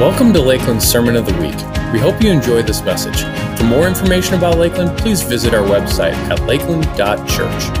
Welcome 0.00 0.32
to 0.32 0.40
Lakeland's 0.40 0.84
Sermon 0.84 1.14
of 1.14 1.24
the 1.24 1.32
Week. 1.34 1.54
We 1.92 2.00
hope 2.00 2.20
you 2.20 2.28
enjoy 2.28 2.62
this 2.62 2.82
message. 2.82 3.22
For 3.56 3.62
more 3.62 3.86
information 3.86 4.34
about 4.34 4.58
Lakeland, 4.58 4.98
please 4.98 5.22
visit 5.22 5.54
our 5.54 5.62
website 5.62 6.14
at 6.28 6.40
lakeland.church. 6.48 7.78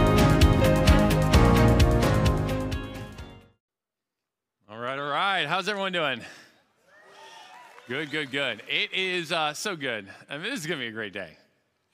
All 4.70 4.78
right, 4.78 4.96
all 4.96 5.10
right. 5.10 5.46
How's 5.46 5.68
everyone 5.68 5.90
doing? 5.90 6.20
Good, 7.88 8.12
good, 8.12 8.30
good. 8.30 8.62
It 8.68 8.92
is 8.92 9.32
uh, 9.32 9.52
so 9.52 9.74
good. 9.74 10.08
I 10.30 10.38
mean, 10.38 10.44
this 10.44 10.60
is 10.60 10.66
going 10.66 10.78
to 10.78 10.84
be 10.84 10.90
a 10.90 10.92
great 10.92 11.12
day. 11.12 11.36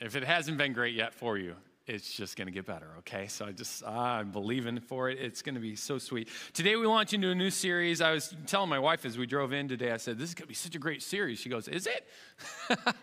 If 0.00 0.16
it 0.16 0.24
hasn't 0.24 0.58
been 0.58 0.74
great 0.74 0.94
yet 0.94 1.14
for 1.14 1.38
you, 1.38 1.54
it's 1.90 2.12
just 2.12 2.36
going 2.36 2.46
to 2.46 2.52
get 2.52 2.66
better, 2.66 2.86
okay? 2.98 3.26
So 3.26 3.44
I 3.46 3.52
just, 3.52 3.84
I'm 3.84 4.30
believing 4.30 4.78
for 4.78 5.10
it. 5.10 5.18
It's 5.20 5.42
going 5.42 5.56
to 5.56 5.60
be 5.60 5.74
so 5.74 5.98
sweet. 5.98 6.28
Today 6.52 6.76
we 6.76 6.86
launch 6.86 7.12
into 7.12 7.30
a 7.30 7.34
new 7.34 7.50
series. 7.50 8.00
I 8.00 8.12
was 8.12 8.34
telling 8.46 8.70
my 8.70 8.78
wife 8.78 9.04
as 9.04 9.18
we 9.18 9.26
drove 9.26 9.52
in 9.52 9.68
today, 9.68 9.90
I 9.90 9.96
said, 9.96 10.18
this 10.18 10.28
is 10.28 10.34
going 10.34 10.44
to 10.44 10.48
be 10.48 10.54
such 10.54 10.76
a 10.76 10.78
great 10.78 11.02
series. 11.02 11.40
She 11.40 11.48
goes, 11.48 11.68
is 11.68 11.86
it? 11.86 12.06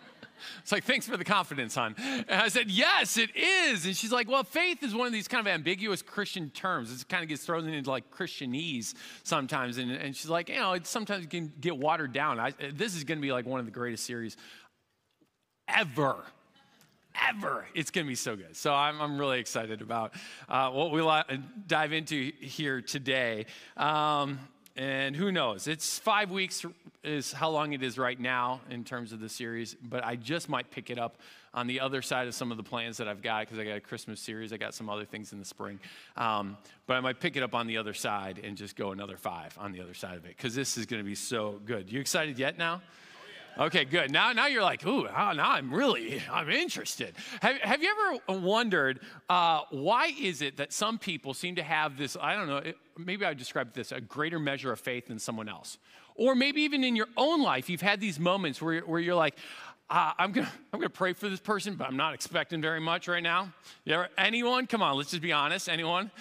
It's 0.61 0.71
like, 0.71 0.83
thanks 0.83 1.07
for 1.07 1.17
the 1.17 1.25
confidence, 1.25 1.73
hon. 1.73 1.95
And 1.97 2.29
I 2.29 2.47
said, 2.49 2.69
yes, 2.69 3.17
it 3.17 3.35
is. 3.35 3.87
And 3.87 3.97
she's 3.97 4.11
like, 4.11 4.29
well, 4.29 4.43
faith 4.43 4.83
is 4.83 4.93
one 4.93 5.07
of 5.07 5.11
these 5.11 5.27
kind 5.27 5.45
of 5.45 5.51
ambiguous 5.51 6.03
Christian 6.03 6.51
terms. 6.51 6.93
It 7.01 7.09
kind 7.09 7.23
of 7.23 7.29
gets 7.29 7.43
thrown 7.43 7.67
into 7.67 7.89
like 7.89 8.11
Christianese 8.11 8.93
sometimes. 9.23 9.79
And, 9.79 9.89
and 9.89 10.15
she's 10.15 10.29
like, 10.29 10.49
you 10.49 10.59
know, 10.59 10.73
it 10.73 10.85
sometimes 10.85 11.25
can 11.25 11.51
get 11.59 11.75
watered 11.75 12.13
down. 12.13 12.39
I, 12.39 12.53
this 12.71 12.95
is 12.95 13.03
going 13.03 13.17
to 13.17 13.21
be 13.21 13.31
like 13.31 13.47
one 13.47 13.59
of 13.59 13.65
the 13.65 13.71
greatest 13.71 14.05
series 14.05 14.37
ever 15.67 16.17
It's 17.73 17.91
going 17.91 18.05
to 18.05 18.09
be 18.09 18.15
so 18.15 18.35
good. 18.35 18.55
So 18.55 18.73
I'm, 18.73 19.01
I'm 19.01 19.17
really 19.17 19.39
excited 19.39 19.81
about 19.81 20.13
uh, 20.47 20.69
what 20.69 20.91
we'll 20.91 21.11
dive 21.67 21.93
into 21.93 22.31
here 22.39 22.81
today. 22.81 23.45
Um, 23.75 24.39
and 24.75 25.15
who 25.15 25.31
knows? 25.31 25.67
It's 25.67 25.97
five 25.97 26.29
weeks 26.29 26.63
is 27.03 27.31
how 27.31 27.49
long 27.49 27.73
it 27.73 27.81
is 27.81 27.97
right 27.97 28.19
now 28.19 28.61
in 28.69 28.83
terms 28.83 29.11
of 29.11 29.19
the 29.19 29.29
series, 29.29 29.75
but 29.81 30.03
I 30.03 30.15
just 30.15 30.49
might 30.49 30.69
pick 30.69 30.89
it 30.89 30.99
up 30.99 31.15
on 31.53 31.65
the 31.65 31.79
other 31.79 32.03
side 32.03 32.27
of 32.27 32.35
some 32.35 32.51
of 32.51 32.57
the 32.57 32.63
plans 32.63 32.97
that 32.97 33.07
I've 33.07 33.23
got 33.23 33.41
because 33.41 33.57
I 33.57 33.63
got 33.63 33.77
a 33.77 33.81
Christmas 33.81 34.19
series, 34.19 34.53
I 34.53 34.57
got 34.57 34.75
some 34.75 34.89
other 34.89 35.05
things 35.05 35.33
in 35.33 35.39
the 35.39 35.45
spring. 35.45 35.79
Um, 36.15 36.57
but 36.85 36.95
I 36.95 36.99
might 36.99 37.19
pick 37.19 37.35
it 37.35 37.41
up 37.41 37.55
on 37.55 37.65
the 37.65 37.77
other 37.77 37.95
side 37.95 38.39
and 38.43 38.55
just 38.55 38.75
go 38.75 38.91
another 38.91 39.17
five 39.17 39.57
on 39.57 39.71
the 39.71 39.81
other 39.81 39.95
side 39.95 40.17
of 40.17 40.25
it 40.25 40.35
because 40.37 40.53
this 40.53 40.77
is 40.77 40.85
going 40.85 41.01
to 41.01 41.07
be 41.07 41.15
so 41.15 41.59
good. 41.65 41.91
You 41.91 41.99
excited 41.99 42.37
yet 42.37 42.59
now? 42.59 42.81
Okay, 43.59 43.85
good. 43.85 44.11
Now, 44.11 44.33
now 44.33 44.45
you're 44.45 44.61
like, 44.61 44.85
ooh, 44.85 45.03
now 45.05 45.31
I'm 45.35 45.73
really, 45.73 46.21
I'm 46.31 46.47
interested. 46.47 47.15
Have, 47.41 47.57
have 47.57 47.81
you 47.81 47.89
ever 47.89 48.39
wondered 48.39 48.99
uh, 49.29 49.61
why 49.71 50.13
is 50.19 50.43
it 50.43 50.57
that 50.57 50.71
some 50.71 50.99
people 50.99 51.33
seem 51.33 51.55
to 51.55 51.63
have 51.63 51.97
this, 51.97 52.15
I 52.21 52.35
don't 52.35 52.47
know, 52.47 52.61
maybe 52.99 53.25
I 53.25 53.29
would 53.29 53.39
describe 53.39 53.73
this, 53.73 53.91
a 53.91 53.99
greater 53.99 54.37
measure 54.37 54.71
of 54.71 54.79
faith 54.79 55.07
than 55.07 55.17
someone 55.17 55.49
else? 55.49 55.79
Or 56.13 56.35
maybe 56.35 56.61
even 56.61 56.83
in 56.83 56.95
your 56.95 57.07
own 57.17 57.41
life, 57.41 57.67
you've 57.67 57.81
had 57.81 57.99
these 57.99 58.19
moments 58.19 58.61
where, 58.61 58.81
where 58.81 58.99
you're 58.99 59.15
like, 59.15 59.35
uh, 59.89 60.11
I'm 60.19 60.33
gonna, 60.33 60.51
I'm 60.71 60.79
gonna 60.79 60.89
pray 60.89 61.13
for 61.13 61.27
this 61.27 61.39
person, 61.39 61.75
but 61.75 61.87
I'm 61.87 61.97
not 61.97 62.13
expecting 62.13 62.61
very 62.61 62.79
much 62.79 63.07
right 63.07 63.23
now. 63.23 63.53
Ever, 63.87 64.09
anyone? 64.19 64.67
Come 64.67 64.83
on, 64.83 64.97
let's 64.97 65.11
just 65.11 65.23
be 65.23 65.31
honest. 65.31 65.67
Anyone? 65.67 66.11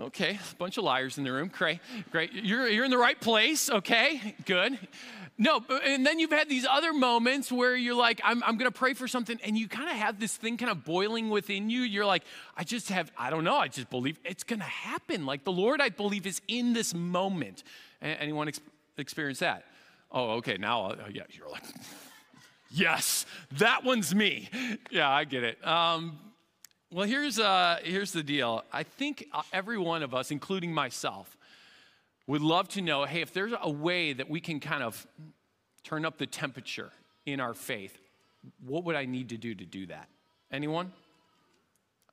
Okay, 0.00 0.38
a 0.50 0.54
bunch 0.56 0.78
of 0.78 0.84
liars 0.84 1.18
in 1.18 1.24
the 1.24 1.30
room. 1.30 1.48
Great, 1.48 1.78
great. 2.10 2.32
You're, 2.32 2.66
you're 2.66 2.84
in 2.84 2.90
the 2.90 2.98
right 2.98 3.20
place. 3.20 3.70
Okay, 3.70 4.34
good. 4.46 4.78
No, 5.38 5.64
and 5.84 6.04
then 6.06 6.18
you've 6.18 6.32
had 6.32 6.48
these 6.48 6.66
other 6.68 6.92
moments 6.92 7.52
where 7.52 7.76
you're 7.76 7.94
like, 7.94 8.20
I'm, 8.24 8.42
I'm 8.42 8.56
going 8.56 8.70
to 8.70 8.76
pray 8.76 8.94
for 8.94 9.06
something, 9.06 9.38
and 9.44 9.56
you 9.56 9.68
kind 9.68 9.90
of 9.90 9.96
have 9.96 10.18
this 10.18 10.36
thing 10.36 10.56
kind 10.56 10.70
of 10.70 10.84
boiling 10.84 11.30
within 11.30 11.70
you. 11.70 11.82
You're 11.82 12.06
like, 12.06 12.24
I 12.56 12.64
just 12.64 12.88
have, 12.90 13.12
I 13.18 13.30
don't 13.30 13.44
know, 13.44 13.56
I 13.56 13.68
just 13.68 13.90
believe 13.90 14.18
it's 14.24 14.44
going 14.44 14.60
to 14.60 14.66
happen. 14.66 15.26
Like 15.26 15.44
the 15.44 15.52
Lord, 15.52 15.80
I 15.80 15.88
believe, 15.88 16.26
is 16.26 16.40
in 16.48 16.72
this 16.72 16.94
moment. 16.94 17.62
Anyone 18.00 18.48
ex- 18.48 18.60
experience 18.98 19.38
that? 19.40 19.64
Oh, 20.10 20.32
okay, 20.36 20.58
now, 20.58 20.86
uh, 20.86 20.96
yeah, 21.12 21.22
you're 21.30 21.48
like, 21.48 21.64
yes, 22.70 23.24
that 23.52 23.84
one's 23.84 24.14
me. 24.14 24.48
Yeah, 24.90 25.08
I 25.08 25.24
get 25.24 25.44
it. 25.44 25.66
Um, 25.66 26.18
well, 26.92 27.06
here's, 27.06 27.38
uh, 27.38 27.78
here's 27.82 28.12
the 28.12 28.22
deal. 28.22 28.64
I 28.72 28.82
think 28.82 29.26
uh, 29.32 29.42
every 29.52 29.78
one 29.78 30.02
of 30.02 30.14
us, 30.14 30.30
including 30.30 30.74
myself, 30.74 31.36
would 32.26 32.42
love 32.42 32.68
to 32.70 32.82
know 32.82 33.04
hey, 33.04 33.22
if 33.22 33.32
there's 33.32 33.52
a 33.60 33.70
way 33.70 34.12
that 34.12 34.28
we 34.28 34.40
can 34.40 34.60
kind 34.60 34.82
of 34.82 35.06
turn 35.84 36.04
up 36.04 36.18
the 36.18 36.26
temperature 36.26 36.90
in 37.24 37.40
our 37.40 37.54
faith, 37.54 37.98
what 38.64 38.84
would 38.84 38.94
I 38.94 39.06
need 39.06 39.30
to 39.30 39.38
do 39.38 39.54
to 39.54 39.64
do 39.64 39.86
that? 39.86 40.08
Anyone? 40.50 40.92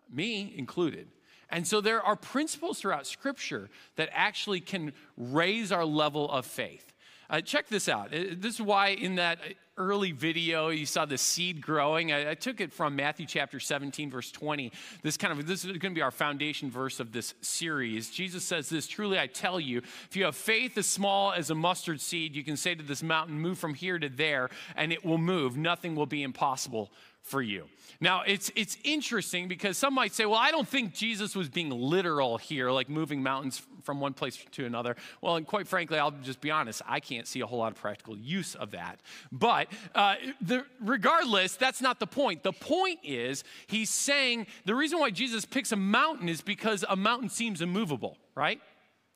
Me 0.10 0.54
included. 0.58 1.08
And 1.50 1.68
so 1.68 1.82
there 1.82 2.02
are 2.02 2.16
principles 2.16 2.80
throughout 2.80 3.06
Scripture 3.06 3.70
that 3.98 4.10
actually 4.14 4.62
can 4.62 4.94
raise 5.18 5.72
our 5.72 5.86
level 5.86 6.32
of 6.32 6.46
faith. 6.46 6.94
Uh, 7.30 7.42
check 7.42 7.68
this 7.68 7.90
out. 7.90 8.14
Uh, 8.14 8.36
this 8.38 8.56
is 8.56 8.62
why 8.62 8.90
in 8.90 9.16
that 9.16 9.40
early 9.80 10.12
video 10.12 10.70
you 10.70 10.86
saw 10.86 11.06
the 11.06 11.18
seed 11.18 11.62
growing. 11.62 12.12
I, 12.12 12.32
I, 12.32 12.34
took 12.36 12.62
it 12.62 12.74
from 12.74 12.96
Matthew 12.96 13.26
chapter 13.26 13.60
17, 13.60 14.12
verse 14.12 14.30
20. 14.30 14.72
This 15.02 15.18
kind 15.18 15.32
of 15.32 15.48
this 15.48 15.64
is 15.64 15.72
going 15.78 15.94
to 15.94 15.98
be 15.98 16.02
our 16.02 16.12
foundation 16.12 16.70
verse 16.70 17.00
of 17.00 17.14
this 17.14 17.34
series. 17.42 18.10
Jesus 18.10 18.44
says 18.44 18.70
this: 18.70 18.86
"Truly 18.86 19.18
I 19.18 19.28
tell 19.28 19.60
you, 19.60 19.80
if 19.80 20.16
you 20.16 20.26
have 20.26 20.36
faith 20.36 20.78
as 20.78 20.86
small 20.86 21.32
as 21.32 21.50
a 21.50 21.56
mustard 21.56 22.02
seed, 22.02 22.36
you 22.36 22.44
can 22.44 22.58
say 22.58 22.76
to 22.76 22.84
this 22.84 23.02
mountain, 23.02 23.40
move 23.40 23.58
from 23.58 23.74
here 23.74 23.98
to 23.98 24.10
there, 24.10 24.50
and 24.76 24.92
it 24.92 25.04
will 25.04 25.18
move. 25.18 25.58
Nothing 25.58 25.96
will 25.96 26.06
be 26.06 26.22
impossible 26.22 26.92
for 27.30 27.42
you. 27.42 27.66
Now, 28.02 28.24
it's, 28.26 28.50
it's 28.56 28.78
interesting 28.84 29.48
because 29.48 29.78
some 29.78 29.94
might 29.94 30.14
say, 30.14 30.26
well, 30.26 30.40
I 30.40 30.52
don't 30.52 30.68
think 30.68 30.94
Jesus 30.94 31.36
was 31.36 31.50
being 31.50 31.70
literal 31.70 32.38
here, 32.38 32.72
like 32.72 32.90
moving 32.90 33.22
mountains 33.22 33.62
from 33.84 34.00
one 34.00 34.14
place 34.14 34.38
to 34.52 34.66
another. 34.66 34.96
Well, 35.22 35.36
and 35.36 35.46
quite 35.46 35.68
frankly, 35.68 36.00
I'll 36.00 36.12
just 36.12 36.40
be 36.40 36.52
honest, 36.52 36.82
I 36.88 37.00
can't 37.00 37.28
see 37.28 37.42
a 37.42 37.48
whole 37.48 37.60
lot 37.60 37.72
of 37.72 37.78
practical 37.78 38.18
use 38.18 38.56
of 38.56 38.72
that. 38.72 39.00
But 39.32 39.68
uh, 39.96 40.16
the, 40.42 40.66
regardless, 40.80 41.56
that's 41.56 41.82
not 41.82 42.00
the 42.00 42.08
point. 42.08 42.44
The 42.44 42.54
point 42.54 43.00
is, 43.04 43.44
he's 43.68 43.90
saying 43.90 44.48
the 44.66 44.76
reason 44.76 45.00
why 45.00 45.10
Jesus 45.10 45.44
picks 45.44 45.72
a 45.72 45.76
mountain 45.76 46.30
is 46.30 46.42
because 46.42 46.86
a 46.88 46.96
mountain 46.96 47.30
seems 47.30 47.62
immovable, 47.62 48.18
right? 48.36 48.62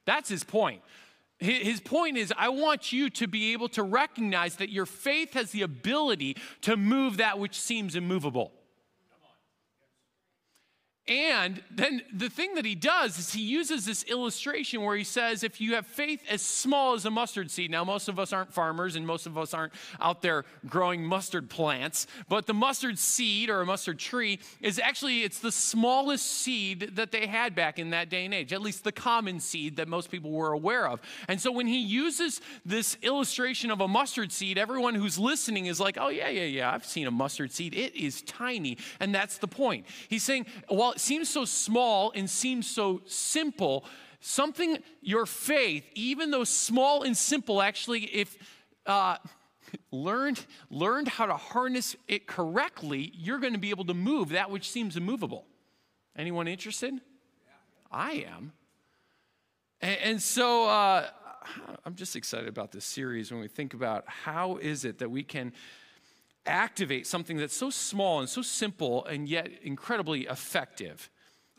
That's 0.05 0.27
his 0.27 0.43
point. 0.43 0.81
His 1.39 1.81
point 1.81 2.17
is, 2.17 2.31
I 2.37 2.49
want 2.49 2.93
you 2.93 3.09
to 3.11 3.27
be 3.27 3.53
able 3.53 3.67
to 3.69 3.83
recognize 3.83 4.55
that 4.57 4.69
your 4.69 4.85
faith 4.85 5.33
has 5.33 5.51
the 5.51 5.63
ability 5.63 6.37
to 6.61 6.77
move 6.77 7.17
that 7.17 7.37
which 7.37 7.59
seems 7.59 7.95
immovable. 7.95 8.53
And 11.05 11.61
then 11.69 12.01
the 12.13 12.29
thing 12.29 12.55
that 12.55 12.63
he 12.63 12.75
does 12.75 13.19
is 13.19 13.33
he 13.33 13.41
uses 13.41 13.85
this 13.85 14.05
illustration 14.05 14.83
where 14.83 14.95
he 14.95 15.03
says, 15.03 15.43
if 15.43 15.59
you 15.59 15.75
have 15.75 15.85
faith 15.85 16.21
as 16.29 16.41
small 16.41 16.93
as 16.93 17.05
a 17.05 17.11
mustard 17.11 17.51
seed, 17.51 17.71
now 17.71 17.83
most 17.83 18.07
of 18.07 18.19
us 18.19 18.31
aren't 18.31 18.53
farmers 18.53 18.95
and 18.95 19.05
most 19.05 19.25
of 19.25 19.37
us 19.37 19.53
aren't 19.53 19.73
out 19.99 20.21
there 20.21 20.45
growing 20.65 21.03
mustard 21.03 21.49
plants, 21.49 22.07
but 22.29 22.45
the 22.45 22.53
mustard 22.53 22.97
seed 22.97 23.49
or 23.49 23.59
a 23.59 23.65
mustard 23.65 23.99
tree 23.99 24.39
is 24.61 24.79
actually, 24.79 25.23
it's 25.23 25.39
the 25.39 25.51
smallest 25.51 26.25
seed 26.25 26.95
that 26.95 27.11
they 27.11 27.27
had 27.27 27.53
back 27.53 27.79
in 27.79 27.89
that 27.89 28.09
day 28.09 28.23
and 28.23 28.33
age, 28.33 28.53
at 28.53 28.61
least 28.61 28.85
the 28.85 28.91
common 28.93 29.41
seed 29.41 29.75
that 29.75 29.89
most 29.89 30.09
people 30.09 30.31
were 30.31 30.53
aware 30.53 30.87
of. 30.87 31.01
And 31.27 31.41
so 31.41 31.51
when 31.51 31.67
he 31.67 31.79
uses 31.79 32.39
this 32.65 32.95
illustration 33.01 33.71
of 33.71 33.81
a 33.81 33.89
mustard 33.89 34.31
seed, 34.31 34.57
everyone 34.57 34.95
who's 34.95 35.19
listening 35.19 35.65
is 35.65 35.81
like, 35.81 35.97
oh 35.99 36.07
yeah, 36.07 36.29
yeah, 36.29 36.45
yeah, 36.45 36.73
I've 36.73 36.85
seen 36.85 37.07
a 37.07 37.11
mustard 37.11 37.51
seed. 37.51 37.75
It 37.75 37.93
is 37.93 38.21
tiny. 38.21 38.77
And 39.01 39.13
that's 39.13 39.37
the 39.37 39.49
point. 39.49 39.85
He's 40.07 40.23
saying, 40.23 40.45
well, 40.69 40.92
it 40.93 40.99
seems 40.99 41.29
so 41.29 41.45
small 41.45 42.11
and 42.15 42.29
seems 42.29 42.69
so 42.69 43.01
simple, 43.05 43.85
something, 44.19 44.77
your 45.01 45.25
faith, 45.25 45.85
even 45.95 46.31
though 46.31 46.43
small 46.43 47.03
and 47.03 47.15
simple, 47.15 47.61
actually, 47.61 48.03
if 48.05 48.37
uh, 48.85 49.17
learned, 49.91 50.45
learned 50.69 51.07
how 51.07 51.25
to 51.25 51.35
harness 51.35 51.95
it 52.07 52.27
correctly, 52.27 53.11
you're 53.15 53.39
going 53.39 53.53
to 53.53 53.59
be 53.59 53.69
able 53.69 53.85
to 53.85 53.93
move 53.93 54.29
that 54.29 54.49
which 54.49 54.69
seems 54.69 54.97
immovable. 54.97 55.45
Anyone 56.15 56.47
interested? 56.47 56.93
I 57.91 58.25
am. 58.27 58.53
And, 59.81 59.97
and 60.03 60.21
so 60.21 60.67
uh, 60.67 61.07
I'm 61.85 61.95
just 61.95 62.15
excited 62.15 62.47
about 62.47 62.71
this 62.71 62.85
series 62.85 63.31
when 63.31 63.41
we 63.41 63.47
think 63.47 63.73
about 63.73 64.05
how 64.07 64.57
is 64.57 64.85
it 64.85 64.99
that 64.99 65.09
we 65.09 65.23
can 65.23 65.53
activate 66.45 67.07
something 67.07 67.37
that's 67.37 67.55
so 67.55 67.69
small 67.69 68.19
and 68.19 68.29
so 68.29 68.41
simple 68.41 69.05
and 69.05 69.27
yet 69.27 69.49
incredibly 69.61 70.21
effective. 70.21 71.09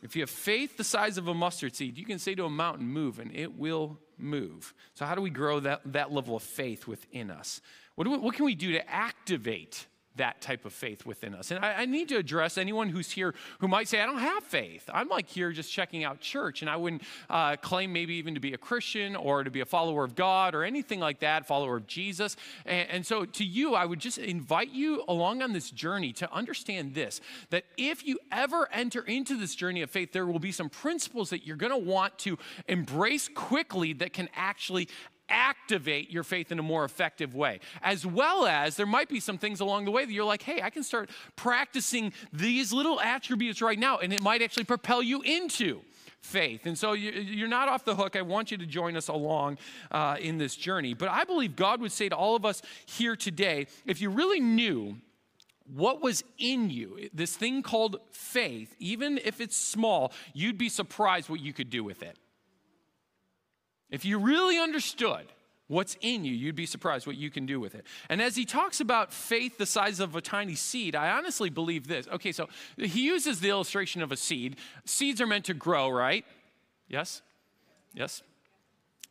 If 0.02 0.14
you 0.14 0.22
have 0.22 0.30
faith 0.30 0.76
the 0.76 0.84
size 0.84 1.16
of 1.16 1.28
a 1.28 1.34
mustard 1.34 1.74
seed, 1.74 1.96
you 1.96 2.04
can 2.04 2.18
say 2.18 2.34
to 2.34 2.44
a 2.44 2.50
mountain, 2.50 2.86
move, 2.86 3.18
and 3.18 3.34
it 3.34 3.56
will 3.56 3.98
move. 4.18 4.74
So, 4.94 5.06
how 5.06 5.14
do 5.14 5.22
we 5.22 5.30
grow 5.30 5.60
that, 5.60 5.80
that 5.92 6.12
level 6.12 6.36
of 6.36 6.42
faith 6.42 6.86
within 6.86 7.30
us? 7.30 7.62
What, 7.94 8.06
we, 8.06 8.18
what 8.18 8.34
can 8.34 8.44
we 8.44 8.54
do 8.54 8.72
to 8.72 8.90
activate 8.90 9.86
that 10.16 10.40
type 10.40 10.64
of 10.64 10.72
faith 10.72 11.04
within 11.04 11.34
us. 11.34 11.50
And 11.50 11.64
I, 11.64 11.82
I, 11.82 11.84
need 11.86 12.08
to 12.10 12.16
address 12.16 12.56
anyone 12.56 12.88
who's 12.88 13.10
here 13.10 13.34
who 13.58 13.68
might 13.68 13.88
say, 13.88 14.00
I 14.00 14.06
don't 14.06 14.18
have 14.18 14.44
faith. 14.44 14.88
I'm 14.92 15.08
like 15.08 15.28
here 15.28 15.50
just 15.52 15.72
checking 15.72 16.04
out 16.04 16.20
church, 16.20 16.62
and 16.62 16.70
I 16.70 16.76
wouldn't 16.76 17.02
uh, 17.28 17.56
claim 17.56 17.92
maybe 17.92 18.14
even 18.14 18.34
to 18.34 18.40
be 18.40 18.52
a 18.52 18.58
Christian 18.58 19.16
or 19.16 19.42
to 19.42 19.50
be 19.50 19.60
a 19.60 19.64
follower 19.64 20.04
of 20.04 20.14
God 20.14 20.54
or 20.54 20.62
anything 20.62 21.00
like 21.00 21.20
that, 21.20 21.46
follower 21.46 21.76
of 21.76 21.86
Jesus. 21.86 22.36
And, 22.64 22.88
and 22.90 23.06
so 23.06 23.24
to 23.24 23.44
you, 23.44 23.74
I 23.74 23.84
would 23.84 23.98
just 23.98 24.18
invite 24.18 24.70
you 24.70 25.04
along 25.08 25.42
on 25.42 25.52
this 25.52 25.70
journey 25.70 26.12
to 26.14 26.32
understand 26.32 26.94
this 26.94 27.20
that 27.50 27.64
if 27.76 28.06
you 28.06 28.18
ever 28.30 28.68
enter 28.72 29.02
into 29.02 29.36
this 29.36 29.54
journey 29.54 29.82
of 29.82 29.90
faith, 29.90 30.12
there 30.12 30.26
will 30.26 30.38
be 30.38 30.52
some 30.52 30.68
principles 30.68 31.30
that 31.30 31.46
you're 31.46 31.56
going 31.56 31.72
to 31.72 31.78
want 31.78 32.18
to 32.18 32.38
embrace 32.68 33.28
quickly 33.28 33.92
that 33.94 34.12
can 34.12 34.28
actually 34.34 34.88
activate 35.28 36.10
your 36.10 36.22
faith 36.22 36.52
in 36.52 36.58
a 36.58 36.62
more 36.62 36.84
effective 36.84 37.34
way. 37.34 37.60
As 37.82 38.04
well 38.06 38.46
as 38.46 38.76
there 38.76 38.86
might 38.86 39.08
be 39.08 39.20
some 39.20 39.38
things 39.38 39.60
along 39.60 39.84
the 39.84 39.90
way 39.90 40.04
that 40.04 40.12
you're 40.12 40.24
like, 40.24 40.42
hey, 40.42 40.60
I 40.62 40.70
can 40.70 40.82
start 40.82 41.10
practicing 41.36 42.12
these 42.32 42.72
little 42.72 43.00
attributes 43.00 43.62
right 43.62 43.78
now, 43.78 43.98
and 43.98 44.12
it 44.12 44.22
might 44.22 44.42
actually 44.42 44.64
propel 44.64 45.02
you 45.02 45.22
into 45.22 45.80
faith. 46.20 46.66
And 46.66 46.76
so 46.78 46.92
you're 46.92 47.48
not 47.48 47.68
off 47.68 47.84
the 47.84 47.94
hook. 47.94 48.16
I 48.16 48.22
want 48.22 48.50
you 48.50 48.56
to 48.58 48.66
join 48.66 48.96
us 48.96 49.08
along 49.08 49.58
uh, 49.90 50.16
in 50.18 50.38
this 50.38 50.56
journey. 50.56 50.94
But 50.94 51.10
I 51.10 51.24
believe 51.24 51.54
God 51.54 51.80
would 51.80 51.92
say 51.92 52.08
to 52.08 52.16
all 52.16 52.34
of 52.34 52.44
us 52.44 52.62
here 52.86 53.14
today 53.14 53.66
if 53.84 54.00
you 54.00 54.10
really 54.10 54.40
knew 54.40 54.96
what 55.72 56.02
was 56.02 56.24
in 56.38 56.70
you, 56.70 57.08
this 57.12 57.36
thing 57.36 57.62
called 57.62 57.96
faith, 58.10 58.74
even 58.78 59.18
if 59.24 59.40
it's 59.40 59.56
small, 59.56 60.12
you'd 60.32 60.58
be 60.58 60.68
surprised 60.68 61.28
what 61.28 61.40
you 61.40 61.52
could 61.52 61.70
do 61.70 61.82
with 61.82 62.02
it. 62.02 62.18
If 63.94 64.04
you 64.04 64.18
really 64.18 64.58
understood 64.58 65.26
what's 65.68 65.96
in 66.00 66.24
you, 66.24 66.34
you'd 66.34 66.56
be 66.56 66.66
surprised 66.66 67.06
what 67.06 67.14
you 67.14 67.30
can 67.30 67.46
do 67.46 67.60
with 67.60 67.76
it. 67.76 67.86
And 68.08 68.20
as 68.20 68.34
he 68.34 68.44
talks 68.44 68.80
about 68.80 69.12
faith 69.12 69.56
the 69.56 69.66
size 69.66 70.00
of 70.00 70.16
a 70.16 70.20
tiny 70.20 70.56
seed, 70.56 70.96
I 70.96 71.10
honestly 71.10 71.48
believe 71.48 71.86
this. 71.86 72.08
Okay, 72.08 72.32
so 72.32 72.48
he 72.76 73.04
uses 73.04 73.38
the 73.38 73.50
illustration 73.50 74.02
of 74.02 74.10
a 74.10 74.16
seed. 74.16 74.56
Seeds 74.84 75.20
are 75.20 75.28
meant 75.28 75.44
to 75.44 75.54
grow, 75.54 75.90
right? 75.90 76.24
Yes? 76.88 77.22
Yes? 77.94 78.24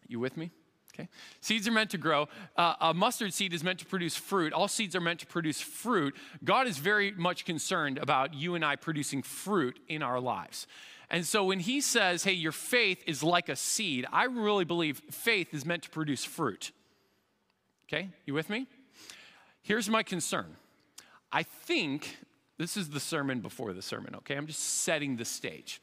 You 0.09 0.19
with 0.19 0.35
me? 0.35 0.51
Okay. 0.93 1.07
Seeds 1.39 1.65
are 1.65 1.71
meant 1.71 1.91
to 1.91 1.97
grow. 1.97 2.27
Uh, 2.57 2.75
a 2.81 2.93
mustard 2.93 3.33
seed 3.33 3.53
is 3.53 3.63
meant 3.63 3.79
to 3.79 3.85
produce 3.85 4.17
fruit. 4.17 4.51
All 4.51 4.67
seeds 4.67 4.97
are 4.97 5.01
meant 5.01 5.21
to 5.21 5.27
produce 5.27 5.61
fruit. 5.61 6.13
God 6.43 6.67
is 6.67 6.77
very 6.77 7.11
much 7.13 7.45
concerned 7.45 7.97
about 7.99 8.33
you 8.33 8.53
and 8.53 8.65
I 8.65 8.75
producing 8.75 9.23
fruit 9.23 9.79
in 9.87 10.03
our 10.03 10.19
lives. 10.19 10.67
And 11.13 11.27
so 11.27 11.43
when 11.43 11.59
he 11.59 11.79
says, 11.79 12.23
hey, 12.23 12.33
your 12.33 12.51
faith 12.51 13.03
is 13.05 13.21
like 13.21 13.47
a 13.47 13.55
seed, 13.55 14.07
I 14.11 14.23
really 14.23 14.65
believe 14.65 14.99
faith 15.11 15.53
is 15.53 15.63
meant 15.63 15.83
to 15.83 15.91
produce 15.91 16.25
fruit. 16.25 16.71
Okay, 17.85 18.09
you 18.25 18.33
with 18.33 18.49
me? 18.49 18.65
Here's 19.61 19.87
my 19.87 20.01
concern. 20.01 20.57
I 21.31 21.43
think 21.43 22.17
this 22.57 22.75
is 22.75 22.89
the 22.89 22.99
sermon 22.99 23.41
before 23.41 23.73
the 23.73 23.81
sermon, 23.83 24.15
okay? 24.15 24.35
I'm 24.35 24.47
just 24.47 24.81
setting 24.81 25.15
the 25.15 25.23
stage. 25.23 25.79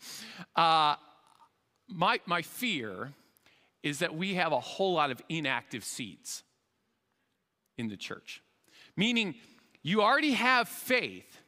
Uh, 0.57 0.97
my, 1.87 2.19
my 2.27 2.43
fear 2.43 3.13
is 3.85 4.01
that 4.01 4.17
we 4.17 4.35
have 4.35 4.51
a 4.51 4.59
whole 4.59 4.95
lot 4.95 5.13
of 5.13 5.23
inactive 5.29 5.85
seeds 5.85 6.43
in 7.79 7.87
the 7.87 7.97
church, 7.97 8.43
meaning 8.97 9.37
you 9.81 10.03
already 10.03 10.33
have 10.33 10.69
faith, 10.69 11.39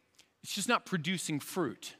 it's 0.45 0.55
just 0.55 0.69
not 0.69 0.87
producing 0.87 1.41
fruit. 1.41 1.95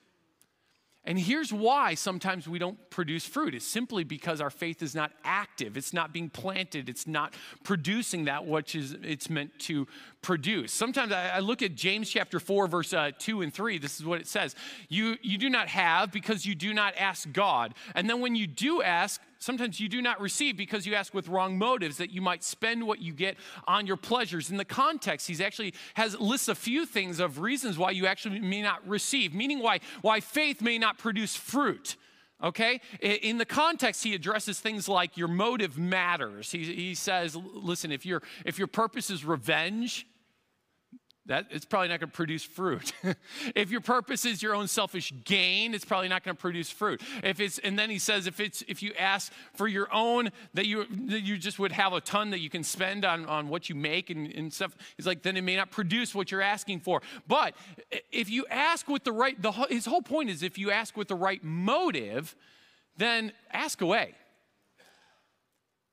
And 1.05 1.19
here's 1.19 1.53
why 1.53 1.95
sometimes 1.95 2.47
we 2.47 2.61
don't 2.61 2.79
produce 2.89 3.27
fruit. 3.27 3.57
It's 3.57 3.67
simply 3.67 4.05
because 4.05 4.41
our 4.41 4.51
faith 4.51 4.83
is 4.83 4.95
not 4.95 5.11
active. 5.25 5.77
It's 5.77 5.93
not 5.93 6.13
being 6.13 6.31
planted. 6.31 6.89
It's 6.89 7.09
not 7.09 7.35
producing 7.65 8.27
that 8.27 8.47
which 8.47 8.77
is 8.77 8.97
it's 9.03 9.29
meant 9.29 9.59
to 9.61 9.89
produce. 10.21 10.73
Sometimes 10.73 11.11
I, 11.11 11.31
I 11.31 11.39
look 11.41 11.61
at 11.61 11.75
James 11.75 12.09
chapter 12.09 12.39
4, 12.39 12.69
verse 12.69 12.93
uh, 12.95 13.11
2 13.19 13.43
and 13.43 13.53
3. 13.53 13.79
This 13.79 13.99
is 13.99 14.07
what 14.07 14.21
it 14.21 14.29
says. 14.29 14.55
You, 14.89 15.17
you 15.23 15.39
do 15.39 15.51
not 15.51 15.67
have 15.69 16.13
because 16.13 16.47
you 16.47 16.55
do 16.55 16.73
not 16.73 16.95
ask 16.97 17.33
God. 17.33 17.75
And 17.97 18.09
then 18.09 18.21
when 18.21 18.37
you 18.37 18.47
do 18.47 18.81
ask, 18.81 19.21
Sometimes 19.43 19.81
you 19.81 19.89
do 19.89 20.01
not 20.01 20.21
receive 20.21 20.57
because 20.57 20.87
you 20.87 20.95
ask 20.95 21.13
with 21.13 21.27
wrong 21.27 21.59
motives 21.59 21.97
that 21.97 22.11
you 22.11 22.21
might 22.21 22.45
spend 22.45 22.87
what 22.87 23.01
you 23.01 23.13
get 23.13 23.37
on 23.67 23.89
your 23.89 23.97
pleasures. 23.97 24.53
In 24.53 24.57
the 24.57 24.65
context, 24.65 25.27
he's 25.27 25.41
actually 25.41 25.75
has 25.95 26.19
lists 26.21 26.47
a 26.47 26.55
few 26.55 26.87
things 26.87 27.19
of 27.19 27.41
reasons 27.41 27.77
why 27.77 27.91
you 27.91 28.07
actually 28.07 28.39
may 28.39 28.63
not 28.63 28.87
receive, 28.87 29.35
meaning 29.35 29.59
why 29.59 29.81
why 30.01 30.21
faith 30.21 30.63
may 30.63 30.79
not 30.79 30.97
produce 30.97 31.35
fruit. 31.35 31.97
Okay? 32.41 32.81
In 33.01 33.39
the 33.39 33.45
context, 33.45 34.05
he 34.05 34.15
addresses 34.15 34.61
things 34.61 34.89
like 34.89 35.17
your 35.17 35.29
motive 35.29 35.77
matters. 35.77 36.53
He, 36.53 36.65
he 36.65 36.95
says, 36.95 37.37
listen, 37.37 37.91
if 37.91 38.07
your 38.07 38.23
if 38.45 38.59
your 38.59 38.69
purpose 38.69 39.11
is 39.11 39.25
revenge, 39.25 40.07
that 41.27 41.47
it's 41.51 41.65
probably 41.65 41.89
not 41.89 42.01
going 42.01 42.11
to 42.11 42.17
produce 42.17 42.43
fruit. 42.43 42.93
if 43.55 43.71
your 43.71 43.81
purpose 43.81 44.25
is 44.25 44.43
your 44.43 44.55
own 44.55 44.67
selfish 44.67 45.13
gain, 45.25 45.73
it's 45.73 45.85
probably 45.85 46.09
not 46.09 46.25
going 46.25 46.37
to 46.37 46.41
produce 46.41 46.71
fruit. 46.71 47.01
If 47.23 47.39
it's 47.39 47.59
and 47.59 47.79
then 47.79 47.91
he 47.91 47.99
says 47.99 48.27
if 48.27 48.41
it's 48.41 48.63
if 48.67 48.83
you 48.83 48.93
ask 48.99 49.33
for 49.55 49.69
your 49.69 49.93
own 49.93 50.31
that 50.55 50.67
you 50.67 50.85
that 51.07 51.23
you 51.23 51.39
just 51.39 51.59
would 51.59 51.73
have 51.73 51.93
a 51.93 52.01
ton 52.01 52.31
that 52.31 52.41
you 52.41 52.51
can 52.51 52.65
spend 52.65 53.05
on 53.05 53.25
on 53.27 53.49
what 53.49 53.69
you 53.69 53.75
make 53.77 54.11
and, 54.11 54.33
and 54.33 54.53
stuff, 54.53 54.77
he's 54.97 55.07
like 55.07 55.23
then 55.23 55.37
it 55.37 55.43
may 55.43 55.57
not 55.57 55.71
produce 55.71 56.15
what 56.15 56.33
you're 56.33 56.43
asking 56.43 56.81
for. 56.81 57.03
But 57.29 57.55
if 58.11 58.29
you 58.29 58.45
ask 58.51 58.89
with 58.89 59.05
the 59.05 59.13
right, 59.13 59.41
the 59.41 59.53
his 59.53 59.87
whole 59.87 60.03
point 60.03 60.29
is 60.29 60.43
if 60.43 60.59
you 60.59 60.73
ask 60.73 60.97
with 60.97 61.09
the 61.09 61.15
right 61.15 61.43
motive, 61.45 62.35
then 62.97 63.33
ask 63.53 63.81
away 63.81 64.15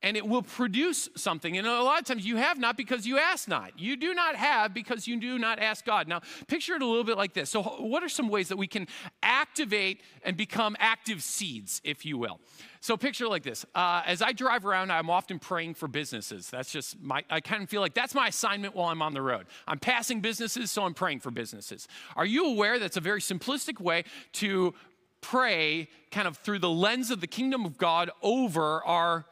and 0.02 0.16
it 0.16 0.26
will 0.26 0.42
produce 0.42 1.08
something. 1.16 1.58
And 1.58 1.66
a 1.66 1.82
lot 1.82 2.00
of 2.00 2.06
times 2.06 2.24
you 2.24 2.36
have 2.36 2.58
not 2.58 2.76
because 2.76 3.06
you 3.06 3.18
ask 3.18 3.48
not. 3.48 3.78
You 3.78 3.96
do 3.96 4.14
not 4.14 4.34
have 4.34 4.72
because 4.72 5.06
you 5.06 5.20
do 5.20 5.38
not 5.38 5.58
ask 5.58 5.84
God. 5.84 6.08
Now, 6.08 6.20
picture 6.46 6.74
it 6.74 6.82
a 6.82 6.86
little 6.86 7.04
bit 7.04 7.16
like 7.18 7.34
this. 7.34 7.50
So, 7.50 7.62
what 7.62 8.02
are 8.02 8.08
some 8.08 8.28
ways 8.28 8.48
that 8.48 8.56
we 8.56 8.66
can 8.66 8.88
activate 9.22 10.00
and 10.22 10.36
become 10.36 10.76
active 10.78 11.22
seeds, 11.22 11.80
if 11.84 12.06
you 12.06 12.16
will? 12.16 12.40
So, 12.80 12.96
picture 12.96 13.28
like 13.28 13.42
this. 13.42 13.66
Uh, 13.74 14.02
as 14.06 14.22
I 14.22 14.32
drive 14.32 14.64
around, 14.64 14.90
I'm 14.90 15.10
often 15.10 15.38
praying 15.38 15.74
for 15.74 15.86
businesses. 15.86 16.48
That's 16.48 16.72
just 16.72 17.00
my, 17.00 17.22
I 17.28 17.40
kind 17.40 17.62
of 17.62 17.68
feel 17.68 17.82
like 17.82 17.94
that's 17.94 18.14
my 18.14 18.28
assignment 18.28 18.74
while 18.74 18.88
I'm 18.88 19.02
on 19.02 19.12
the 19.12 19.22
road. 19.22 19.46
I'm 19.68 19.78
passing 19.78 20.20
businesses, 20.20 20.70
so 20.70 20.84
I'm 20.84 20.94
praying 20.94 21.20
for 21.20 21.30
businesses. 21.30 21.88
Are 22.16 22.26
you 22.26 22.46
aware 22.46 22.78
that's 22.78 22.96
a 22.96 23.02
very 23.02 23.20
simplistic 23.20 23.80
way 23.80 24.04
to 24.34 24.74
pray 25.20 25.88
kind 26.10 26.26
of 26.26 26.38
through 26.38 26.58
the 26.58 26.70
lens 26.70 27.10
of 27.10 27.20
the 27.20 27.26
kingdom 27.26 27.66
of 27.66 27.76
God 27.76 28.10
over 28.22 28.82
our 28.84 29.26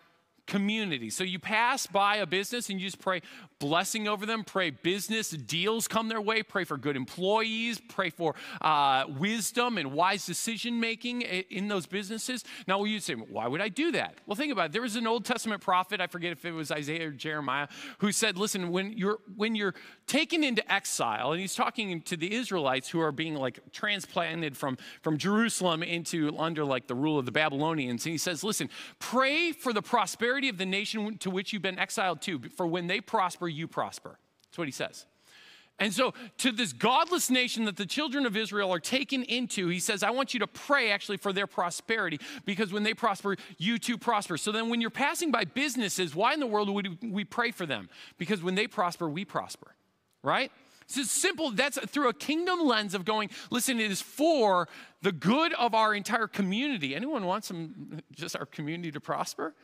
community. 0.48 1.10
So 1.10 1.22
you 1.22 1.38
pass 1.38 1.86
by 1.86 2.16
a 2.16 2.26
business 2.26 2.68
and 2.68 2.80
you 2.80 2.86
just 2.88 2.98
pray 2.98 3.22
blessing 3.58 4.06
over 4.06 4.24
them, 4.24 4.44
pray 4.44 4.70
business 4.70 5.30
deals 5.30 5.88
come 5.88 6.08
their 6.08 6.20
way, 6.20 6.42
pray 6.42 6.64
for 6.64 6.76
good 6.76 6.96
employees, 6.96 7.80
pray 7.88 8.10
for 8.10 8.34
uh, 8.60 9.04
wisdom 9.18 9.78
and 9.78 9.92
wise 9.92 10.24
decision 10.24 10.78
making 10.78 11.22
in 11.22 11.68
those 11.68 11.86
businesses. 11.86 12.44
Now, 12.66 12.84
you'd 12.84 13.02
say, 13.02 13.14
why 13.14 13.48
would 13.48 13.60
I 13.60 13.68
do 13.68 13.92
that? 13.92 14.14
Well, 14.26 14.36
think 14.36 14.52
about 14.52 14.66
it. 14.66 14.72
There 14.72 14.82
was 14.82 14.96
an 14.96 15.06
Old 15.06 15.24
Testament 15.24 15.60
prophet, 15.60 16.00
I 16.00 16.06
forget 16.06 16.32
if 16.32 16.44
it 16.44 16.52
was 16.52 16.70
Isaiah 16.70 17.08
or 17.08 17.10
Jeremiah, 17.10 17.68
who 17.98 18.12
said, 18.12 18.38
listen, 18.38 18.70
when 18.70 18.92
you're, 18.92 19.18
when 19.36 19.54
you're 19.54 19.74
taken 20.06 20.44
into 20.44 20.72
exile, 20.72 21.32
and 21.32 21.40
he's 21.40 21.54
talking 21.54 22.00
to 22.02 22.16
the 22.16 22.34
Israelites 22.34 22.88
who 22.88 23.00
are 23.00 23.12
being 23.12 23.34
like 23.34 23.58
transplanted 23.72 24.56
from, 24.56 24.78
from 25.02 25.18
Jerusalem 25.18 25.82
into 25.82 26.36
under 26.38 26.64
like 26.64 26.86
the 26.86 26.94
rule 26.94 27.18
of 27.18 27.26
the 27.26 27.32
Babylonians, 27.32 28.06
and 28.06 28.12
he 28.12 28.18
says, 28.18 28.44
listen, 28.44 28.70
pray 28.98 29.52
for 29.52 29.72
the 29.72 29.82
prosperity 29.82 30.48
of 30.48 30.58
the 30.58 30.66
nation 30.66 31.18
to 31.18 31.30
which 31.30 31.52
you've 31.52 31.62
been 31.62 31.78
exiled 31.78 32.22
to, 32.22 32.40
for 32.56 32.66
when 32.66 32.86
they 32.86 33.00
prosper, 33.00 33.47
you 33.48 33.68
prosper. 33.68 34.18
That's 34.44 34.58
what 34.58 34.68
he 34.68 34.72
says. 34.72 35.06
And 35.80 35.92
so, 35.92 36.12
to 36.38 36.50
this 36.50 36.72
godless 36.72 37.30
nation 37.30 37.64
that 37.66 37.76
the 37.76 37.86
children 37.86 38.26
of 38.26 38.36
Israel 38.36 38.72
are 38.72 38.80
taken 38.80 39.22
into, 39.22 39.68
he 39.68 39.78
says, 39.78 40.02
I 40.02 40.10
want 40.10 40.34
you 40.34 40.40
to 40.40 40.46
pray 40.48 40.90
actually 40.90 41.18
for 41.18 41.32
their 41.32 41.46
prosperity 41.46 42.18
because 42.44 42.72
when 42.72 42.82
they 42.82 42.94
prosper, 42.94 43.36
you 43.58 43.78
too 43.78 43.96
prosper. 43.96 44.36
So 44.36 44.50
then, 44.50 44.70
when 44.70 44.80
you're 44.80 44.90
passing 44.90 45.30
by 45.30 45.44
businesses, 45.44 46.16
why 46.16 46.34
in 46.34 46.40
the 46.40 46.48
world 46.48 46.68
would 46.68 46.98
we 47.12 47.24
pray 47.24 47.52
for 47.52 47.64
them? 47.64 47.88
Because 48.18 48.42
when 48.42 48.56
they 48.56 48.66
prosper, 48.66 49.08
we 49.08 49.24
prosper, 49.24 49.76
right? 50.24 50.50
It's 50.82 50.98
as 50.98 51.10
simple. 51.10 51.50
That's 51.50 51.78
through 51.90 52.08
a 52.08 52.14
kingdom 52.14 52.60
lens 52.60 52.94
of 52.94 53.04
going, 53.04 53.30
listen, 53.50 53.78
it 53.78 53.90
is 53.90 54.00
for 54.00 54.68
the 55.02 55.12
good 55.12 55.52
of 55.52 55.74
our 55.74 55.94
entire 55.94 56.26
community. 56.26 56.96
Anyone 56.96 57.26
want 57.26 57.44
some, 57.44 58.00
just 58.10 58.34
our 58.34 58.46
community 58.46 58.90
to 58.92 59.00
prosper? 59.00 59.54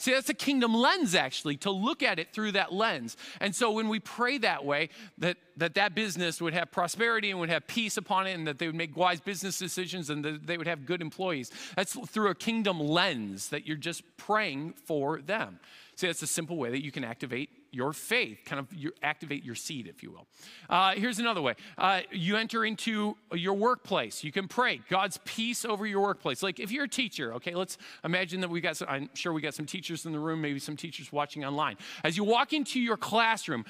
See, 0.00 0.12
that's 0.12 0.30
a 0.30 0.34
kingdom 0.34 0.72
lens, 0.72 1.14
actually, 1.14 1.58
to 1.58 1.70
look 1.70 2.02
at 2.02 2.18
it 2.18 2.32
through 2.32 2.52
that 2.52 2.72
lens. 2.72 3.18
And 3.38 3.54
so 3.54 3.70
when 3.70 3.86
we 3.90 4.00
pray 4.00 4.38
that 4.38 4.64
way, 4.64 4.88
that 5.18 5.36
that, 5.58 5.74
that 5.74 5.94
business 5.94 6.40
would 6.40 6.54
have 6.54 6.70
prosperity 6.70 7.30
and 7.30 7.38
would 7.38 7.50
have 7.50 7.66
peace 7.66 7.98
upon 7.98 8.26
it, 8.26 8.32
and 8.32 8.46
that 8.46 8.58
they 8.58 8.66
would 8.66 8.74
make 8.74 8.96
wise 8.96 9.20
business 9.20 9.58
decisions 9.58 10.08
and 10.08 10.24
that 10.24 10.46
they 10.46 10.56
would 10.56 10.66
have 10.66 10.86
good 10.86 11.02
employees. 11.02 11.50
That's 11.76 11.92
through 12.08 12.30
a 12.30 12.34
kingdom 12.34 12.80
lens 12.80 13.50
that 13.50 13.66
you're 13.66 13.76
just 13.76 14.02
praying 14.16 14.72
for 14.86 15.20
them. 15.20 15.60
See, 15.96 16.06
that's 16.06 16.22
a 16.22 16.26
simple 16.26 16.56
way 16.56 16.70
that 16.70 16.82
you 16.82 16.90
can 16.90 17.04
activate 17.04 17.50
your 17.72 17.92
faith, 17.92 18.40
kind 18.44 18.58
of 18.58 18.72
you 18.72 18.92
activate 19.02 19.44
your 19.44 19.54
seed, 19.54 19.86
if 19.86 20.02
you 20.02 20.10
will. 20.10 20.26
Uh, 20.68 20.92
here's 20.92 21.18
another 21.18 21.42
way 21.42 21.54
uh, 21.78 22.00
you 22.10 22.36
enter 22.36 22.64
into 22.64 23.16
your 23.32 23.54
workplace. 23.54 24.24
You 24.24 24.32
can 24.32 24.48
pray 24.48 24.80
God's 24.88 25.18
peace 25.24 25.64
over 25.64 25.86
your 25.86 26.00
workplace. 26.00 26.42
Like 26.42 26.60
if 26.60 26.70
you're 26.70 26.84
a 26.84 26.88
teacher, 26.88 27.34
okay, 27.34 27.54
let's 27.54 27.78
imagine 28.04 28.40
that 28.40 28.50
we 28.50 28.60
got 28.60 28.76
some, 28.76 28.88
I'm 28.88 29.10
sure 29.14 29.32
we 29.32 29.40
got 29.40 29.54
some 29.54 29.66
teachers 29.66 30.06
in 30.06 30.12
the 30.12 30.18
room, 30.18 30.40
maybe 30.40 30.58
some 30.58 30.76
teachers 30.76 31.12
watching 31.12 31.44
online. 31.44 31.76
As 32.04 32.16
you 32.16 32.24
walk 32.24 32.52
into 32.52 32.80
your 32.80 32.96
classroom, 32.96 33.64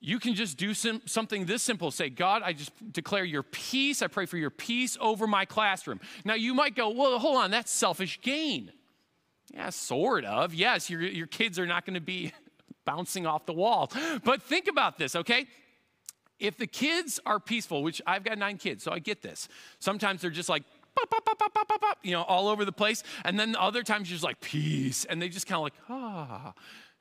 you 0.00 0.18
can 0.18 0.34
just 0.34 0.56
do 0.56 0.74
some, 0.74 1.00
something 1.06 1.46
this 1.46 1.62
simple 1.62 1.92
say, 1.92 2.10
God, 2.10 2.42
I 2.44 2.52
just 2.52 2.72
declare 2.92 3.24
your 3.24 3.44
peace. 3.44 4.02
I 4.02 4.08
pray 4.08 4.26
for 4.26 4.36
your 4.36 4.50
peace 4.50 4.98
over 5.00 5.28
my 5.28 5.44
classroom. 5.44 6.00
Now, 6.24 6.34
you 6.34 6.54
might 6.54 6.74
go, 6.74 6.90
well, 6.90 7.20
hold 7.20 7.36
on, 7.36 7.52
that's 7.52 7.70
selfish 7.70 8.20
gain. 8.20 8.72
Yeah, 9.54 9.70
sort 9.70 10.24
of. 10.24 10.54
Yes, 10.54 10.90
your, 10.90 11.02
your 11.02 11.28
kids 11.28 11.58
are 11.58 11.66
not 11.66 11.86
going 11.86 11.94
to 11.94 12.00
be 12.00 12.32
bouncing 12.84 13.26
off 13.26 13.46
the 13.46 13.52
wall. 13.52 13.90
But 14.24 14.42
think 14.42 14.68
about 14.68 14.98
this, 14.98 15.16
okay? 15.16 15.46
If 16.38 16.56
the 16.56 16.66
kids 16.66 17.20
are 17.24 17.38
peaceful, 17.38 17.82
which 17.82 18.02
I've 18.06 18.24
got 18.24 18.38
nine 18.38 18.58
kids, 18.58 18.82
so 18.82 18.92
I 18.92 18.98
get 18.98 19.22
this. 19.22 19.48
Sometimes 19.78 20.20
they're 20.20 20.30
just 20.30 20.48
like 20.48 20.64
pop, 20.94 21.10
pop, 21.10 21.24
pop, 21.24 21.38
pop, 21.38 21.68
pop, 21.68 21.80
pop, 21.80 21.98
you 22.02 22.12
know, 22.12 22.22
all 22.22 22.48
over 22.48 22.64
the 22.64 22.72
place. 22.72 23.02
And 23.24 23.38
then 23.38 23.56
other 23.56 23.82
times 23.82 24.10
you're 24.10 24.16
just 24.16 24.24
like, 24.24 24.40
peace. 24.40 25.04
And 25.04 25.20
they 25.20 25.28
just 25.28 25.46
kind 25.46 25.58
of 25.58 25.62
like, 25.62 25.74
ah. 25.88 26.52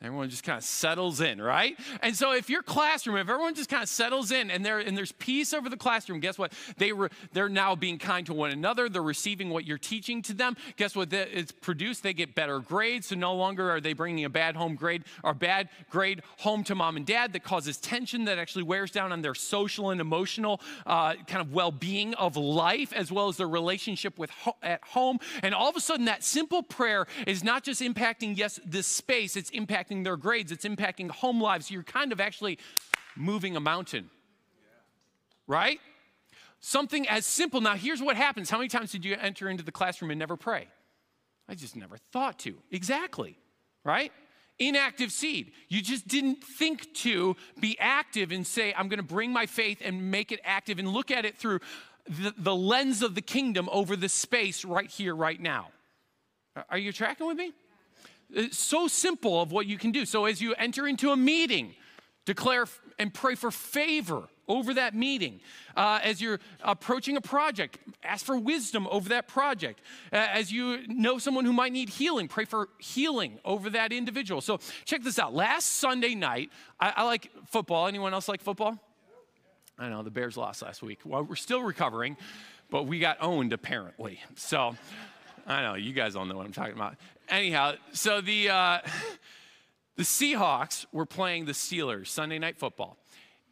Everyone 0.03 0.29
just 0.29 0.43
kind 0.43 0.57
of 0.57 0.63
settles 0.63 1.21
in, 1.21 1.39
right? 1.39 1.77
And 2.01 2.15
so 2.15 2.33
if 2.33 2.49
your 2.49 2.63
classroom, 2.63 3.17
if 3.17 3.29
everyone 3.29 3.53
just 3.53 3.69
kind 3.69 3.83
of 3.83 3.89
settles 3.89 4.31
in 4.31 4.49
and, 4.49 4.65
there, 4.65 4.79
and 4.79 4.97
there's 4.97 5.11
peace 5.11 5.53
over 5.53 5.69
the 5.69 5.77
classroom, 5.77 6.19
guess 6.19 6.39
what? 6.39 6.53
They 6.77 6.91
re, 6.91 7.09
they're 7.33 7.49
now 7.49 7.75
being 7.75 7.99
kind 7.99 8.25
to 8.25 8.33
one 8.33 8.49
another. 8.49 8.89
They're 8.89 9.03
receiving 9.03 9.51
what 9.51 9.65
you're 9.65 9.77
teaching 9.77 10.23
to 10.23 10.33
them. 10.33 10.57
Guess 10.75 10.95
what? 10.95 11.13
It's 11.13 11.51
produced. 11.51 12.01
They 12.01 12.13
get 12.13 12.33
better 12.33 12.59
grades. 12.59 13.07
So 13.07 13.15
no 13.15 13.35
longer 13.35 13.69
are 13.69 13.79
they 13.79 13.93
bringing 13.93 14.25
a 14.25 14.29
bad 14.29 14.55
home 14.55 14.73
grade 14.73 15.03
or 15.23 15.35
bad 15.35 15.69
grade 15.91 16.23
home 16.39 16.63
to 16.63 16.73
mom 16.73 16.97
and 16.97 17.05
dad 17.05 17.33
that 17.33 17.43
causes 17.43 17.77
tension 17.77 18.25
that 18.25 18.39
actually 18.39 18.63
wears 18.63 18.89
down 18.89 19.11
on 19.11 19.21
their 19.21 19.35
social 19.35 19.91
and 19.91 20.01
emotional 20.01 20.61
uh, 20.87 21.13
kind 21.27 21.41
of 21.41 21.53
well-being 21.53 22.15
of 22.15 22.37
life 22.37 22.91
as 22.93 23.11
well 23.11 23.27
as 23.27 23.37
their 23.37 23.47
relationship 23.47 24.17
with 24.17 24.31
ho- 24.31 24.57
at 24.63 24.83
home. 24.83 25.19
And 25.43 25.53
all 25.53 25.69
of 25.69 25.75
a 25.75 25.81
sudden 25.81 26.05
that 26.05 26.23
simple 26.23 26.63
prayer 26.63 27.05
is 27.27 27.43
not 27.43 27.63
just 27.63 27.81
impacting, 27.81 28.35
yes, 28.35 28.59
this 28.65 28.87
space, 28.87 29.35
it's 29.35 29.51
impacting 29.51 29.90
impacting 29.91 30.03
their 30.03 30.17
grades, 30.17 30.51
it's 30.51 30.65
impacting 30.65 31.09
home 31.09 31.41
lives. 31.41 31.69
You're 31.69 31.83
kind 31.83 32.11
of 32.11 32.19
actually 32.19 32.57
moving 33.15 33.55
a 33.55 33.59
mountain, 33.59 34.09
right? 35.47 35.79
Something 36.59 37.07
as 37.07 37.25
simple. 37.25 37.61
Now, 37.61 37.75
here's 37.75 38.01
what 38.01 38.15
happens. 38.15 38.49
How 38.49 38.57
many 38.57 38.69
times 38.69 38.91
did 38.91 39.03
you 39.05 39.15
enter 39.19 39.49
into 39.49 39.63
the 39.63 39.71
classroom 39.71 40.11
and 40.11 40.19
never 40.19 40.37
pray? 40.37 40.67
I 41.49 41.55
just 41.55 41.75
never 41.75 41.97
thought 42.13 42.39
to. 42.39 42.57
Exactly, 42.71 43.37
right? 43.83 44.11
Inactive 44.59 45.11
seed. 45.11 45.51
You 45.69 45.81
just 45.81 46.07
didn't 46.07 46.43
think 46.43 46.93
to 46.95 47.35
be 47.59 47.77
active 47.79 48.31
and 48.31 48.45
say, 48.45 48.73
I'm 48.77 48.89
going 48.89 48.99
to 48.99 49.03
bring 49.03 49.33
my 49.33 49.47
faith 49.47 49.81
and 49.83 50.11
make 50.11 50.31
it 50.31 50.39
active 50.43 50.77
and 50.77 50.87
look 50.87 51.09
at 51.09 51.25
it 51.25 51.37
through 51.37 51.59
the, 52.07 52.33
the 52.37 52.55
lens 52.55 53.01
of 53.01 53.15
the 53.15 53.21
kingdom 53.21 53.67
over 53.71 53.95
the 53.95 54.09
space 54.09 54.63
right 54.63 54.89
here, 54.89 55.15
right 55.15 55.39
now. 55.39 55.69
Are 56.69 56.77
you 56.77 56.91
tracking 56.91 57.27
with 57.27 57.37
me? 57.37 57.53
It's 58.33 58.57
so 58.57 58.87
simple 58.87 59.41
of 59.41 59.51
what 59.51 59.65
you 59.65 59.77
can 59.77 59.91
do. 59.91 60.05
So 60.05 60.25
as 60.25 60.41
you 60.41 60.53
enter 60.55 60.87
into 60.87 61.11
a 61.11 61.17
meeting, 61.17 61.75
declare 62.25 62.65
and 62.97 63.13
pray 63.13 63.35
for 63.35 63.51
favor 63.51 64.27
over 64.47 64.73
that 64.73 64.93
meeting. 64.93 65.39
Uh, 65.75 65.99
as 66.03 66.21
you're 66.21 66.39
approaching 66.61 67.17
a 67.17 67.21
project, 67.21 67.77
ask 68.03 68.25
for 68.25 68.37
wisdom 68.37 68.87
over 68.91 69.09
that 69.09 69.27
project. 69.27 69.81
Uh, 70.11 70.17
as 70.17 70.51
you 70.51 70.85
know 70.87 71.17
someone 71.17 71.45
who 71.45 71.53
might 71.53 71.71
need 71.71 71.89
healing, 71.89 72.27
pray 72.27 72.45
for 72.45 72.69
healing 72.79 73.39
over 73.45 73.69
that 73.69 73.91
individual. 73.91 74.41
So 74.41 74.59
check 74.85 75.03
this 75.03 75.19
out. 75.19 75.33
Last 75.33 75.65
Sunday 75.65 76.15
night, 76.15 76.49
I, 76.79 76.93
I 76.97 77.03
like 77.03 77.31
football. 77.47 77.87
Anyone 77.87 78.13
else 78.13 78.27
like 78.27 78.41
football? 78.41 78.77
I 79.79 79.89
know 79.89 80.03
the 80.03 80.11
Bears 80.11 80.37
lost 80.37 80.61
last 80.61 80.83
week. 80.83 80.99
Well, 81.05 81.23
we're 81.23 81.35
still 81.35 81.63
recovering, 81.63 82.17
but 82.69 82.83
we 82.83 82.99
got 82.99 83.17
owned 83.21 83.53
apparently. 83.53 84.19
So 84.35 84.75
I 85.47 85.63
know 85.63 85.73
you 85.73 85.93
guys 85.93 86.15
all 86.15 86.25
know 86.25 86.37
what 86.37 86.45
I'm 86.45 86.53
talking 86.53 86.75
about 86.75 86.97
anyhow, 87.31 87.73
so 87.93 88.21
the, 88.21 88.49
uh, 88.49 88.79
the 89.95 90.03
Seahawks 90.03 90.85
were 90.91 91.05
playing 91.05 91.45
the 91.45 91.53
Steelers 91.53 92.07
Sunday 92.07 92.37
night 92.37 92.57
football. 92.57 92.97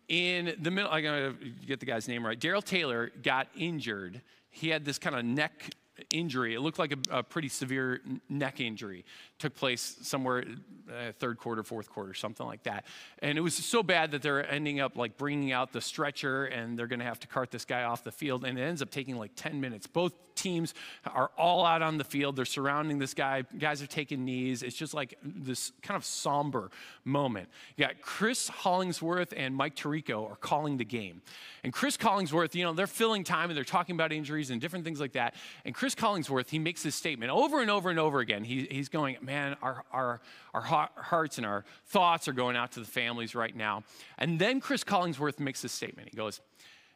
In 0.08 0.56
the 0.60 0.72
middle, 0.72 0.92
I'm 0.92 1.04
going 1.04 1.38
to 1.38 1.50
get 1.68 1.80
the 1.80 1.86
guy's 1.86 2.08
name 2.08 2.26
right. 2.26 2.40
Darrell 2.40 2.62
Taylor 2.62 3.12
got 3.22 3.48
injured. 3.56 4.22
He 4.50 4.70
had 4.70 4.84
this 4.84 4.98
kind 4.98 5.16
of 5.16 5.24
neck 5.24 5.72
injury. 6.12 6.56
It 6.56 6.62
looked 6.62 6.80
like 6.80 6.94
a, 6.94 7.18
a 7.18 7.24
pretty 7.24 7.50
severe 7.50 8.02
neck 8.28 8.60
injury. 8.60 9.06
Took 9.40 9.56
place 9.56 9.98
somewhere 10.02 10.44
uh, 10.90 11.12
third 11.20 11.38
quarter, 11.38 11.64
fourth 11.64 11.90
quarter, 11.90 12.14
something 12.14 12.46
like 12.46 12.64
that. 12.64 12.86
And 13.22 13.38
it 13.38 13.42
was 13.42 13.54
so 13.54 13.84
bad 13.84 14.12
that 14.12 14.22
they're 14.22 14.50
ending 14.50 14.80
up 14.80 14.96
like 14.96 15.18
bringing 15.18 15.52
out 15.52 15.72
the 15.72 15.82
stretcher 15.82 16.46
and 16.46 16.78
they're 16.78 16.88
going 16.88 17.00
to 17.00 17.06
have 17.06 17.20
to 17.22 17.28
cart 17.28 17.52
this 17.52 17.66
guy 17.66 17.84
off 17.84 18.04
the 18.04 18.12
field. 18.12 18.44
And 18.44 18.58
it 18.58 18.62
ends 18.62 18.82
up 18.82 18.90
taking 18.90 19.18
like 19.18 19.32
10 19.36 19.62
minutes. 19.62 19.88
Both 19.88 20.14
teams 20.36 20.74
are 21.06 21.32
all 21.38 21.66
out 21.66 21.82
on 21.82 21.98
the 21.98 22.04
field. 22.04 22.36
They're 22.36 22.46
surrounding 22.46 22.98
this 22.98 23.14
guy. 23.14 23.44
Guys 23.58 23.82
are 23.82 23.88
taking 23.88 24.26
knees. 24.26 24.64
It's 24.64 24.76
just 24.76 24.94
like 24.94 25.16
this 25.22 25.72
kind 25.82 25.98
of 25.98 26.06
somber 26.06 26.72
moment. 27.04 27.50
You 27.76 27.86
got 27.86 28.02
Chris 28.02 28.48
Hollingsworth 28.48 29.34
and 29.36 29.56
Mike 29.56 29.76
Tirico 29.76 30.30
are 30.30 30.38
calling 30.38 30.78
the 30.78 30.86
game. 30.86 31.22
And 31.64 31.74
Chris 31.74 31.98
Collingsworth, 31.98 32.56
you 32.56 32.64
know, 32.64 32.74
they're 32.74 32.88
filling 32.88 33.24
time 33.24 33.50
and 33.50 33.58
they're 33.58 33.64
talking 33.66 33.96
about 33.96 34.14
injuries 34.14 34.50
and 34.50 34.62
different 34.62 34.86
things 34.86 35.00
like 35.00 35.14
that. 35.14 35.36
And 35.66 35.76
Chris 35.76 35.94
Collingsworth, 35.94 36.50
he 36.50 36.60
makes 36.60 36.84
this 36.84 36.96
statement 36.96 37.32
over 37.32 37.62
and 37.62 37.70
over 37.70 37.90
and 37.90 38.00
over 38.00 38.20
again. 38.20 38.44
He, 38.46 38.66
he's 38.72 38.88
going, 38.88 39.18
man, 39.30 39.56
our, 39.62 39.84
our, 39.92 40.22
our 40.56 40.90
hearts 40.96 41.38
and 41.38 41.46
our 41.46 41.64
thoughts 41.86 42.28
are 42.28 42.34
going 42.34 42.56
out 42.56 42.72
to 42.72 42.80
the 42.80 42.86
families 42.88 43.36
right 43.36 43.56
now. 43.56 43.84
And 44.18 44.40
then 44.40 44.60
Chris 44.60 44.84
Collingsworth 44.84 45.40
makes 45.40 45.62
this 45.62 45.72
statement. 45.72 46.10
He 46.10 46.18
goes, 46.18 46.42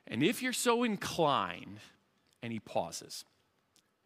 and 0.07 0.23
if 0.23 0.41
you're 0.41 0.51
so 0.51 0.83
inclined, 0.83 1.79
and 2.41 2.51
he 2.51 2.59
pauses. 2.59 3.23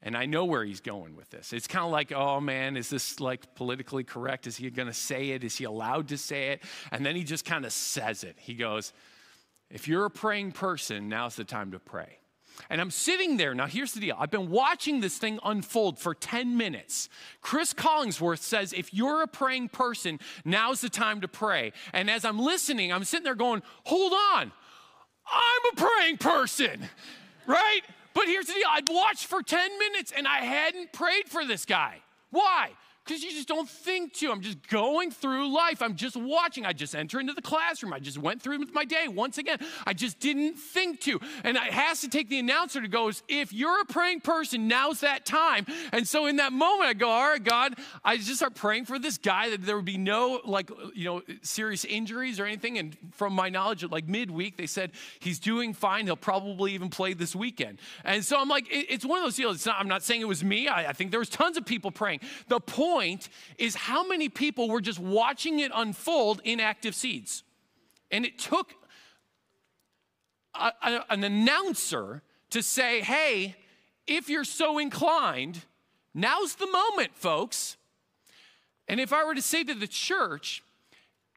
And 0.04 0.16
I 0.16 0.26
know 0.26 0.46
where 0.46 0.64
he's 0.64 0.82
going 0.82 1.16
with 1.16 1.30
this. 1.32 1.54
It's 1.54 1.68
kind 1.68 1.86
of 1.86 1.92
like, 1.92 2.12
oh 2.12 2.40
man, 2.40 2.78
is 2.78 2.90
this 2.90 3.20
like 3.20 3.56
politically 3.56 4.04
correct? 4.04 4.46
Is 4.46 4.58
he 4.58 4.70
going 4.70 4.90
to 4.90 4.94
say 4.94 5.30
it? 5.32 5.44
Is 5.44 5.56
he 5.56 5.64
allowed 5.64 6.10
to 6.10 6.18
say 6.18 6.50
it? 6.50 6.64
And 6.92 7.06
then 7.06 7.16
he 7.16 7.24
just 7.24 7.46
kind 7.46 7.66
of 7.66 7.72
says 7.72 8.24
it. 8.24 8.36
He 8.38 8.54
goes, 8.54 8.94
if 9.72 9.88
you're 9.88 10.06
a 10.06 10.12
praying 10.12 10.52
person, 10.52 11.10
now's 11.10 11.36
the 11.36 11.46
time 11.46 11.72
to 11.72 11.80
pray. 11.80 12.20
And 12.70 12.82
I'm 12.82 12.92
sitting 12.92 13.38
there. 13.38 13.54
Now, 13.54 13.68
here's 13.68 13.94
the 13.94 14.00
deal 14.00 14.16
I've 14.20 14.32
been 14.32 14.50
watching 14.50 15.00
this 15.00 15.18
thing 15.18 15.40
unfold 15.44 16.00
for 16.00 16.14
10 16.14 16.58
minutes. 16.58 17.10
Chris 17.42 17.74
Collingsworth 17.74 18.40
says, 18.40 18.74
if 18.74 18.94
you're 18.94 19.22
a 19.22 19.28
praying 19.28 19.70
person, 19.70 20.20
now's 20.44 20.82
the 20.82 20.90
time 20.90 21.22
to 21.22 21.28
pray. 21.28 21.74
And 21.94 22.10
as 22.10 22.26
I'm 22.26 22.40
listening, 22.40 22.92
I'm 22.92 23.04
sitting 23.04 23.24
there 23.24 23.36
going, 23.36 23.62
hold 23.86 24.14
on, 24.14 24.52
I'm 25.32 25.74
a 25.74 25.76
praying 25.76 26.18
person, 26.18 26.90
right? 27.46 27.82
But 28.14 28.26
here's 28.26 28.48
the 28.48 28.54
deal 28.54 28.68
I'd 28.70 28.90
watched 28.90 29.26
for 29.26 29.44
10 29.44 29.78
minutes 29.78 30.12
and 30.16 30.28
I 30.28 30.40
hadn't 30.40 30.92
prayed 30.94 31.28
for 31.28 31.46
this 31.46 31.66
guy. 31.66 32.02
Why? 32.32 32.72
Because 33.08 33.24
you 33.24 33.32
just 33.32 33.48
don't 33.48 33.70
think 33.70 34.14
to. 34.14 34.32
I'm 34.32 34.42
just 34.42 34.68
going 34.68 35.12
through 35.12 35.54
life. 35.54 35.82
I'm 35.82 35.96
just 35.96 36.18
watching. 36.18 36.66
I 36.66 36.74
just 36.74 36.96
enter 36.96 37.20
into 37.20 37.34
the 37.34 37.42
classroom. 37.42 37.94
I 37.94 38.00
just 38.00 38.18
went 38.18 38.42
through 38.42 38.60
with 38.60 38.74
my 38.74 38.84
day 38.84 39.08
once 39.08 39.38
again. 39.38 39.60
I 39.86 39.94
just 39.94 40.20
didn't 40.20 40.56
think 40.56 41.00
to. 41.02 41.20
And 41.44 41.56
it 41.56 41.64
has 41.64 42.02
to 42.02 42.10
take 42.10 42.30
the 42.30 42.40
announcer 42.40 42.82
to 42.82 42.88
go, 42.88 43.12
if 43.28 43.54
you're 43.54 43.82
a 43.82 43.86
praying 43.86 44.22
person, 44.22 44.68
now's 44.68 45.00
that 45.02 45.26
time. 45.26 45.66
And 45.94 46.08
so 46.08 46.26
in 46.26 46.38
that 46.38 46.52
moment, 46.52 46.90
I 46.90 46.94
go, 46.94 47.10
all 47.10 47.30
right, 47.30 47.44
God, 47.44 47.76
I 48.04 48.18
just 48.18 48.38
start 48.38 48.56
praying 48.56 48.86
for 48.86 49.00
this 49.00 49.18
guy 49.18 49.50
that 49.52 49.66
there 49.66 49.78
would 49.78 49.86
be 49.86 49.98
no 49.98 50.42
like, 50.44 50.70
you 50.94 51.06
know, 51.06 51.22
serious 51.42 51.86
injuries 51.86 52.40
or 52.40 52.46
anything. 52.46 52.78
And 52.78 52.98
from 53.14 53.34
my 53.34 53.50
knowledge, 53.50 53.84
like 53.90 54.08
midweek, 54.08 54.58
they 54.58 54.68
said 54.68 54.92
he's 55.20 55.40
doing 55.40 55.74
fine. 55.74 56.06
He'll 56.06 56.18
probably 56.18 56.74
even 56.74 56.90
play 56.90 57.14
this 57.14 57.36
weekend. 57.36 57.80
And 58.04 58.26
so 58.26 58.38
I'm 58.40 58.50
like, 58.50 58.66
it's 58.70 59.06
one 59.06 59.20
of 59.20 59.24
those 59.24 59.38
deals. 59.38 59.66
Not, 59.66 59.80
I'm 59.80 59.88
not 59.88 60.04
saying 60.04 60.22
it 60.22 60.28
was 60.28 60.44
me. 60.44 60.68
I, 60.68 60.90
I 60.90 60.94
think 60.94 61.12
there 61.12 61.20
was 61.20 61.30
tons 61.30 61.56
of 61.56 61.66
people 61.66 61.92
praying. 61.92 62.20
The 62.48 62.60
point 62.60 62.97
point 62.98 63.30
is 63.58 63.76
how 63.76 64.08
many 64.08 64.28
people 64.28 64.70
were 64.70 64.82
just 64.82 65.00
watching 65.00 65.60
it 65.60 65.72
unfold 65.76 66.42
in 66.44 66.60
active 66.60 66.96
seeds. 66.96 67.44
And 68.10 68.26
it 68.26 68.40
took 68.40 68.74
a, 70.56 70.72
a, 70.82 71.06
an 71.10 71.24
announcer 71.24 72.24
to 72.50 72.64
say, 72.64 73.02
hey, 73.02 73.56
if 74.08 74.30
you're 74.30 74.44
so 74.44 74.80
inclined, 74.80 75.64
now's 76.14 76.56
the 76.56 76.66
moment, 76.68 77.12
folks. 77.14 77.78
And 78.88 79.00
if 79.00 79.14
I 79.14 79.26
were 79.26 79.36
to 79.36 79.42
say 79.42 79.64
to 79.64 79.76
the 79.76 79.88
church, 79.88 80.64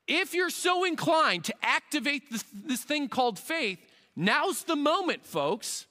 if 0.06 0.32
you're 0.32 0.50
so 0.50 0.84
inclined 0.84 1.44
to 1.44 1.54
activate 1.62 2.30
this, 2.30 2.44
this 2.54 2.82
thing 2.82 3.08
called 3.08 3.38
faith, 3.38 3.78
now's 4.16 4.64
the 4.64 4.76
moment, 4.76 5.26
folks. 5.26 5.86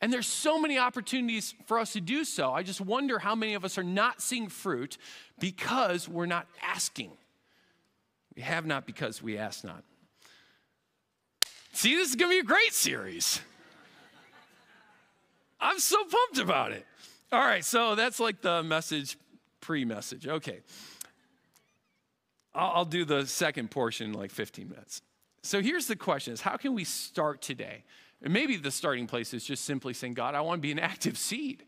And 0.00 0.12
there's 0.12 0.26
so 0.26 0.58
many 0.58 0.78
opportunities 0.78 1.54
for 1.66 1.78
us 1.78 1.92
to 1.92 2.00
do 2.00 2.24
so. 2.24 2.52
I 2.52 2.62
just 2.62 2.80
wonder 2.80 3.18
how 3.18 3.34
many 3.34 3.54
of 3.54 3.64
us 3.64 3.76
are 3.76 3.84
not 3.84 4.22
seeing 4.22 4.48
fruit 4.48 4.96
because 5.38 6.08
we're 6.08 6.26
not 6.26 6.46
asking. 6.62 7.10
We 8.34 8.42
have 8.42 8.64
not 8.64 8.86
because 8.86 9.22
we 9.22 9.36
ask 9.36 9.62
not. 9.62 9.84
See, 11.72 11.94
this 11.94 12.08
is 12.08 12.16
going 12.16 12.30
to 12.30 12.36
be 12.36 12.40
a 12.40 12.48
great 12.48 12.72
series. 12.72 13.40
I'm 15.60 15.78
so 15.78 15.98
pumped 16.04 16.38
about 16.38 16.72
it. 16.72 16.86
All 17.32 17.40
right, 17.40 17.64
so 17.64 17.94
that's 17.94 18.18
like 18.18 18.40
the 18.40 18.62
message, 18.62 19.18
pre 19.60 19.84
message. 19.84 20.26
Okay. 20.26 20.60
I'll, 22.54 22.72
I'll 22.76 22.84
do 22.84 23.04
the 23.04 23.26
second 23.26 23.70
portion 23.70 24.10
in 24.10 24.12
like 24.14 24.30
15 24.30 24.68
minutes. 24.68 25.02
So 25.42 25.60
here's 25.60 25.86
the 25.86 25.96
question 25.96 26.34
is 26.34 26.40
how 26.40 26.56
can 26.56 26.74
we 26.74 26.84
start 26.84 27.42
today? 27.42 27.84
And 28.22 28.32
maybe 28.32 28.56
the 28.56 28.70
starting 28.70 29.06
place 29.06 29.32
is 29.32 29.44
just 29.44 29.64
simply 29.64 29.94
saying, 29.94 30.14
God, 30.14 30.34
I 30.34 30.40
want 30.42 30.58
to 30.58 30.62
be 30.62 30.72
an 30.72 30.78
active 30.78 31.16
seed. 31.16 31.64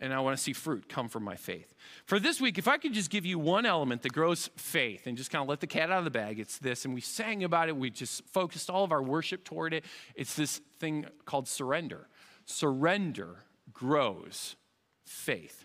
And 0.00 0.12
I 0.12 0.18
want 0.20 0.36
to 0.36 0.42
see 0.42 0.52
fruit 0.52 0.88
come 0.88 1.08
from 1.08 1.22
my 1.22 1.36
faith. 1.36 1.72
For 2.04 2.18
this 2.18 2.40
week, 2.40 2.58
if 2.58 2.66
I 2.66 2.78
could 2.78 2.92
just 2.92 3.10
give 3.10 3.24
you 3.24 3.38
one 3.38 3.64
element 3.64 4.02
that 4.02 4.12
grows 4.12 4.50
faith 4.56 5.06
and 5.06 5.16
just 5.16 5.30
kind 5.30 5.40
of 5.40 5.48
let 5.48 5.60
the 5.60 5.68
cat 5.68 5.90
out 5.90 5.98
of 5.98 6.04
the 6.04 6.10
bag, 6.10 6.40
it's 6.40 6.58
this. 6.58 6.84
And 6.84 6.94
we 6.94 7.00
sang 7.00 7.44
about 7.44 7.68
it, 7.68 7.76
we 7.76 7.90
just 7.90 8.26
focused 8.26 8.68
all 8.68 8.82
of 8.82 8.90
our 8.90 9.02
worship 9.02 9.44
toward 9.44 9.72
it. 9.72 9.84
It's 10.16 10.34
this 10.34 10.60
thing 10.80 11.06
called 11.24 11.46
surrender. 11.46 12.08
Surrender 12.44 13.44
grows 13.72 14.56
faith. 15.04 15.64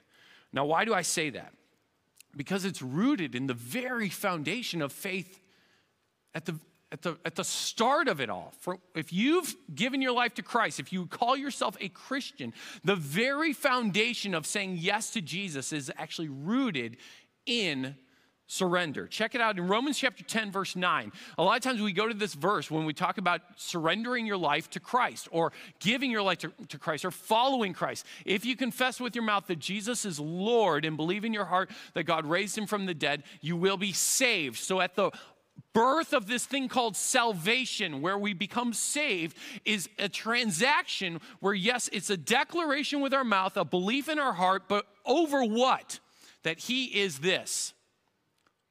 Now, 0.53 0.65
why 0.65 0.85
do 0.85 0.93
I 0.93 1.01
say 1.01 1.31
that? 1.31 1.53
Because 2.35 2.65
it's 2.65 2.81
rooted 2.81 3.33
in 3.33 3.47
the 3.47 3.53
very 3.55 4.09
foundation 4.09 4.81
of 4.81 4.91
faith 4.91 5.41
at 6.35 6.45
the, 6.45 6.55
at 6.91 7.03
the, 7.03 7.17
at 7.23 7.35
the 7.35 7.43
start 7.43 8.07
of 8.07 8.19
it 8.19 8.29
all, 8.29 8.53
for, 8.59 8.79
if 8.95 9.13
you've 9.13 9.55
given 9.73 10.01
your 10.01 10.11
life 10.11 10.33
to 10.35 10.41
Christ, 10.41 10.79
if 10.79 10.91
you 10.91 11.05
call 11.05 11.37
yourself 11.37 11.77
a 11.79 11.89
Christian, 11.89 12.53
the 12.83 12.95
very 12.95 13.53
foundation 13.53 14.33
of 14.33 14.45
saying 14.45 14.77
yes 14.79 15.11
to 15.11 15.21
Jesus 15.21 15.71
is 15.71 15.91
actually 15.97 16.29
rooted 16.29 16.97
in 17.45 17.95
surrender. 18.49 19.05
Check 19.05 19.35
it 19.35 19.41
out 19.41 19.59
in 19.59 19.67
Romans 19.67 19.99
chapter 19.99 20.23
10, 20.23 20.51
verse 20.51 20.75
9. 20.75 21.11
A 21.37 21.43
lot 21.43 21.57
of 21.57 21.61
times 21.61 21.79
we 21.79 21.93
go 21.93 22.07
to 22.07 22.15
this 22.15 22.33
verse 22.33 22.71
when 22.71 22.83
we 22.83 22.93
talk 22.93 23.19
about 23.19 23.41
surrendering 23.55 24.25
your 24.25 24.37
life 24.37 24.71
to 24.71 24.79
Christ 24.79 25.27
or 25.31 25.53
giving 25.79 26.09
your 26.09 26.23
life 26.23 26.39
to, 26.39 26.51
to, 26.69 26.79
Christ 26.79 27.05
or 27.05 27.11
following 27.11 27.73
Christ. 27.73 28.07
If 28.25 28.45
you 28.45 28.55
confess 28.55 28.99
with 28.99 29.13
your 29.13 29.23
mouth 29.23 29.45
that 29.47 29.59
Jesus 29.59 30.03
is 30.03 30.19
Lord 30.19 30.83
and 30.83 30.97
believe 30.97 31.23
in 31.23 31.33
your 31.33 31.45
heart 31.45 31.69
that 31.93 32.05
God 32.05 32.25
raised 32.25 32.57
him 32.57 32.65
from 32.65 32.87
the 32.87 32.95
dead, 32.95 33.21
you 33.39 33.55
will 33.55 33.77
be 33.77 33.93
saved. 33.93 34.57
So 34.57 34.81
at 34.81 34.95
the 34.95 35.11
birth 35.73 36.13
of 36.13 36.27
this 36.27 36.45
thing 36.45 36.67
called 36.67 36.95
salvation, 36.95 38.01
where 38.01 38.17
we 38.17 38.33
become 38.33 38.73
saved, 38.73 39.37
is 39.65 39.89
a 39.97 40.09
transaction 40.09 41.19
where, 41.39 41.53
yes, 41.53 41.89
it's 41.91 42.09
a 42.09 42.17
declaration 42.17 43.01
with 43.01 43.13
our 43.13 43.23
mouth, 43.23 43.57
a 43.57 43.65
belief 43.65 44.09
in 44.09 44.19
our 44.19 44.33
heart, 44.33 44.63
but 44.67 44.85
over 45.05 45.43
what? 45.43 45.99
That 46.43 46.59
He 46.59 46.85
is 46.85 47.19
this 47.19 47.73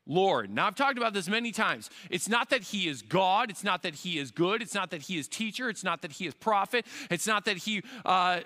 Lord. 0.08 0.50
Now, 0.50 0.66
I've 0.66 0.74
talked 0.74 0.96
about 0.96 1.12
this 1.12 1.28
many 1.28 1.52
times. 1.52 1.90
It's 2.08 2.28
not 2.30 2.48
that 2.48 2.62
he 2.62 2.88
is 2.88 3.02
God. 3.02 3.50
It's 3.50 3.62
not 3.62 3.82
that 3.82 3.94
he 3.94 4.18
is 4.18 4.30
good. 4.30 4.62
It's 4.62 4.74
not 4.74 4.90
that 4.90 5.02
he 5.02 5.18
is 5.18 5.28
teacher. 5.28 5.68
It's 5.68 5.84
not 5.84 6.00
that 6.00 6.12
he 6.12 6.26
is 6.26 6.32
prophet. 6.32 6.86
It's 7.10 7.26
not 7.26 7.44
that 7.44 7.58
he, 7.58 7.82
uh, 8.06 8.40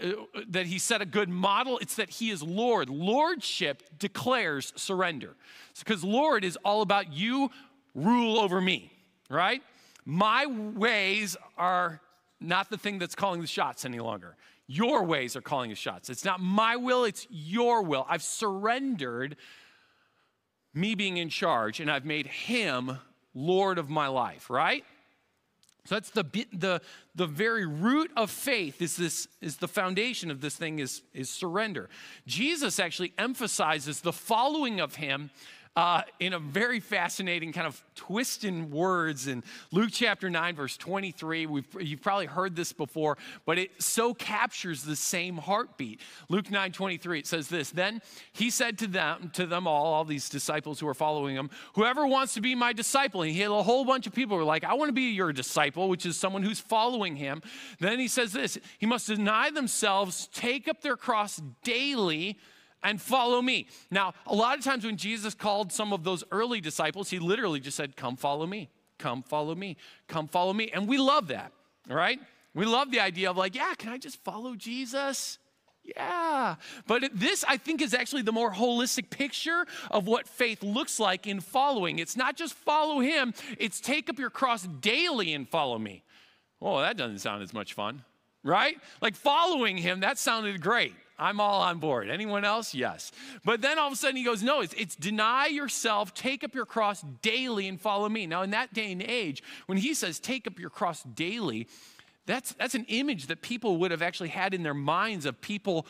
that 0.49 0.66
he 0.66 0.78
set 0.80 1.00
a 1.00 1.06
good 1.06 1.28
model. 1.28 1.78
It's 1.78 1.94
that 1.94 2.11
he 2.11 2.30
is 2.30 2.42
Lord. 2.42 2.90
Lordship 2.90 3.84
declares 3.96 4.72
surrender. 4.75 5.37
Because 5.78 6.02
Lord 6.02 6.44
is 6.44 6.58
all 6.64 6.82
about 6.82 7.12
you 7.12 7.50
rule 7.94 8.38
over 8.38 8.61
me, 8.61 8.92
right? 9.30 9.62
My 10.04 10.46
ways 10.46 11.37
are 11.56 12.00
not 12.40 12.70
the 12.70 12.78
thing 12.78 12.99
that's 12.99 13.14
calling 13.14 13.40
the 13.40 13.46
shots 13.46 13.84
any 13.84 14.00
longer. 14.00 14.37
Your 14.66 15.04
ways 15.04 15.37
are 15.37 15.40
calling 15.40 15.70
the 15.70 15.76
shots. 15.76 16.11
It's 16.11 16.25
not 16.25 16.40
my 16.40 16.76
will, 16.76 17.04
it's 17.04 17.26
your 17.30 17.82
will. 17.82 18.06
I've 18.08 18.22
surrendered 18.22 19.37
me 20.75 20.94
being 20.94 21.18
in 21.18 21.28
charge, 21.28 21.80
and 21.80 21.90
I've 21.90 22.04
made 22.04 22.26
him 22.26 22.99
Lord 23.34 23.78
of 23.78 23.90
my 23.90 24.08
life, 24.08 24.49
right? 24.49 24.84
So 25.84 25.96
that's 25.96 26.11
the, 26.11 26.25
the, 26.52 26.80
the 27.16 27.26
very 27.26 27.66
root 27.66 28.12
of 28.16 28.30
faith 28.30 28.80
is 28.80 28.96
this 28.96 29.26
is 29.40 29.56
the 29.56 29.66
foundation 29.66 30.30
of 30.30 30.40
this 30.40 30.54
thing 30.54 30.78
is, 30.78 31.02
is 31.12 31.28
surrender. 31.28 31.90
Jesus 32.25 32.78
actually 32.78 33.12
emphasizes 33.18 34.00
the 34.00 34.12
following 34.12 34.80
of 34.80 34.94
him 34.94 35.30
uh, 35.75 36.02
in 36.21 36.35
a 36.35 36.38
very 36.38 36.81
fascinating 36.81 37.52
kind 37.52 37.67
of 37.67 37.83
twist 37.95 38.45
in 38.45 38.71
words 38.71 39.26
in 39.26 39.43
Luke 39.71 39.91
chapter 39.91 40.29
9, 40.29 40.55
verse 40.55 40.76
23. 40.76 41.47
We've, 41.47 41.67
you've 41.81 42.02
probably 42.02 42.26
heard 42.26 42.55
this 42.55 42.73
before, 42.75 43.17
but 43.47 43.59
it 43.59 43.71
so 43.83 44.12
captures 44.12 44.83
the 44.83 44.97
same 44.97 45.38
heartbeat. 45.38 46.00
Luke 46.29 46.50
9, 46.50 46.73
23, 46.73 47.21
it 47.21 47.26
says 47.26 47.49
this 47.49 47.71
Then 47.71 48.02
he 48.33 48.50
said 48.50 48.79
to 48.79 48.87
them, 48.87 49.31
to 49.35 49.47
them 49.47 49.67
all, 49.67 49.87
all 49.87 50.05
these 50.05 50.29
disciples 50.29 50.79
who 50.79 50.88
are 50.88 50.95
following 50.95 51.35
him, 51.35 51.49
Whoever 51.75 52.07
wants 52.07 52.35
to 52.35 52.43
be 52.43 52.55
my 52.55 52.75
disciple, 52.75 53.23
and 53.23 53.31
he 53.31 53.41
had 53.41 53.50
a 53.50 53.62
whole 53.62 53.87
bunch 53.87 54.07
of 54.07 54.12
people 54.12 54.37
who 54.37 54.41
were 54.41 54.49
like, 54.49 54.64
I 54.64 54.75
want 54.75 54.91
to 54.91 54.95
be 54.95 55.12
your 55.12 55.33
disciple, 55.33 55.88
which 55.88 56.05
is 56.05 56.19
someone 56.19 56.43
who's 56.43 56.61
following 56.61 57.17
him. 57.17 57.41
Then 57.79 57.99
he 57.99 58.09
says 58.09 58.33
this 58.33 58.59
He 58.79 58.85
must 58.85 59.07
deny 59.07 59.50
themselves, 59.50 60.29
take 60.35 60.69
up 60.69 60.83
their 60.83 60.97
cross 60.97 61.41
daily 61.62 62.38
and 62.83 63.01
follow 63.01 63.41
me. 63.43 63.67
Now, 63.91 64.15
a 64.27 64.35
lot 64.35 64.59
of 64.59 64.65
times 64.65 64.85
when 64.85 64.97
Jesus 64.97 65.35
called 65.35 65.73
some 65.73 65.93
of 65.93 66.05
those 66.05 66.25
early 66.31 66.61
disciples, 66.61 67.11
he 67.11 67.19
literally 67.19 67.61
just 67.61 67.77
said, 67.77 67.97
Come 67.97 68.17
follow 68.17 68.47
me, 68.47 68.71
come 68.99 69.23
follow 69.23 69.55
me, 69.55 69.77
come 70.09 70.29
follow 70.29 70.53
me. 70.53 70.71
And 70.73 70.89
we 70.89 70.99
love 70.99 71.29
that, 71.29 71.53
right? 71.89 72.19
We 72.55 72.67
love 72.67 72.91
the 72.91 73.01
idea 73.01 73.31
of 73.31 73.37
like, 73.37 73.55
yeah, 73.55 73.75
can 73.75 73.91
I 73.91 73.99
just 73.99 74.23
follow 74.25 74.55
Jesus? 74.55 75.39
Yeah. 75.97 76.57
But 76.87 77.11
this, 77.15 77.45
I 77.49 77.57
think, 77.57 77.83
is 77.83 77.95
actually 77.95 78.23
the 78.23 78.33
more 78.33 78.53
holistic 78.53 79.11
picture 79.11 79.67
of 79.91 80.07
what 80.07 80.29
faith 80.29 80.62
looks 80.62 81.01
like 81.01 81.27
in 81.27 81.41
following. 81.41 81.99
It's 81.99 82.17
not 82.17 82.37
just 82.37 82.55
follow 82.55 83.01
him, 83.01 83.35
it's 83.59 83.81
take 83.81 84.09
up 84.09 84.18
your 84.18 84.31
cross 84.31 84.64
daily 84.64 85.33
and 85.33 85.49
follow 85.49 85.79
me. 85.79 86.05
Oh, 86.61 86.81
that 86.81 86.97
doesn't 86.97 87.18
sound 87.18 87.42
as 87.42 87.53
much 87.53 87.75
fun, 87.75 88.05
right? 88.45 88.77
Like 89.01 89.16
following 89.16 89.77
him, 89.77 90.01
that 90.01 90.18
sounded 90.18 90.61
great. 90.61 90.95
I'm 91.18 91.40
all 91.40 91.61
on 91.62 91.79
board. 91.79 92.09
Anyone 92.11 92.44
else? 92.44 92.75
Yes. 92.75 93.12
But 93.44 93.61
then 93.61 93.79
all 93.79 93.88
of 93.88 93.92
a 93.92 93.96
sudden 93.96 94.16
he 94.16 94.25
goes, 94.25 94.42
No, 94.42 94.61
it's, 94.61 94.75
it's 94.75 94.96
deny 94.96 95.46
yourself, 95.46 96.14
take 96.14 96.42
up 96.44 96.55
your 96.55 96.66
cross 96.66 97.03
daily, 97.22 97.68
and 97.68 97.81
follow 97.81 98.09
me. 98.09 98.27
Now, 98.27 98.42
in 98.42 98.51
that 98.51 98.72
day 98.72 98.92
and 98.92 99.03
age, 99.03 99.42
when 99.66 99.79
he 99.79 99.94
says 99.94 100.18
take 100.18 100.46
up 100.46 100.59
your 100.59 100.70
cross 100.70 101.03
daily, 101.03 101.68
that's, 102.27 102.53
that's 102.55 102.75
an 102.75 102.87
image 102.88 103.27
that 103.27 103.42
people 103.42 103.79
would 103.79 103.90
have 103.90 104.03
actually 104.03 104.29
had 104.31 104.55
in 104.55 104.62
their 104.62 104.75
minds 104.75 105.27
of 105.27 105.40
people, 105.40 105.87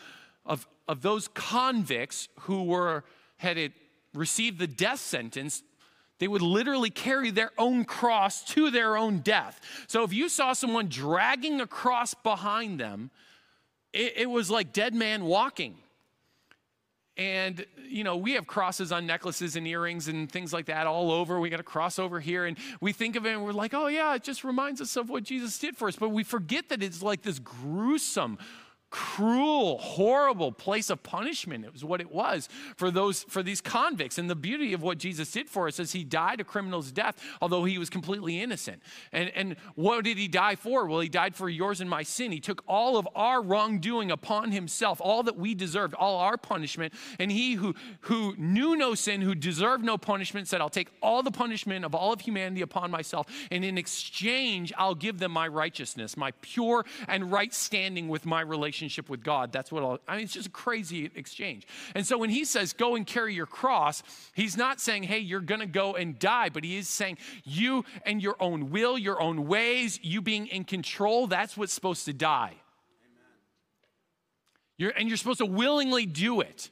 of, 0.46 0.66
of 0.88 1.02
those 1.02 1.28
convicts 1.28 2.28
who 2.40 2.64
were, 2.64 3.04
had 3.36 3.58
it, 3.58 3.72
received 4.14 4.58
the 4.58 4.66
death 4.66 5.00
sentence 5.00 5.62
they 6.22 6.28
would 6.28 6.40
literally 6.40 6.90
carry 6.90 7.32
their 7.32 7.50
own 7.58 7.84
cross 7.84 8.44
to 8.44 8.70
their 8.70 8.96
own 8.96 9.18
death. 9.18 9.60
So 9.88 10.04
if 10.04 10.12
you 10.12 10.28
saw 10.28 10.52
someone 10.52 10.86
dragging 10.86 11.60
a 11.60 11.66
cross 11.66 12.14
behind 12.14 12.78
them, 12.78 13.10
it, 13.92 14.14
it 14.16 14.30
was 14.30 14.50
like 14.50 14.72
dead 14.72 14.94
man 14.94 15.24
walking. 15.24 15.76
And, 17.18 17.66
you 17.86 18.04
know, 18.04 18.16
we 18.16 18.32
have 18.32 18.46
crosses 18.46 18.90
on 18.90 19.06
necklaces 19.06 19.54
and 19.56 19.66
earrings 19.66 20.08
and 20.08 20.32
things 20.32 20.50
like 20.50 20.66
that 20.66 20.86
all 20.86 21.12
over. 21.12 21.38
We 21.38 21.50
got 21.50 21.60
a 21.60 21.64
cross 21.64 21.98
over 21.98 22.20
here. 22.20 22.46
And 22.46 22.56
we 22.80 22.92
think 22.92 23.16
of 23.16 23.26
it 23.26 23.32
and 23.32 23.44
we're 23.44 23.52
like, 23.52 23.74
oh, 23.74 23.88
yeah, 23.88 24.14
it 24.14 24.22
just 24.22 24.44
reminds 24.44 24.80
us 24.80 24.96
of 24.96 25.10
what 25.10 25.22
Jesus 25.22 25.58
did 25.58 25.76
for 25.76 25.88
us. 25.88 25.96
But 25.96 26.08
we 26.08 26.24
forget 26.24 26.70
that 26.70 26.82
it's 26.82 27.02
like 27.02 27.22
this 27.22 27.38
gruesome, 27.38 28.38
cruel, 28.92 29.78
horrible 29.78 30.52
place 30.52 30.90
of 30.90 31.02
punishment. 31.02 31.64
It 31.64 31.72
was 31.72 31.82
what 31.82 32.02
it 32.02 32.12
was 32.12 32.48
for 32.76 32.90
those 32.90 33.22
for 33.24 33.42
these 33.42 33.60
convicts. 33.60 34.18
And 34.18 34.28
the 34.28 34.36
beauty 34.36 34.74
of 34.74 34.82
what 34.82 34.98
Jesus 34.98 35.32
did 35.32 35.48
for 35.48 35.66
us 35.66 35.80
is 35.80 35.92
he 35.92 36.04
died 36.04 36.40
a 36.40 36.44
criminal's 36.44 36.92
death, 36.92 37.16
although 37.40 37.64
he 37.64 37.78
was 37.78 37.88
completely 37.88 38.40
innocent. 38.40 38.82
And 39.10 39.30
and 39.34 39.56
what 39.74 40.04
did 40.04 40.18
he 40.18 40.28
die 40.28 40.56
for? 40.56 40.86
Well, 40.86 41.00
he 41.00 41.08
died 41.08 41.34
for 41.34 41.48
yours 41.48 41.80
and 41.80 41.88
my 41.88 42.02
sin. 42.02 42.32
He 42.32 42.38
took 42.38 42.62
all 42.68 42.98
of 42.98 43.08
our 43.16 43.42
wrongdoing 43.42 44.10
upon 44.10 44.52
himself, 44.52 45.00
all 45.00 45.22
that 45.22 45.38
we 45.38 45.54
deserved, 45.54 45.94
all 45.94 46.18
our 46.18 46.36
punishment. 46.36 46.92
And 47.18 47.32
he 47.32 47.54
who 47.54 47.74
who 48.02 48.36
knew 48.36 48.76
no 48.76 48.94
sin, 48.94 49.22
who 49.22 49.34
deserved 49.34 49.84
no 49.84 49.96
punishment, 49.96 50.48
said, 50.48 50.60
I'll 50.60 50.68
take 50.68 50.90
all 51.02 51.22
the 51.22 51.30
punishment 51.30 51.86
of 51.86 51.94
all 51.94 52.12
of 52.12 52.20
humanity 52.20 52.60
upon 52.60 52.90
myself, 52.90 53.26
and 53.50 53.64
in 53.64 53.78
exchange, 53.78 54.70
I'll 54.76 54.94
give 54.94 55.18
them 55.18 55.32
my 55.32 55.48
righteousness, 55.48 56.14
my 56.14 56.32
pure 56.42 56.84
and 57.08 57.32
right 57.32 57.54
standing 57.54 58.08
with 58.08 58.26
my 58.26 58.42
relationship 58.42 58.81
relationship 58.82 59.08
with 59.08 59.22
God. 59.22 59.52
That's 59.52 59.70
what 59.70 60.00
I 60.08 60.16
mean, 60.16 60.24
it's 60.24 60.32
just 60.32 60.48
a 60.48 60.50
crazy 60.50 61.10
exchange. 61.14 61.66
And 61.94 62.04
so 62.04 62.18
when 62.18 62.30
he 62.30 62.44
says, 62.44 62.72
go 62.72 62.96
and 62.96 63.06
carry 63.06 63.34
your 63.34 63.46
cross, 63.46 64.02
he's 64.34 64.56
not 64.56 64.80
saying, 64.80 65.04
hey, 65.04 65.18
you're 65.18 65.40
going 65.40 65.60
to 65.60 65.66
go 65.66 65.94
and 65.94 66.18
die, 66.18 66.48
but 66.48 66.64
he 66.64 66.76
is 66.76 66.88
saying, 66.88 67.18
you 67.44 67.84
and 68.04 68.20
your 68.20 68.36
own 68.40 68.70
will, 68.70 68.98
your 68.98 69.20
own 69.22 69.46
ways, 69.46 70.00
you 70.02 70.20
being 70.20 70.48
in 70.48 70.64
control, 70.64 71.28
that's 71.28 71.56
what's 71.56 71.72
supposed 71.72 72.06
to 72.06 72.12
die. 72.12 72.54
You're, 74.78 74.90
and 74.90 75.08
you're 75.08 75.18
supposed 75.18 75.38
to 75.38 75.46
willingly 75.46 76.06
do 76.06 76.40
it, 76.40 76.70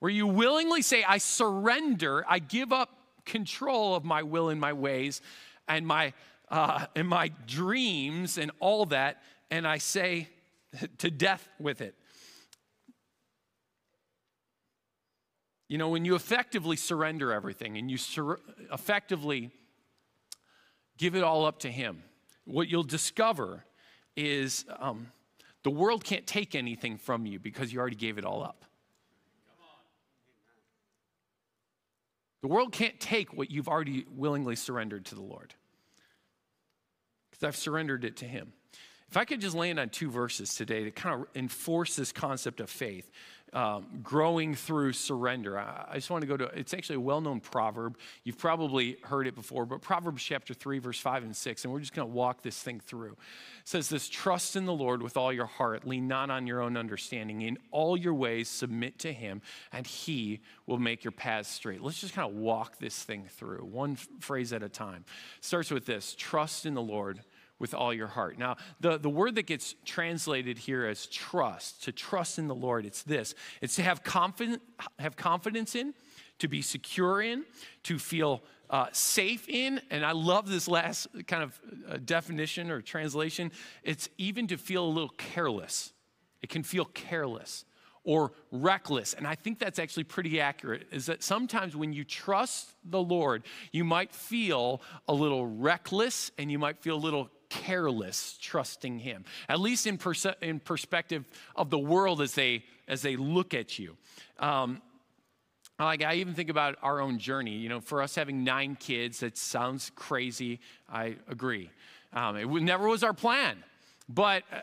where 0.00 0.10
you 0.10 0.26
willingly 0.26 0.82
say, 0.82 1.02
I 1.02 1.18
surrender, 1.18 2.24
I 2.28 2.40
give 2.40 2.72
up 2.72 2.90
control 3.24 3.94
of 3.94 4.04
my 4.04 4.22
will 4.22 4.50
and 4.50 4.60
my 4.60 4.74
ways 4.74 5.22
and 5.66 5.86
my, 5.86 6.12
uh, 6.50 6.86
and 6.94 7.08
my 7.08 7.30
dreams 7.46 8.36
and 8.36 8.50
all 8.60 8.86
that, 8.86 9.22
and 9.50 9.66
I 9.66 9.78
say, 9.78 10.28
to 10.98 11.10
death 11.10 11.48
with 11.58 11.80
it. 11.80 11.94
You 15.68 15.76
know, 15.76 15.90
when 15.90 16.04
you 16.04 16.14
effectively 16.14 16.76
surrender 16.76 17.32
everything 17.32 17.76
and 17.76 17.90
you 17.90 17.98
sur- 17.98 18.40
effectively 18.72 19.50
give 20.96 21.14
it 21.14 21.22
all 21.22 21.44
up 21.44 21.60
to 21.60 21.70
Him, 21.70 22.02
what 22.44 22.68
you'll 22.68 22.82
discover 22.82 23.64
is 24.16 24.64
um, 24.78 25.08
the 25.64 25.70
world 25.70 26.04
can't 26.04 26.26
take 26.26 26.54
anything 26.54 26.96
from 26.96 27.26
you 27.26 27.38
because 27.38 27.72
you 27.72 27.78
already 27.78 27.96
gave 27.96 28.16
it 28.16 28.24
all 28.24 28.42
up. 28.42 28.64
The 32.40 32.48
world 32.48 32.72
can't 32.72 32.98
take 33.00 33.34
what 33.34 33.50
you've 33.50 33.68
already 33.68 34.06
willingly 34.10 34.56
surrendered 34.56 35.04
to 35.06 35.14
the 35.14 35.22
Lord 35.22 35.54
because 37.30 37.46
I've 37.46 37.56
surrendered 37.56 38.04
it 38.04 38.16
to 38.18 38.24
Him. 38.24 38.52
If 39.10 39.16
I 39.16 39.24
could 39.24 39.40
just 39.40 39.56
land 39.56 39.78
on 39.78 39.88
two 39.88 40.10
verses 40.10 40.54
today 40.54 40.84
to 40.84 40.90
kind 40.90 41.22
of 41.22 41.28
enforce 41.34 41.96
this 41.96 42.12
concept 42.12 42.60
of 42.60 42.68
faith, 42.68 43.10
um, 43.52 43.86
growing 44.02 44.54
through 44.54 44.92
surrender. 44.92 45.58
I, 45.58 45.86
I, 45.92 45.94
just 45.94 46.10
want 46.10 46.20
to 46.22 46.28
go 46.28 46.36
to, 46.36 46.44
it's 46.46 46.74
actually 46.74 46.96
a 46.96 47.00
well 47.00 47.20
known 47.20 47.40
proverb. 47.40 47.96
You've 48.24 48.36
probably 48.36 48.98
heard 49.02 49.26
it 49.26 49.34
before, 49.34 49.64
but 49.64 49.80
Proverbs 49.80 50.22
chapter 50.22 50.52
3, 50.52 50.80
verse 50.80 51.00
5 51.00 51.22
and 51.22 51.34
6, 51.34 51.64
and 51.64 51.72
we're 51.72 51.80
just 51.80 51.94
going 51.94 52.06
to 52.06 52.14
walk 52.14 52.42
this 52.42 52.62
thing 52.62 52.80
through. 52.80 53.12
It 53.12 53.16
says 53.64 53.88
this 53.88 54.08
Trust 54.08 54.56
in 54.56 54.66
the 54.66 54.74
Lord 54.74 55.02
with 55.02 55.16
all 55.16 55.32
your 55.32 55.46
heart, 55.46 55.86
lean 55.86 56.08
not 56.08 56.30
on 56.30 56.46
your 56.46 56.60
own 56.60 56.76
understanding. 56.76 57.42
In 57.42 57.56
all 57.70 57.96
your 57.96 58.14
ways, 58.14 58.48
submit 58.48 58.98
to 59.00 59.12
him, 59.12 59.40
and 59.72 59.86
he 59.86 60.40
will 60.66 60.78
make 60.78 61.02
your 61.02 61.12
paths 61.12 61.48
straight. 61.48 61.80
Let's 61.80 62.00
just 62.00 62.14
kind 62.14 62.30
of 62.30 62.36
walk 62.36 62.78
this 62.78 63.02
thing 63.02 63.24
through, 63.30 63.60
one 63.64 63.96
phrase 64.20 64.52
at 64.52 64.62
a 64.62 64.68
time. 64.68 65.06
Starts 65.40 65.70
with 65.70 65.86
this 65.86 66.14
Trust 66.18 66.66
in 66.66 66.74
the 66.74 66.82
Lord 66.82 67.20
with 67.58 67.74
all 67.74 67.92
your 67.92 68.06
heart. 68.06 68.38
Now, 68.38 68.56
the, 68.80 68.98
the 68.98 69.10
word 69.10 69.34
that 69.34 69.46
gets 69.46 69.74
translated 69.84 70.58
here 70.58 70.86
as 70.86 71.06
trust, 71.06 71.82
to 71.84 71.92
trust 71.92 72.38
in 72.38 72.46
the 72.46 72.54
Lord, 72.54 72.86
it's 72.86 73.02
this 73.02 73.34
it's 73.60 73.76
to 73.76 73.82
have, 73.82 74.02
confidence, 74.02 74.62
have 74.98 75.16
confidence 75.16 75.74
in, 75.74 75.94
to 76.38 76.48
be 76.48 76.62
secure 76.62 77.20
in, 77.20 77.44
to 77.84 77.98
feel 77.98 78.42
uh, 78.70 78.86
safe 78.92 79.48
in. 79.48 79.80
And 79.90 80.04
I 80.04 80.12
love 80.12 80.48
this 80.48 80.68
last 80.68 81.08
kind 81.26 81.42
of 81.42 81.60
uh, 81.88 81.98
definition 82.04 82.70
or 82.70 82.80
translation. 82.80 83.50
It's 83.82 84.08
even 84.18 84.46
to 84.48 84.56
feel 84.56 84.84
a 84.84 84.88
little 84.88 85.08
careless. 85.10 85.92
It 86.42 86.50
can 86.50 86.62
feel 86.62 86.84
careless 86.84 87.64
or 88.04 88.32
reckless. 88.50 89.12
And 89.12 89.26
I 89.26 89.34
think 89.34 89.58
that's 89.58 89.78
actually 89.78 90.04
pretty 90.04 90.40
accurate, 90.40 90.86
is 90.92 91.06
that 91.06 91.22
sometimes 91.22 91.76
when 91.76 91.92
you 91.92 92.04
trust 92.04 92.70
the 92.84 93.02
Lord, 93.02 93.42
you 93.72 93.84
might 93.84 94.14
feel 94.14 94.80
a 95.08 95.12
little 95.12 95.46
reckless 95.46 96.30
and 96.38 96.50
you 96.50 96.58
might 96.58 96.78
feel 96.78 96.96
a 96.96 97.04
little 97.04 97.28
careless 97.48 98.36
trusting 98.40 98.98
him 98.98 99.24
at 99.48 99.60
least 99.60 99.86
in, 99.86 99.98
perse- 99.98 100.26
in 100.42 100.60
perspective 100.60 101.24
of 101.56 101.70
the 101.70 101.78
world 101.78 102.20
as 102.20 102.34
they 102.34 102.64
as 102.86 103.02
they 103.02 103.16
look 103.16 103.54
at 103.54 103.78
you. 103.78 103.96
Um, 104.38 104.80
like 105.78 106.02
i 106.02 106.14
even 106.14 106.34
think 106.34 106.50
about 106.50 106.76
our 106.82 107.00
own 107.00 107.18
journey. 107.18 107.56
You 107.56 107.68
know 107.68 107.80
for 107.80 108.02
us 108.02 108.14
having 108.14 108.44
nine 108.44 108.76
kids 108.76 109.20
that 109.20 109.36
sounds 109.36 109.90
crazy. 109.94 110.60
I 110.88 111.16
agree. 111.28 111.70
Um, 112.12 112.36
it 112.36 112.46
never 112.46 112.88
was 112.88 113.02
our 113.02 113.12
plan. 113.12 113.62
But 114.08 114.42
uh, 114.52 114.60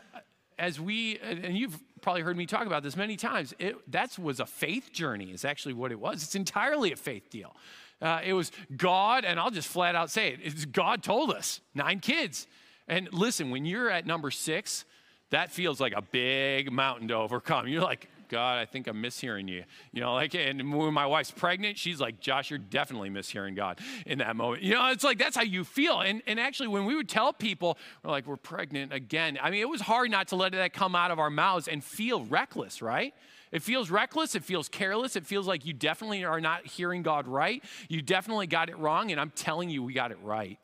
as 0.58 0.80
we 0.80 1.18
and 1.18 1.56
you've 1.56 1.78
probably 2.02 2.22
heard 2.22 2.36
me 2.36 2.46
talk 2.46 2.66
about 2.66 2.82
this 2.82 2.96
many 2.96 3.16
times 3.16 3.54
that 3.88 4.18
was 4.18 4.40
a 4.40 4.46
faith 4.46 4.92
journey 4.92 5.32
is 5.32 5.44
actually 5.44 5.74
what 5.74 5.90
it 5.92 5.98
was. 5.98 6.22
It's 6.22 6.34
entirely 6.34 6.92
a 6.92 6.96
faith 6.96 7.30
deal. 7.30 7.54
Uh, 8.00 8.20
it 8.22 8.34
was 8.34 8.52
god 8.76 9.24
and 9.24 9.40
i'll 9.40 9.50
just 9.50 9.68
flat 9.68 9.94
out 9.94 10.10
say 10.10 10.28
it 10.28 10.40
it's 10.42 10.66
god 10.66 11.02
told 11.02 11.30
us 11.30 11.62
nine 11.74 11.98
kids 11.98 12.46
and 12.88 13.12
listen, 13.12 13.50
when 13.50 13.64
you're 13.64 13.90
at 13.90 14.06
number 14.06 14.30
six, 14.30 14.84
that 15.30 15.50
feels 15.50 15.80
like 15.80 15.92
a 15.94 16.02
big 16.02 16.70
mountain 16.70 17.08
to 17.08 17.14
overcome. 17.14 17.66
You're 17.68 17.82
like, 17.82 18.08
God, 18.28 18.58
I 18.58 18.64
think 18.64 18.86
I'm 18.86 19.02
mishearing 19.02 19.48
you. 19.48 19.64
You 19.92 20.00
know, 20.00 20.14
like, 20.14 20.34
and 20.34 20.74
when 20.74 20.92
my 20.92 21.06
wife's 21.06 21.30
pregnant, 21.30 21.78
she's 21.78 22.00
like, 22.00 22.20
Josh, 22.20 22.50
you're 22.50 22.58
definitely 22.58 23.08
mishearing 23.08 23.54
God 23.54 23.78
in 24.04 24.18
that 24.18 24.34
moment. 24.34 24.62
You 24.62 24.74
know, 24.74 24.88
it's 24.88 25.04
like 25.04 25.18
that's 25.18 25.36
how 25.36 25.42
you 25.42 25.64
feel. 25.64 26.00
And, 26.00 26.22
and 26.26 26.40
actually, 26.40 26.68
when 26.68 26.86
we 26.86 26.96
would 26.96 27.08
tell 27.08 27.32
people, 27.32 27.78
we're 28.02 28.10
like, 28.10 28.26
we're 28.26 28.36
pregnant 28.36 28.92
again, 28.92 29.38
I 29.40 29.50
mean, 29.50 29.60
it 29.60 29.68
was 29.68 29.80
hard 29.80 30.10
not 30.10 30.28
to 30.28 30.36
let 30.36 30.52
that 30.52 30.72
come 30.72 30.96
out 30.96 31.10
of 31.10 31.18
our 31.18 31.30
mouths 31.30 31.68
and 31.68 31.82
feel 31.84 32.24
reckless, 32.24 32.82
right? 32.82 33.14
It 33.52 33.62
feels 33.62 33.90
reckless. 33.90 34.34
It 34.34 34.44
feels 34.44 34.68
careless. 34.68 35.14
It 35.14 35.24
feels 35.24 35.46
like 35.46 35.64
you 35.64 35.72
definitely 35.72 36.24
are 36.24 36.40
not 36.40 36.66
hearing 36.66 37.02
God 37.02 37.28
right. 37.28 37.62
You 37.88 38.02
definitely 38.02 38.48
got 38.48 38.68
it 38.68 38.76
wrong. 38.76 39.12
And 39.12 39.20
I'm 39.20 39.30
telling 39.30 39.70
you, 39.70 39.82
we 39.84 39.92
got 39.92 40.10
it 40.10 40.18
right. 40.22 40.58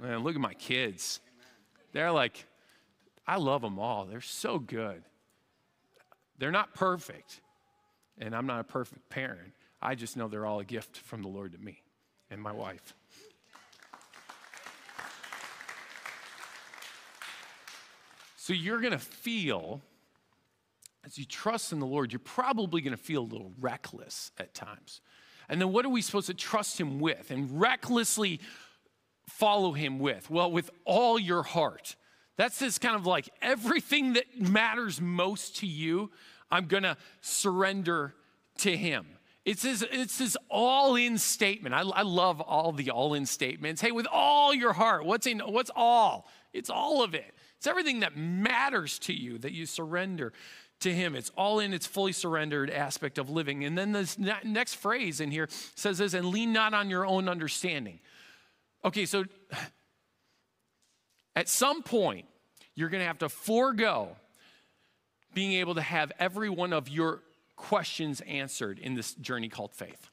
Man, 0.00 0.20
look 0.20 0.34
at 0.34 0.40
my 0.40 0.54
kids. 0.54 1.20
They're 1.92 2.10
like, 2.10 2.46
I 3.26 3.36
love 3.36 3.60
them 3.60 3.78
all. 3.78 4.06
They're 4.06 4.20
so 4.20 4.58
good. 4.58 5.02
They're 6.38 6.50
not 6.50 6.74
perfect, 6.74 7.40
and 8.18 8.34
I'm 8.34 8.46
not 8.46 8.60
a 8.60 8.64
perfect 8.64 9.10
parent. 9.10 9.52
I 9.82 9.94
just 9.94 10.16
know 10.16 10.26
they're 10.28 10.46
all 10.46 10.60
a 10.60 10.64
gift 10.64 10.96
from 10.96 11.20
the 11.20 11.28
Lord 11.28 11.52
to 11.52 11.58
me 11.58 11.82
and 12.30 12.40
my 12.40 12.52
wife. 12.52 12.94
So 18.36 18.54
you're 18.54 18.80
going 18.80 18.92
to 18.92 18.98
feel, 18.98 19.82
as 21.04 21.18
you 21.18 21.26
trust 21.26 21.72
in 21.72 21.78
the 21.78 21.86
Lord, 21.86 22.10
you're 22.10 22.20
probably 22.20 22.80
going 22.80 22.96
to 22.96 23.02
feel 23.02 23.22
a 23.22 23.30
little 23.30 23.52
reckless 23.60 24.32
at 24.38 24.54
times. 24.54 25.02
And 25.48 25.60
then 25.60 25.72
what 25.72 25.84
are 25.84 25.90
we 25.90 26.00
supposed 26.00 26.28
to 26.28 26.34
trust 26.34 26.80
Him 26.80 27.00
with? 27.00 27.30
And 27.30 27.60
recklessly 27.60 28.40
follow 29.40 29.72
him 29.72 29.98
with? 29.98 30.30
Well, 30.30 30.52
with 30.52 30.70
all 30.84 31.18
your 31.18 31.42
heart. 31.42 31.96
That's 32.36 32.58
this 32.58 32.78
kind 32.78 32.94
of 32.94 33.06
like 33.06 33.28
everything 33.40 34.12
that 34.12 34.38
matters 34.38 35.00
most 35.00 35.56
to 35.56 35.66
you, 35.66 36.10
I'm 36.50 36.68
to 36.68 36.96
surrender 37.22 38.14
to 38.58 38.76
him. 38.76 39.06
It's 39.46 39.62
this, 39.62 39.82
it's 39.90 40.18
this 40.18 40.36
all 40.50 40.94
in 40.96 41.16
statement. 41.16 41.74
I, 41.74 41.80
I 41.80 42.02
love 42.02 42.42
all 42.42 42.72
the 42.72 42.90
all 42.90 43.14
in 43.14 43.24
statements. 43.24 43.80
Hey, 43.80 43.90
with 43.90 44.06
all 44.12 44.54
your 44.54 44.74
heart, 44.74 45.06
what's 45.06 45.26
in, 45.26 45.38
what's 45.40 45.70
all? 45.74 46.28
It's 46.52 46.68
all 46.68 47.02
of 47.02 47.14
it. 47.14 47.34
It's 47.56 47.66
everything 47.66 48.00
that 48.00 48.16
matters 48.16 48.98
to 49.00 49.14
you 49.14 49.38
that 49.38 49.52
you 49.52 49.64
surrender 49.64 50.32
to 50.80 50.92
him. 50.92 51.14
It's 51.14 51.30
all 51.36 51.60
in 51.60 51.72
its 51.72 51.86
fully 51.86 52.12
surrendered 52.12 52.70
aspect 52.70 53.18
of 53.18 53.30
living. 53.30 53.64
And 53.64 53.76
then 53.76 53.92
this 53.92 54.18
next 54.18 54.74
phrase 54.74 55.20
in 55.20 55.30
here 55.30 55.48
says 55.74 55.98
this, 55.98 56.14
and 56.14 56.26
lean 56.26 56.52
not 56.52 56.74
on 56.74 56.90
your 56.90 57.06
own 57.06 57.28
understanding. 57.28 58.00
Okay, 58.84 59.06
so 59.06 59.24
at 61.36 61.48
some 61.48 61.82
point, 61.82 62.26
you're 62.74 62.88
going 62.88 63.02
to 63.02 63.06
have 63.06 63.18
to 63.18 63.28
forego 63.28 64.16
being 65.34 65.52
able 65.54 65.74
to 65.74 65.82
have 65.82 66.12
every 66.18 66.48
one 66.48 66.72
of 66.72 66.88
your 66.88 67.22
questions 67.56 68.20
answered 68.22 68.78
in 68.78 68.94
this 68.94 69.14
journey 69.14 69.48
called 69.48 69.74
faith. 69.74 70.10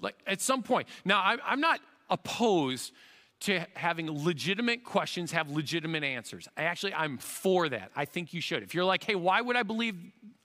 Like 0.00 0.16
at 0.26 0.40
some 0.40 0.62
point. 0.62 0.88
Now, 1.04 1.36
I'm 1.44 1.60
not 1.60 1.80
opposed 2.10 2.92
to 3.40 3.64
having 3.74 4.10
legitimate 4.24 4.82
questions 4.82 5.30
have 5.32 5.48
legitimate 5.50 6.02
answers. 6.02 6.48
I 6.56 6.64
actually, 6.64 6.94
I'm 6.94 7.18
for 7.18 7.68
that. 7.68 7.92
I 7.94 8.04
think 8.04 8.34
you 8.34 8.40
should. 8.40 8.64
If 8.64 8.74
you're 8.74 8.84
like, 8.84 9.04
hey, 9.04 9.14
why 9.14 9.40
would 9.40 9.54
I 9.54 9.62
believe 9.62 9.94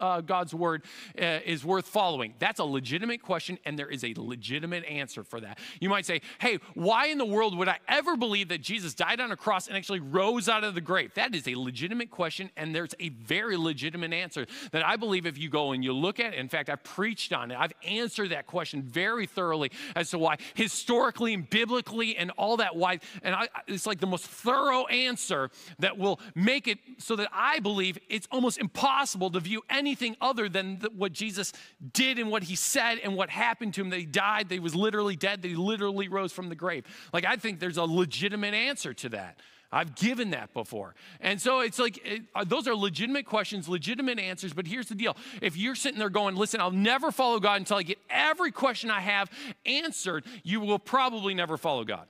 uh, 0.03 0.19
God's 0.19 0.53
word 0.53 0.83
uh, 1.17 1.39
is 1.45 1.63
worth 1.63 1.87
following? 1.87 2.33
That's 2.37 2.59
a 2.59 2.65
legitimate 2.65 3.21
question, 3.21 3.57
and 3.65 3.79
there 3.79 3.89
is 3.89 4.03
a 4.03 4.13
legitimate 4.17 4.83
answer 4.85 5.23
for 5.23 5.39
that. 5.39 5.59
You 5.79 5.87
might 5.87 6.05
say, 6.05 6.21
hey, 6.39 6.59
why 6.73 7.07
in 7.07 7.17
the 7.17 7.25
world 7.25 7.57
would 7.57 7.69
I 7.69 7.79
ever 7.87 8.17
believe 8.17 8.49
that 8.49 8.61
Jesus 8.61 8.93
died 8.93 9.21
on 9.21 9.31
a 9.31 9.37
cross 9.37 9.67
and 9.67 9.77
actually 9.77 10.01
rose 10.01 10.49
out 10.49 10.65
of 10.65 10.75
the 10.75 10.81
grave? 10.81 11.13
That 11.13 11.33
is 11.33 11.47
a 11.47 11.55
legitimate 11.55 12.11
question, 12.11 12.49
and 12.57 12.75
there's 12.75 12.93
a 12.99 13.09
very 13.09 13.55
legitimate 13.55 14.11
answer 14.11 14.45
that 14.73 14.85
I 14.85 14.97
believe 14.97 15.25
if 15.25 15.37
you 15.37 15.49
go 15.49 15.71
and 15.71 15.83
you 15.83 15.93
look 15.93 16.19
at 16.19 16.33
it, 16.33 16.39
in 16.39 16.49
fact, 16.49 16.69
I've 16.69 16.83
preached 16.83 17.31
on 17.31 17.49
it, 17.51 17.57
I've 17.57 17.73
answered 17.87 18.31
that 18.31 18.45
question 18.45 18.81
very 18.81 19.25
thoroughly 19.25 19.71
as 19.95 20.09
to 20.09 20.19
why 20.19 20.35
historically 20.53 21.33
and 21.33 21.49
biblically 21.49 22.17
and 22.17 22.29
all 22.31 22.57
that 22.57 22.75
why, 22.75 22.99
and 23.21 23.33
I, 23.33 23.47
it's 23.67 23.87
like 23.87 24.01
the 24.01 24.07
most 24.07 24.25
thorough 24.25 24.85
answer 24.87 25.49
that 25.79 25.97
will 25.97 26.19
make 26.35 26.67
it 26.67 26.79
so 26.97 27.15
that 27.15 27.29
I 27.31 27.59
believe 27.59 27.97
it's 28.09 28.27
almost 28.31 28.57
impossible 28.57 29.29
to 29.31 29.39
view 29.39 29.63
anything 29.93 30.17
other 30.21 30.49
than 30.49 30.79
the, 30.79 30.89
what 30.89 31.13
Jesus 31.13 31.53
did 31.93 32.17
and 32.17 32.32
what 32.32 32.43
he 32.43 32.56
said 32.56 32.97
and 33.03 33.15
what 33.15 33.29
happened 33.29 33.75
to 33.75 33.82
him 33.82 33.91
that 33.91 33.99
he 33.99 34.06
died, 34.06 34.49
that 34.49 34.56
he 34.56 34.60
was 34.60 34.73
literally 34.73 35.15
dead, 35.15 35.43
that 35.43 35.47
he 35.47 35.56
literally 35.56 36.08
rose 36.08 36.34
from 36.34 36.49
the 36.49 36.56
grave. 36.56 36.84
Like, 37.13 37.25
I 37.25 37.36
think 37.36 37.60
there's 37.60 37.77
a 37.77 37.84
legitimate 37.84 38.56
answer 38.56 38.93
to 38.95 39.10
that. 39.10 39.39
I've 39.71 39.95
given 39.95 40.32
that 40.32 40.53
before. 40.53 40.95
And 41.19 41.39
so 41.39 41.60
it's 41.62 41.79
like, 41.79 41.99
it, 42.06 42.23
uh, 42.36 42.43
those 42.43 42.67
are 42.67 42.75
legitimate 42.75 43.25
questions, 43.25 43.69
legitimate 43.69 44.19
answers. 44.19 44.53
But 44.53 44.67
here's 44.67 44.88
the 44.88 44.95
deal 44.95 45.15
if 45.41 45.58
you're 45.58 45.75
sitting 45.75 45.99
there 45.99 46.10
going, 46.10 46.36
listen, 46.36 46.60
I'll 46.60 46.71
never 46.71 47.12
follow 47.12 47.39
God 47.39 47.58
until 47.58 47.77
I 47.77 47.84
get 47.84 47.99
every 48.10 48.51
question 48.51 48.89
I 48.89 48.99
have 48.99 49.29
answered, 49.65 50.25
you 50.43 50.60
will 50.60 50.79
probably 50.79 51.34
never 51.36 51.58
follow 51.58 51.84
God. 51.84 52.08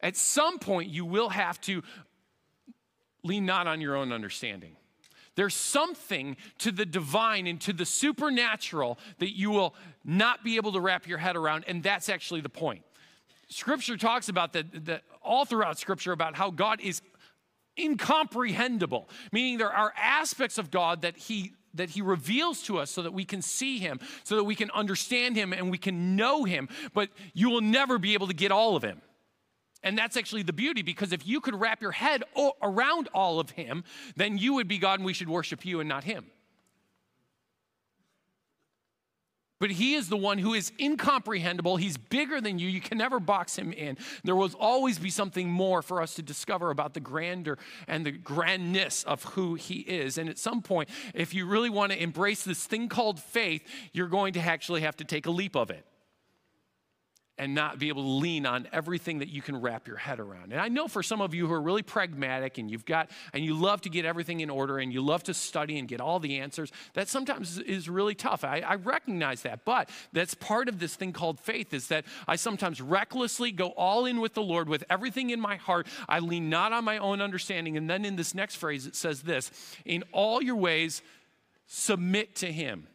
At 0.00 0.16
some 0.16 0.58
point, 0.58 0.90
you 0.90 1.04
will 1.04 1.30
have 1.30 1.60
to 1.62 1.82
lean 3.24 3.44
not 3.46 3.66
on 3.66 3.80
your 3.80 3.96
own 3.96 4.12
understanding. 4.12 4.76
There's 5.38 5.54
something 5.54 6.36
to 6.58 6.72
the 6.72 6.84
divine 6.84 7.46
and 7.46 7.60
to 7.60 7.72
the 7.72 7.86
supernatural 7.86 8.98
that 9.18 9.36
you 9.36 9.50
will 9.50 9.76
not 10.04 10.42
be 10.42 10.56
able 10.56 10.72
to 10.72 10.80
wrap 10.80 11.06
your 11.06 11.18
head 11.18 11.36
around, 11.36 11.62
and 11.68 11.80
that's 11.80 12.08
actually 12.08 12.40
the 12.40 12.48
point. 12.48 12.82
Scripture 13.48 13.96
talks 13.96 14.28
about 14.28 14.52
that, 14.54 15.02
all 15.22 15.44
throughout 15.44 15.78
Scripture 15.78 16.10
about 16.10 16.34
how 16.34 16.50
God 16.50 16.80
is 16.80 17.02
incomprehensible, 17.78 19.08
meaning 19.30 19.58
there 19.58 19.72
are 19.72 19.94
aspects 19.96 20.58
of 20.58 20.72
God 20.72 21.02
that 21.02 21.16
He 21.16 21.52
that 21.74 21.90
he 21.90 22.00
reveals 22.00 22.62
to 22.62 22.78
us 22.78 22.90
so 22.90 23.02
that 23.02 23.12
we 23.12 23.24
can 23.24 23.40
see 23.40 23.78
him, 23.78 24.00
so 24.24 24.34
that 24.34 24.42
we 24.42 24.56
can 24.56 24.70
understand 24.72 25.36
him 25.36 25.52
and 25.52 25.70
we 25.70 25.78
can 25.78 26.16
know 26.16 26.42
him, 26.42 26.66
but 26.94 27.10
you 27.34 27.50
will 27.50 27.60
never 27.60 27.98
be 27.98 28.14
able 28.14 28.26
to 28.26 28.34
get 28.34 28.50
all 28.50 28.74
of 28.74 28.82
him. 28.82 29.00
And 29.82 29.96
that's 29.96 30.16
actually 30.16 30.42
the 30.42 30.52
beauty 30.52 30.82
because 30.82 31.12
if 31.12 31.26
you 31.26 31.40
could 31.40 31.54
wrap 31.54 31.80
your 31.80 31.92
head 31.92 32.24
around 32.62 33.08
all 33.14 33.38
of 33.38 33.50
Him, 33.50 33.84
then 34.16 34.36
you 34.38 34.54
would 34.54 34.68
be 34.68 34.78
God 34.78 34.98
and 34.98 35.06
we 35.06 35.12
should 35.12 35.28
worship 35.28 35.64
you 35.64 35.80
and 35.80 35.88
not 35.88 36.04
Him. 36.04 36.26
But 39.60 39.72
he 39.72 39.94
is 39.94 40.08
the 40.08 40.16
one 40.16 40.38
who 40.38 40.54
is 40.54 40.70
incomprehensible. 40.78 41.76
He's 41.76 41.96
bigger 41.96 42.40
than 42.40 42.60
you. 42.60 42.68
You 42.68 42.80
can 42.80 42.98
never 42.98 43.18
box 43.18 43.56
him 43.56 43.72
in. 43.72 43.98
There 44.22 44.36
will 44.36 44.50
always 44.58 44.98
be 44.98 45.10
something 45.10 45.50
more 45.50 45.82
for 45.82 46.00
us 46.00 46.14
to 46.14 46.22
discover 46.22 46.70
about 46.70 46.94
the 46.94 47.00
grandeur 47.00 47.58
and 47.88 48.06
the 48.06 48.12
grandness 48.12 49.02
of 49.02 49.24
who 49.24 49.54
he 49.54 49.80
is. 49.80 50.16
And 50.16 50.28
at 50.28 50.38
some 50.38 50.62
point, 50.62 50.88
if 51.12 51.34
you 51.34 51.44
really 51.44 51.70
want 51.70 51.90
to 51.90 52.00
embrace 52.00 52.44
this 52.44 52.64
thing 52.64 52.88
called 52.88 53.18
faith, 53.18 53.66
you're 53.92 54.06
going 54.06 54.34
to 54.34 54.40
actually 54.40 54.82
have 54.82 54.96
to 54.98 55.04
take 55.04 55.26
a 55.26 55.30
leap 55.30 55.56
of 55.56 55.70
it 55.70 55.84
and 57.38 57.54
not 57.54 57.78
be 57.78 57.88
able 57.88 58.02
to 58.02 58.08
lean 58.08 58.46
on 58.46 58.68
everything 58.72 59.18
that 59.18 59.28
you 59.28 59.40
can 59.40 59.60
wrap 59.60 59.86
your 59.86 59.96
head 59.96 60.20
around. 60.20 60.52
And 60.52 60.60
I 60.60 60.68
know 60.68 60.88
for 60.88 61.02
some 61.02 61.20
of 61.20 61.34
you 61.34 61.46
who 61.46 61.52
are 61.52 61.60
really 61.60 61.82
pragmatic 61.82 62.58
and 62.58 62.70
you've 62.70 62.84
got 62.84 63.10
and 63.32 63.44
you 63.44 63.54
love 63.54 63.80
to 63.82 63.88
get 63.88 64.04
everything 64.04 64.40
in 64.40 64.50
order 64.50 64.78
and 64.78 64.92
you 64.92 65.00
love 65.00 65.22
to 65.24 65.34
study 65.34 65.78
and 65.78 65.86
get 65.86 66.00
all 66.00 66.18
the 66.18 66.38
answers, 66.38 66.72
that 66.94 67.08
sometimes 67.08 67.58
is 67.58 67.88
really 67.88 68.14
tough. 68.14 68.44
I, 68.44 68.60
I 68.60 68.74
recognize 68.74 69.42
that, 69.42 69.64
but 69.64 69.88
that's 70.12 70.34
part 70.34 70.68
of 70.68 70.78
this 70.78 70.96
thing 70.96 71.12
called 71.12 71.38
faith 71.40 71.72
is 71.72 71.88
that 71.88 72.04
I 72.26 72.36
sometimes 72.36 72.80
recklessly 72.80 73.52
go 73.52 73.68
all 73.68 74.06
in 74.06 74.20
with 74.20 74.34
the 74.34 74.42
Lord 74.42 74.68
with 74.68 74.84
everything 74.90 75.30
in 75.30 75.40
my 75.40 75.56
heart. 75.56 75.86
I 76.08 76.18
lean 76.18 76.50
not 76.50 76.72
on 76.72 76.84
my 76.84 76.98
own 76.98 77.20
understanding. 77.20 77.76
And 77.76 77.88
then 77.88 78.04
in 78.04 78.16
this 78.16 78.34
next 78.34 78.56
phrase, 78.56 78.86
it 78.86 78.96
says 78.96 79.22
this 79.22 79.50
in 79.84 80.04
all 80.12 80.42
your 80.42 80.56
ways, 80.56 81.02
submit 81.66 82.34
to 82.36 82.50
Him 82.50 82.88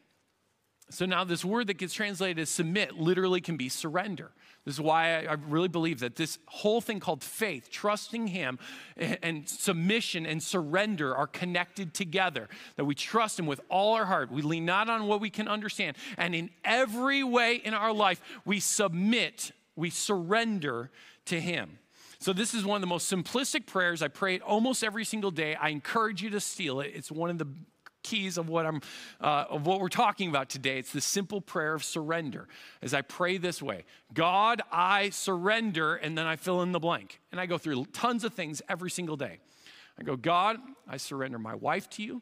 so 0.93 1.07
now, 1.07 1.23
this 1.23 1.43
word 1.43 1.67
that 1.67 1.79
gets 1.79 1.91
translated 1.91 2.37
as 2.37 2.49
submit 2.49 2.99
literally 2.99 3.41
can 3.41 3.57
be 3.57 3.67
surrender. 3.67 4.29
This 4.63 4.75
is 4.75 4.81
why 4.81 5.25
I, 5.25 5.33
really 5.47 5.67
believe 5.67 5.99
that 6.01 6.15
this 6.15 6.37
whole 6.45 6.81
thing 6.81 6.99
called 6.99 7.23
faith, 7.23 7.71
trusting 7.71 8.27
Him, 8.27 8.59
and 8.95 9.49
submission 9.49 10.27
and 10.27 10.41
surrender 10.41 11.15
are 11.15 11.25
connected 11.25 11.95
together. 11.95 12.47
That 12.75 12.85
we 12.85 12.93
trust 12.93 13.39
Him 13.39 13.47
with 13.47 13.59
all 13.69 13.95
our 13.95 14.05
heart. 14.05 14.31
We 14.31 14.43
lean 14.43 14.65
not 14.65 14.87
on 14.87 15.07
what 15.07 15.19
we 15.19 15.31
can 15.31 15.47
understand. 15.47 15.97
And 16.15 16.35
in 16.35 16.51
every 16.63 17.23
way 17.23 17.55
in 17.55 17.73
our 17.73 17.91
life, 17.91 18.21
we 18.45 18.59
submit, 18.59 19.51
we 19.75 19.89
surrender 19.89 20.91
to 21.25 21.41
Him. 21.41 21.79
So, 22.19 22.33
this 22.33 22.53
is 22.53 22.63
one 22.63 22.75
of 22.75 22.81
the 22.81 22.87
most 22.87 23.11
simplistic 23.11 23.65
prayers. 23.65 24.03
I 24.03 24.09
pray 24.09 24.35
it 24.35 24.43
almost 24.43 24.83
every 24.83 25.05
single 25.05 25.31
day. 25.31 25.55
I 25.55 25.69
encourage 25.69 26.21
you 26.21 26.29
to 26.29 26.39
steal 26.39 26.81
it. 26.81 26.91
It's 26.93 27.11
one 27.11 27.31
of 27.31 27.39
the 27.39 27.47
keys 28.03 28.37
of 28.37 28.49
what 28.49 28.65
I'm 28.65 28.81
uh, 29.19 29.45
of 29.49 29.65
what 29.65 29.79
we're 29.79 29.89
talking 29.89 30.29
about 30.29 30.49
today. 30.49 30.77
It's 30.77 30.93
the 30.93 31.01
simple 31.01 31.41
prayer 31.41 31.73
of 31.73 31.83
surrender. 31.83 32.47
As 32.81 32.93
I 32.93 33.01
pray 33.01 33.37
this 33.37 33.61
way, 33.61 33.85
God, 34.13 34.61
I 34.71 35.09
surrender, 35.09 35.95
and 35.95 36.17
then 36.17 36.27
I 36.27 36.35
fill 36.35 36.61
in 36.61 36.71
the 36.71 36.79
blank. 36.79 37.19
And 37.31 37.41
I 37.41 37.45
go 37.45 37.57
through 37.57 37.85
tons 37.85 38.23
of 38.23 38.33
things 38.33 38.61
every 38.69 38.91
single 38.91 39.15
day. 39.17 39.39
I 39.97 40.03
go, 40.03 40.15
God, 40.15 40.57
I 40.87 40.97
surrender 40.97 41.39
my 41.39 41.55
wife 41.55 41.89
to 41.91 42.03
you. 42.03 42.21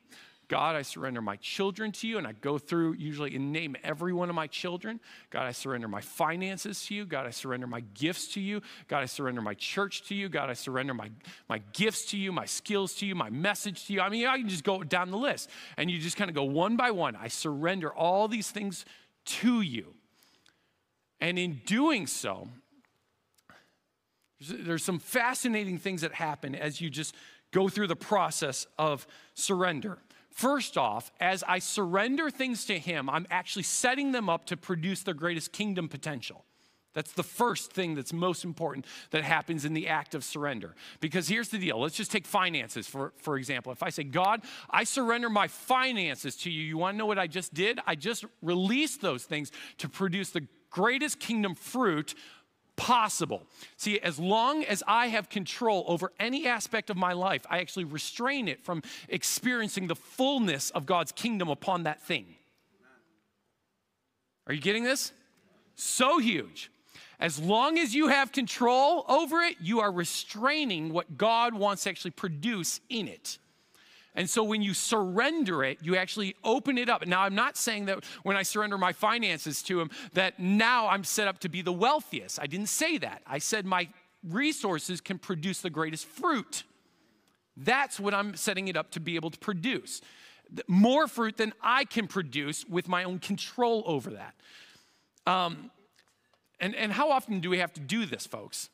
God, 0.51 0.75
I 0.75 0.81
surrender 0.81 1.21
my 1.21 1.37
children 1.37 1.93
to 1.93 2.07
you. 2.09 2.17
And 2.17 2.27
I 2.27 2.33
go 2.33 2.57
through 2.57 2.95
usually 2.95 3.33
and 3.37 3.53
name 3.53 3.77
every 3.85 4.11
one 4.11 4.27
of 4.27 4.35
my 4.35 4.47
children. 4.47 4.99
God, 5.29 5.43
I 5.43 5.53
surrender 5.53 5.87
my 5.87 6.01
finances 6.01 6.85
to 6.87 6.93
you. 6.93 7.05
God, 7.05 7.25
I 7.25 7.29
surrender 7.29 7.67
my 7.67 7.79
gifts 7.93 8.33
to 8.33 8.41
you. 8.41 8.61
God, 8.89 8.99
I 8.99 9.05
surrender 9.05 9.41
my 9.41 9.53
church 9.53 10.03
to 10.09 10.13
you. 10.13 10.27
God, 10.27 10.49
I 10.49 10.53
surrender 10.53 10.93
my, 10.93 11.09
my 11.47 11.61
gifts 11.71 12.03
to 12.07 12.17
you, 12.17 12.33
my 12.33 12.43
skills 12.43 12.95
to 12.95 13.05
you, 13.05 13.15
my 13.15 13.29
message 13.29 13.85
to 13.85 13.93
you. 13.93 14.01
I 14.01 14.09
mean, 14.09 14.27
I 14.27 14.39
can 14.39 14.49
just 14.49 14.65
go 14.65 14.83
down 14.83 15.09
the 15.09 15.17
list. 15.17 15.49
And 15.77 15.89
you 15.89 15.99
just 15.99 16.17
kind 16.17 16.29
of 16.29 16.35
go 16.35 16.43
one 16.43 16.75
by 16.75 16.91
one. 16.91 17.15
I 17.15 17.29
surrender 17.29 17.89
all 17.89 18.27
these 18.27 18.51
things 18.51 18.83
to 19.23 19.61
you. 19.61 19.93
And 21.21 21.39
in 21.39 21.61
doing 21.65 22.07
so, 22.07 22.49
there's 24.49 24.83
some 24.83 24.99
fascinating 24.99 25.77
things 25.77 26.01
that 26.01 26.13
happen 26.13 26.55
as 26.55 26.81
you 26.81 26.89
just 26.89 27.15
go 27.51 27.69
through 27.69 27.87
the 27.87 27.95
process 27.95 28.67
of 28.77 29.07
surrender. 29.33 29.97
First 30.31 30.77
off, 30.77 31.11
as 31.19 31.43
I 31.47 31.59
surrender 31.59 32.29
things 32.29 32.65
to 32.65 32.79
Him, 32.79 33.09
I'm 33.09 33.27
actually 33.29 33.63
setting 33.63 34.11
them 34.11 34.29
up 34.29 34.45
to 34.45 34.57
produce 34.57 35.03
their 35.03 35.13
greatest 35.13 35.51
kingdom 35.51 35.89
potential. 35.89 36.45
That's 36.93 37.13
the 37.13 37.23
first 37.23 37.71
thing 37.71 37.95
that's 37.95 38.11
most 38.11 38.43
important 38.43 38.85
that 39.11 39.23
happens 39.23 39.63
in 39.63 39.73
the 39.73 39.87
act 39.87 40.13
of 40.13 40.23
surrender. 40.23 40.75
Because 40.99 41.27
here's 41.27 41.49
the 41.49 41.57
deal. 41.57 41.79
Let's 41.79 41.95
just 41.95 42.11
take 42.11 42.25
finances, 42.25 42.87
for, 42.87 43.13
for 43.17 43.37
example. 43.37 43.71
If 43.71 43.81
I 43.81 43.89
say, 43.89 44.03
God, 44.03 44.41
I 44.69 44.83
surrender 44.83 45.29
my 45.29 45.47
finances 45.47 46.35
to 46.37 46.51
you, 46.51 46.63
you 46.63 46.77
want 46.77 46.95
to 46.95 46.97
know 46.97 47.05
what 47.05 47.19
I 47.19 47.27
just 47.27 47.53
did? 47.53 47.79
I 47.87 47.95
just 47.95 48.25
released 48.41 49.01
those 49.01 49.23
things 49.23 49.51
to 49.77 49.87
produce 49.87 50.31
the 50.31 50.47
greatest 50.69 51.19
kingdom 51.19 51.55
fruit 51.55 52.13
possible. 52.75 53.43
See, 53.77 53.99
as 53.99 54.19
long 54.19 54.63
as 54.63 54.83
I 54.87 55.07
have 55.07 55.29
control 55.29 55.85
over 55.87 56.11
any 56.19 56.47
aspect 56.47 56.89
of 56.89 56.97
my 56.97 57.13
life, 57.13 57.45
I 57.49 57.59
actually 57.59 57.83
restrain 57.85 58.47
it 58.47 58.63
from 58.63 58.81
experiencing 59.07 59.87
the 59.87 59.95
fullness 59.95 60.69
of 60.71 60.85
God's 60.85 61.11
kingdom 61.11 61.49
upon 61.49 61.83
that 61.83 62.01
thing. 62.01 62.25
Are 64.47 64.53
you 64.53 64.61
getting 64.61 64.83
this? 64.83 65.13
So 65.75 66.19
huge. 66.19 66.71
As 67.19 67.39
long 67.39 67.77
as 67.77 67.93
you 67.93 68.07
have 68.07 68.31
control 68.31 69.05
over 69.07 69.41
it, 69.41 69.57
you 69.61 69.79
are 69.79 69.91
restraining 69.91 70.91
what 70.91 71.17
God 71.17 71.53
wants 71.53 71.83
to 71.83 71.89
actually 71.89 72.11
produce 72.11 72.81
in 72.89 73.07
it. 73.07 73.37
And 74.15 74.29
so 74.29 74.43
when 74.43 74.61
you 74.61 74.73
surrender 74.73 75.63
it, 75.63 75.79
you 75.81 75.95
actually 75.95 76.35
open 76.43 76.77
it 76.77 76.89
up. 76.89 77.05
Now, 77.07 77.21
I'm 77.21 77.35
not 77.35 77.55
saying 77.55 77.85
that 77.85 78.03
when 78.23 78.35
I 78.35 78.43
surrender 78.43 78.77
my 78.77 78.91
finances 78.91 79.61
to 79.63 79.79
Him, 79.79 79.89
that 80.13 80.39
now 80.39 80.89
I'm 80.89 81.03
set 81.03 81.27
up 81.27 81.39
to 81.39 81.49
be 81.49 81.61
the 81.61 81.71
wealthiest. 81.71 82.39
I 82.41 82.47
didn't 82.47 82.67
say 82.67 82.97
that. 82.97 83.21
I 83.25 83.37
said 83.37 83.65
my 83.65 83.87
resources 84.27 84.99
can 84.99 85.17
produce 85.17 85.61
the 85.61 85.69
greatest 85.69 86.05
fruit. 86.05 86.63
That's 87.55 87.99
what 87.99 88.13
I'm 88.13 88.35
setting 88.35 88.67
it 88.67 88.75
up 88.75 88.91
to 88.91 88.99
be 88.99 89.15
able 89.15 89.29
to 89.29 89.39
produce. 89.39 90.01
More 90.67 91.07
fruit 91.07 91.37
than 91.37 91.53
I 91.61 91.85
can 91.85 92.07
produce 92.07 92.65
with 92.65 92.89
my 92.89 93.05
own 93.05 93.19
control 93.19 93.83
over 93.85 94.11
that. 94.11 94.35
Um, 95.25 95.71
and, 96.59 96.75
and 96.75 96.91
how 96.91 97.11
often 97.11 97.39
do 97.39 97.49
we 97.49 97.59
have 97.59 97.73
to 97.73 97.81
do 97.81 98.05
this, 98.05 98.27
folks? 98.27 98.69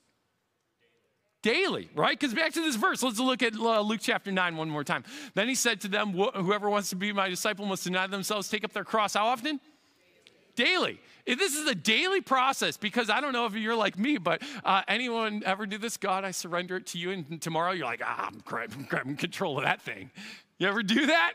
Daily, 1.41 1.89
right? 1.95 2.19
Because 2.19 2.34
back 2.34 2.54
to 2.54 2.62
this 2.62 2.76
verse, 2.76 3.04
let's 3.04 3.19
look 3.19 3.41
at 3.41 3.56
uh, 3.56 3.82
Luke 3.82 4.00
chapter 4.02 4.32
9 4.32 4.58
one 4.58 4.69
more 4.69 4.84
time. 4.84 5.04
Then 5.34 5.47
he 5.47 5.56
said 5.56 5.82
to 5.82 5.88
them, 5.88 6.13
Whoever 6.13 6.69
wants 6.69 6.89
to 6.89 6.95
be 6.95 7.13
my 7.13 7.30
disciple 7.30 7.65
must 7.65 7.84
deny 7.84 8.08
themselves, 8.08 8.50
take 8.50 8.63
up 8.63 8.73
their 8.73 8.84
cross. 8.84 9.13
How 9.13 9.28
often? 9.28 9.60
Daily. 10.56 11.00
This 11.26 11.56
is 11.56 11.67
a 11.67 11.76
daily 11.76 12.21
process 12.21 12.78
because 12.78 13.10
I 13.10 13.19
don't 13.19 13.34
know 13.34 13.45
if 13.45 13.54
you're 13.54 13.76
like 13.76 14.00
me, 14.00 14.17
but 14.17 14.41
uh, 14.63 14.82
anyone 14.88 15.43
ever 15.45 15.65
do 15.65 15.78
this? 15.78 15.97
God, 15.97 16.23
I 16.23 16.32
surrender 16.32 16.78
it 16.78 16.88
to 16.88 16.97
you, 16.97 17.12
and 17.12 17.41
tomorrow 17.41 17.73
you're 17.73 17.86
like, 17.86 18.02
ah, 18.04 18.28
I'm 18.28 18.41
grabbing, 18.45 18.84
grabbing 18.89 19.17
control 19.17 19.58
of 19.58 19.65
that 19.65 19.82
thing. 19.82 20.10
You 20.58 20.67
ever 20.67 20.82
do 20.84 21.08
that? 21.08 21.34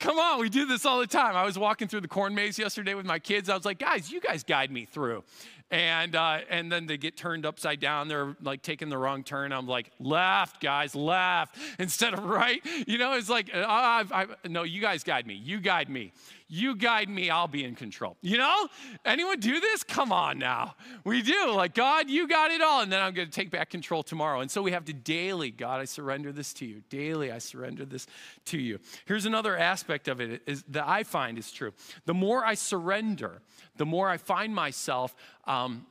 Come 0.00 0.18
on, 0.18 0.40
we 0.40 0.48
do 0.48 0.66
this 0.66 0.84
all 0.84 0.98
the 0.98 1.06
time. 1.06 1.36
I 1.36 1.44
was 1.44 1.58
walking 1.58 1.88
through 1.88 2.00
the 2.00 2.08
corn 2.08 2.34
maze 2.34 2.58
yesterday 2.58 2.94
with 2.94 3.06
my 3.06 3.18
kids. 3.18 3.48
I 3.48 3.54
was 3.54 3.64
like, 3.64 3.78
guys, 3.78 4.10
you 4.10 4.20
guys 4.20 4.42
guide 4.42 4.70
me 4.70 4.86
through 4.86 5.22
and 5.70 6.14
uh, 6.14 6.38
and 6.50 6.70
then 6.70 6.86
they 6.86 6.96
get 6.96 7.16
turned 7.16 7.46
upside 7.46 7.80
down. 7.80 8.08
They're 8.08 8.36
like 8.42 8.62
taking 8.62 8.88
the 8.88 8.98
wrong 8.98 9.24
turn. 9.24 9.52
I'm 9.52 9.66
like, 9.66 9.90
left, 9.98 10.60
guys, 10.60 10.94
left 10.94 11.56
instead 11.78 12.14
of 12.14 12.24
right. 12.24 12.60
You 12.86 12.98
know, 12.98 13.14
it's 13.14 13.28
like, 13.28 13.50
uh, 13.54 13.64
I've, 13.66 14.12
I've, 14.12 14.36
no, 14.48 14.62
you 14.62 14.80
guys 14.80 15.04
guide 15.04 15.26
me. 15.26 15.34
You 15.34 15.60
guide 15.60 15.88
me. 15.88 16.12
You 16.54 16.76
guide 16.76 17.08
me. 17.08 17.30
I'll 17.30 17.48
be 17.48 17.64
in 17.64 17.74
control. 17.74 18.16
You 18.20 18.38
know, 18.38 18.68
anyone 19.04 19.40
do 19.40 19.58
this? 19.58 19.82
Come 19.82 20.12
on 20.12 20.38
now, 20.38 20.76
we 21.02 21.20
do. 21.20 21.50
Like 21.50 21.74
God, 21.74 22.08
you 22.08 22.28
got 22.28 22.52
it 22.52 22.62
all, 22.62 22.80
and 22.80 22.92
then 22.92 23.02
I'm 23.02 23.12
going 23.12 23.26
to 23.26 23.34
take 23.34 23.50
back 23.50 23.70
control 23.70 24.04
tomorrow. 24.04 24.38
And 24.38 24.48
so 24.48 24.62
we 24.62 24.70
have 24.70 24.84
to 24.84 24.92
daily, 24.92 25.50
God, 25.50 25.80
I 25.80 25.84
surrender 25.84 26.30
this 26.30 26.52
to 26.54 26.64
you. 26.64 26.82
Daily, 26.90 27.32
I 27.32 27.38
surrender 27.38 27.84
this 27.84 28.06
to 28.46 28.58
you. 28.58 28.78
Here's 29.04 29.26
another 29.26 29.58
aspect 29.58 30.06
of 30.06 30.20
it 30.20 30.42
is 30.46 30.62
that 30.68 30.86
I 30.86 31.02
find 31.02 31.38
is 31.38 31.50
true. 31.50 31.72
The 32.04 32.14
more 32.14 32.44
I 32.44 32.54
surrender, 32.54 33.42
the 33.76 33.86
more 33.86 34.08
I 34.08 34.16
find 34.16 34.54
myself 34.54 35.12
um, 35.46 35.84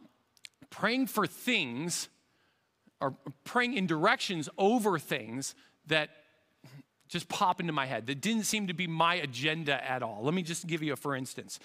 praying 0.70 1.08
for 1.08 1.28
things 1.28 2.08
or 3.02 3.18
praying 3.44 3.74
in 3.74 3.86
directions 3.86 4.48
over 4.58 4.98
things 4.98 5.56
that 5.88 6.10
just 7.14 7.30
pop 7.30 7.62
into 7.62 7.72
my 7.72 7.86
head 7.86 8.08
that 8.08 8.20
didn't 8.20 8.44
seem 8.44 8.68
to 8.68 8.74
be 8.74 8.88
my 8.88 9.16
agenda 9.16 9.90
at 9.90 10.04
all. 10.04 10.20
Let 10.24 10.34
me 10.34 10.42
just 10.42 10.68
give 10.68 10.84
you 10.84 10.94
a 10.94 10.96
for 10.98 11.16
instance. 11.16 11.60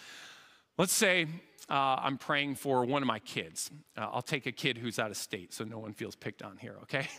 Let's 0.77 0.93
say 0.93 1.27
uh, 1.69 1.97
I'm 2.03 2.17
praying 2.17 2.55
for 2.55 2.85
one 2.85 3.03
of 3.03 3.07
my 3.07 3.19
kids. 3.19 3.71
Uh, 3.97 4.09
I'll 4.13 4.23
take 4.23 4.47
a 4.47 4.53
kid 4.53 4.79
who's 4.79 4.99
out 4.99 5.11
of 5.11 5.19
state 5.19 5.53
so 5.53 5.65
no 5.65 5.79
one 5.79 5.93
feels 5.93 6.17
picked 6.17 6.43
on 6.43 6.57
here, 6.57 6.77
okay? 6.85 7.09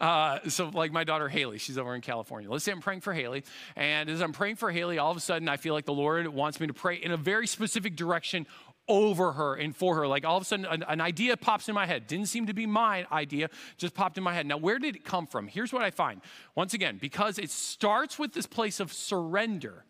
Uh, 0.00 0.38
so, 0.48 0.68
like 0.68 0.92
my 0.92 1.02
daughter 1.02 1.28
Haley, 1.28 1.58
she's 1.58 1.76
over 1.76 1.94
in 1.94 2.00
California. 2.00 2.50
Let's 2.50 2.64
say 2.64 2.72
I'm 2.72 2.80
praying 2.80 3.00
for 3.00 3.12
Haley. 3.12 3.42
And 3.74 4.08
as 4.08 4.20
I'm 4.20 4.32
praying 4.32 4.56
for 4.56 4.70
Haley, 4.70 4.98
all 4.98 5.10
of 5.10 5.16
a 5.16 5.20
sudden 5.20 5.48
I 5.48 5.56
feel 5.56 5.74
like 5.74 5.86
the 5.86 5.92
Lord 5.94 6.28
wants 6.28 6.60
me 6.60 6.66
to 6.68 6.74
pray 6.74 6.96
in 6.96 7.10
a 7.10 7.16
very 7.16 7.46
specific 7.46 7.96
direction 7.96 8.46
over 8.88 9.32
her 9.32 9.54
and 9.54 9.76
for 9.76 9.96
her. 9.96 10.06
Like 10.06 10.24
all 10.24 10.36
of 10.36 10.42
a 10.42 10.46
sudden, 10.46 10.64
an, 10.66 10.84
an, 10.88 11.00
idea 11.00 11.36
pops 11.36 11.68
in 11.68 11.74
my 11.74 11.86
head. 11.86 12.06
Didn't 12.06 12.26
seem 12.26 12.46
to 12.46 12.54
be 12.54 12.66
my 12.66 13.06
idea, 13.12 13.50
just 13.76 13.94
popped 13.94 14.18
in 14.18 14.24
my 14.24 14.34
head. 14.34 14.46
Now, 14.46 14.56
where 14.56 14.78
did 14.78 14.96
it 14.96 15.04
come 15.04 15.26
from? 15.26 15.46
Here's 15.46 15.72
what 15.72 15.82
I 15.82 15.90
find. 15.90 16.20
Once 16.54 16.74
again, 16.74 16.98
because 17.00 17.38
it 17.38 17.50
starts 17.50 18.18
with 18.18 18.32
this 18.32 18.46
place 18.46 18.80
of 18.80 18.92
surrender, 18.92 19.84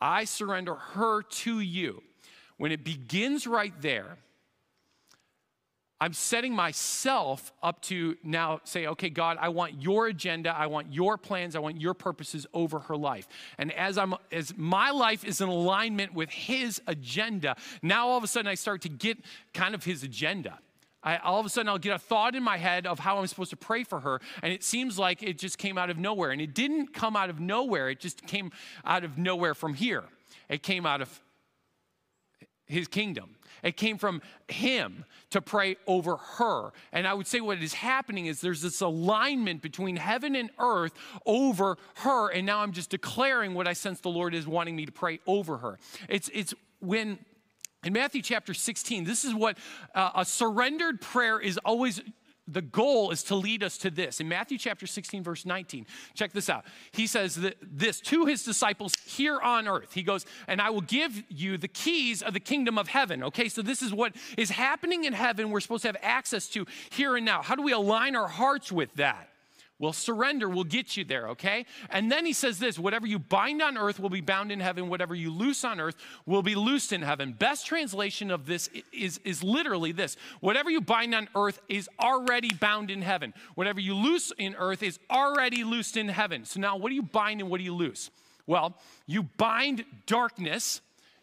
I 0.00 0.24
surrender 0.24 0.74
her 0.74 1.22
to 1.22 1.60
you. 1.60 2.02
When 2.56 2.72
it 2.72 2.84
begins 2.84 3.46
right 3.46 3.74
there, 3.80 4.18
I'm 6.04 6.12
setting 6.12 6.54
myself 6.54 7.50
up 7.62 7.80
to 7.84 8.14
now 8.22 8.60
say, 8.64 8.86
okay, 8.88 9.08
God, 9.08 9.38
I 9.40 9.48
want 9.48 9.80
your 9.80 10.08
agenda, 10.08 10.54
I 10.54 10.66
want 10.66 10.92
your 10.92 11.16
plans, 11.16 11.56
I 11.56 11.60
want 11.60 11.80
your 11.80 11.94
purposes 11.94 12.46
over 12.52 12.78
her 12.80 12.94
life. 12.94 13.26
And 13.56 13.72
as 13.72 13.96
I'm 13.96 14.14
as 14.30 14.54
my 14.54 14.90
life 14.90 15.24
is 15.24 15.40
in 15.40 15.48
alignment 15.48 16.12
with 16.12 16.28
his 16.28 16.82
agenda, 16.86 17.56
now 17.80 18.08
all 18.08 18.18
of 18.18 18.22
a 18.22 18.26
sudden 18.26 18.48
I 18.48 18.54
start 18.54 18.82
to 18.82 18.90
get 18.90 19.16
kind 19.54 19.74
of 19.74 19.82
his 19.82 20.02
agenda. 20.02 20.58
I, 21.02 21.16
all 21.16 21.40
of 21.40 21.46
a 21.46 21.48
sudden, 21.48 21.70
I'll 21.70 21.78
get 21.78 21.94
a 21.94 21.98
thought 21.98 22.34
in 22.34 22.42
my 22.42 22.58
head 22.58 22.86
of 22.86 22.98
how 22.98 23.16
I'm 23.16 23.26
supposed 23.26 23.50
to 23.50 23.56
pray 23.56 23.82
for 23.82 24.00
her, 24.00 24.20
and 24.42 24.52
it 24.52 24.62
seems 24.62 24.98
like 24.98 25.22
it 25.22 25.38
just 25.38 25.56
came 25.56 25.78
out 25.78 25.88
of 25.88 25.96
nowhere. 25.96 26.32
And 26.32 26.40
it 26.40 26.54
didn't 26.54 26.92
come 26.92 27.16
out 27.16 27.30
of 27.30 27.40
nowhere, 27.40 27.88
it 27.88 28.00
just 28.00 28.26
came 28.26 28.52
out 28.84 29.04
of 29.04 29.16
nowhere 29.16 29.54
from 29.54 29.72
here. 29.72 30.04
It 30.50 30.62
came 30.62 30.84
out 30.84 31.00
of 31.00 31.20
his 32.66 32.88
kingdom. 32.88 33.36
It 33.62 33.76
came 33.76 33.98
from 33.98 34.20
him 34.48 35.04
to 35.30 35.40
pray 35.40 35.76
over 35.86 36.16
her. 36.16 36.72
And 36.92 37.06
I 37.06 37.14
would 37.14 37.26
say 37.26 37.40
what 37.40 37.62
is 37.62 37.72
happening 37.72 38.26
is 38.26 38.40
there's 38.40 38.62
this 38.62 38.80
alignment 38.80 39.62
between 39.62 39.96
heaven 39.96 40.36
and 40.36 40.50
earth 40.58 40.92
over 41.24 41.78
her. 41.96 42.28
And 42.28 42.46
now 42.46 42.60
I'm 42.60 42.72
just 42.72 42.90
declaring 42.90 43.54
what 43.54 43.66
I 43.66 43.72
sense 43.72 44.00
the 44.00 44.10
Lord 44.10 44.34
is 44.34 44.46
wanting 44.46 44.76
me 44.76 44.84
to 44.86 44.92
pray 44.92 45.20
over 45.26 45.58
her. 45.58 45.78
It's, 46.08 46.30
it's 46.34 46.52
when 46.80 47.18
in 47.84 47.92
Matthew 47.92 48.22
chapter 48.22 48.54
16, 48.54 49.04
this 49.04 49.24
is 49.24 49.34
what 49.34 49.58
uh, 49.94 50.10
a 50.14 50.24
surrendered 50.24 51.00
prayer 51.00 51.38
is 51.38 51.58
always 51.58 52.00
the 52.46 52.62
goal 52.62 53.10
is 53.10 53.22
to 53.24 53.34
lead 53.34 53.62
us 53.62 53.78
to 53.78 53.90
this. 53.90 54.20
In 54.20 54.28
Matthew 54.28 54.58
chapter 54.58 54.86
16, 54.86 55.22
verse 55.22 55.46
19, 55.46 55.86
check 56.14 56.32
this 56.32 56.50
out. 56.50 56.64
He 56.92 57.06
says 57.06 57.38
this 57.62 58.00
to 58.02 58.26
his 58.26 58.44
disciples 58.44 58.92
here 59.06 59.40
on 59.40 59.66
earth. 59.66 59.94
He 59.94 60.02
goes, 60.02 60.26
And 60.46 60.60
I 60.60 60.70
will 60.70 60.82
give 60.82 61.22
you 61.28 61.56
the 61.56 61.68
keys 61.68 62.22
of 62.22 62.34
the 62.34 62.40
kingdom 62.40 62.78
of 62.78 62.88
heaven. 62.88 63.22
Okay, 63.24 63.48
so 63.48 63.62
this 63.62 63.82
is 63.82 63.94
what 63.94 64.14
is 64.36 64.50
happening 64.50 65.04
in 65.04 65.12
heaven, 65.12 65.50
we're 65.50 65.60
supposed 65.60 65.82
to 65.82 65.88
have 65.88 65.96
access 66.02 66.48
to 66.48 66.66
here 66.90 67.16
and 67.16 67.24
now. 67.24 67.42
How 67.42 67.54
do 67.54 67.62
we 67.62 67.72
align 67.72 68.16
our 68.16 68.28
hearts 68.28 68.70
with 68.70 68.94
that? 68.94 69.28
Well, 69.80 69.92
surrender 69.92 70.48
will 70.48 70.64
get 70.64 70.96
you 70.96 71.04
there, 71.04 71.28
okay? 71.30 71.66
And 71.90 72.10
then 72.10 72.24
he 72.24 72.32
says 72.32 72.60
this 72.60 72.78
whatever 72.78 73.08
you 73.08 73.18
bind 73.18 73.60
on 73.60 73.76
earth 73.76 73.98
will 73.98 74.10
be 74.10 74.20
bound 74.20 74.52
in 74.52 74.60
heaven, 74.60 74.88
whatever 74.88 75.16
you 75.16 75.32
loose 75.32 75.64
on 75.64 75.80
earth 75.80 75.96
will 76.26 76.42
be 76.42 76.54
loosed 76.54 76.92
in 76.92 77.02
heaven. 77.02 77.32
Best 77.32 77.66
translation 77.66 78.30
of 78.30 78.46
this 78.46 78.70
is, 78.92 79.18
is 79.24 79.42
literally 79.42 79.90
this 79.90 80.16
whatever 80.40 80.70
you 80.70 80.80
bind 80.80 81.14
on 81.14 81.28
earth 81.34 81.60
is 81.68 81.88
already 81.98 82.52
bound 82.54 82.88
in 82.90 83.02
heaven. 83.02 83.34
Whatever 83.56 83.80
you 83.80 83.94
loose 83.94 84.32
in 84.38 84.54
earth 84.54 84.82
is 84.82 85.00
already 85.10 85.64
loosed 85.64 85.96
in 85.96 86.08
heaven. 86.08 86.44
So 86.44 86.60
now, 86.60 86.76
what 86.76 86.90
do 86.90 86.94
you 86.94 87.02
bind 87.02 87.40
and 87.40 87.50
what 87.50 87.58
do 87.58 87.64
you 87.64 87.74
loose? 87.74 88.10
Well, 88.46 88.76
you 89.06 89.24
bind 89.24 89.84
darkness 90.06 90.82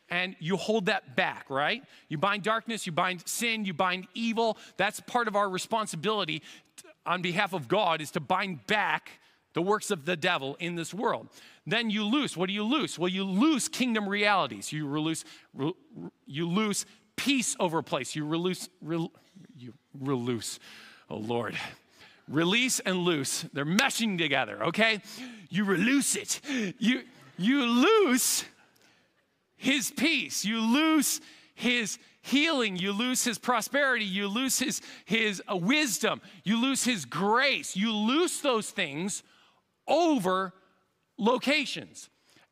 and 0.09 0.35
you 0.39 0.57
hold 0.57 0.87
that 0.87 1.15
back, 1.15 1.49
right? 1.49 1.83
You 2.09 2.17
bind 2.17 2.43
darkness, 2.43 2.85
you 2.85 2.91
bind 2.91 3.25
sin, 3.29 3.63
you 3.63 3.73
bind 3.73 4.07
evil. 4.13 4.57
That's 4.75 4.99
part 4.99 5.29
of 5.29 5.37
our 5.37 5.49
responsibility 5.49 6.41
on 7.05 7.21
behalf 7.21 7.53
of 7.53 7.67
God 7.67 8.01
is 8.01 8.11
to 8.11 8.19
bind 8.19 8.65
back 8.67 9.19
the 9.53 9.61
works 9.61 9.91
of 9.91 10.05
the 10.05 10.15
devil 10.15 10.55
in 10.59 10.75
this 10.75 10.93
world. 10.93 11.27
Then 11.65 11.89
you 11.89 12.03
loose. 12.03 12.37
What 12.37 12.47
do 12.47 12.53
you 12.53 12.63
loose? 12.63 12.97
Well, 12.97 13.09
you 13.09 13.23
loose 13.23 13.67
kingdom 13.67 14.07
realities. 14.07 14.71
You 14.71 14.87
re, 14.87 15.73
you 16.25 16.47
loose 16.47 16.85
peace 17.15 17.55
over 17.59 17.79
a 17.79 17.83
place. 17.83 18.15
You 18.15 18.25
release, 18.25 18.69
re, 18.81 19.07
you 19.57 19.73
release. 19.99 20.59
Oh 21.09 21.17
Lord, 21.17 21.55
release 22.27 22.79
and 22.79 22.99
loose. 22.99 23.45
They're 23.53 23.65
meshing 23.65 24.17
together. 24.17 24.63
Okay, 24.65 25.01
you 25.49 25.65
release 25.65 26.15
it. 26.15 26.41
You 26.79 27.03
you 27.37 27.65
loose 27.65 28.45
His 29.57 29.91
peace. 29.91 30.45
You 30.45 30.61
loose 30.61 31.19
His 31.53 31.99
healing, 32.21 32.77
you 32.77 32.91
lose 32.91 33.23
his 33.23 33.37
prosperity, 33.37 34.05
you 34.05 34.27
lose 34.27 34.59
his, 34.59 34.81
his 35.05 35.41
uh, 35.51 35.55
wisdom, 35.55 36.21
you 36.43 36.61
lose 36.61 36.83
his 36.83 37.05
grace. 37.05 37.75
You 37.75 37.93
lose 37.93 38.41
those 38.41 38.69
things 38.69 39.23
over 39.87 40.53
locations. 41.17 42.09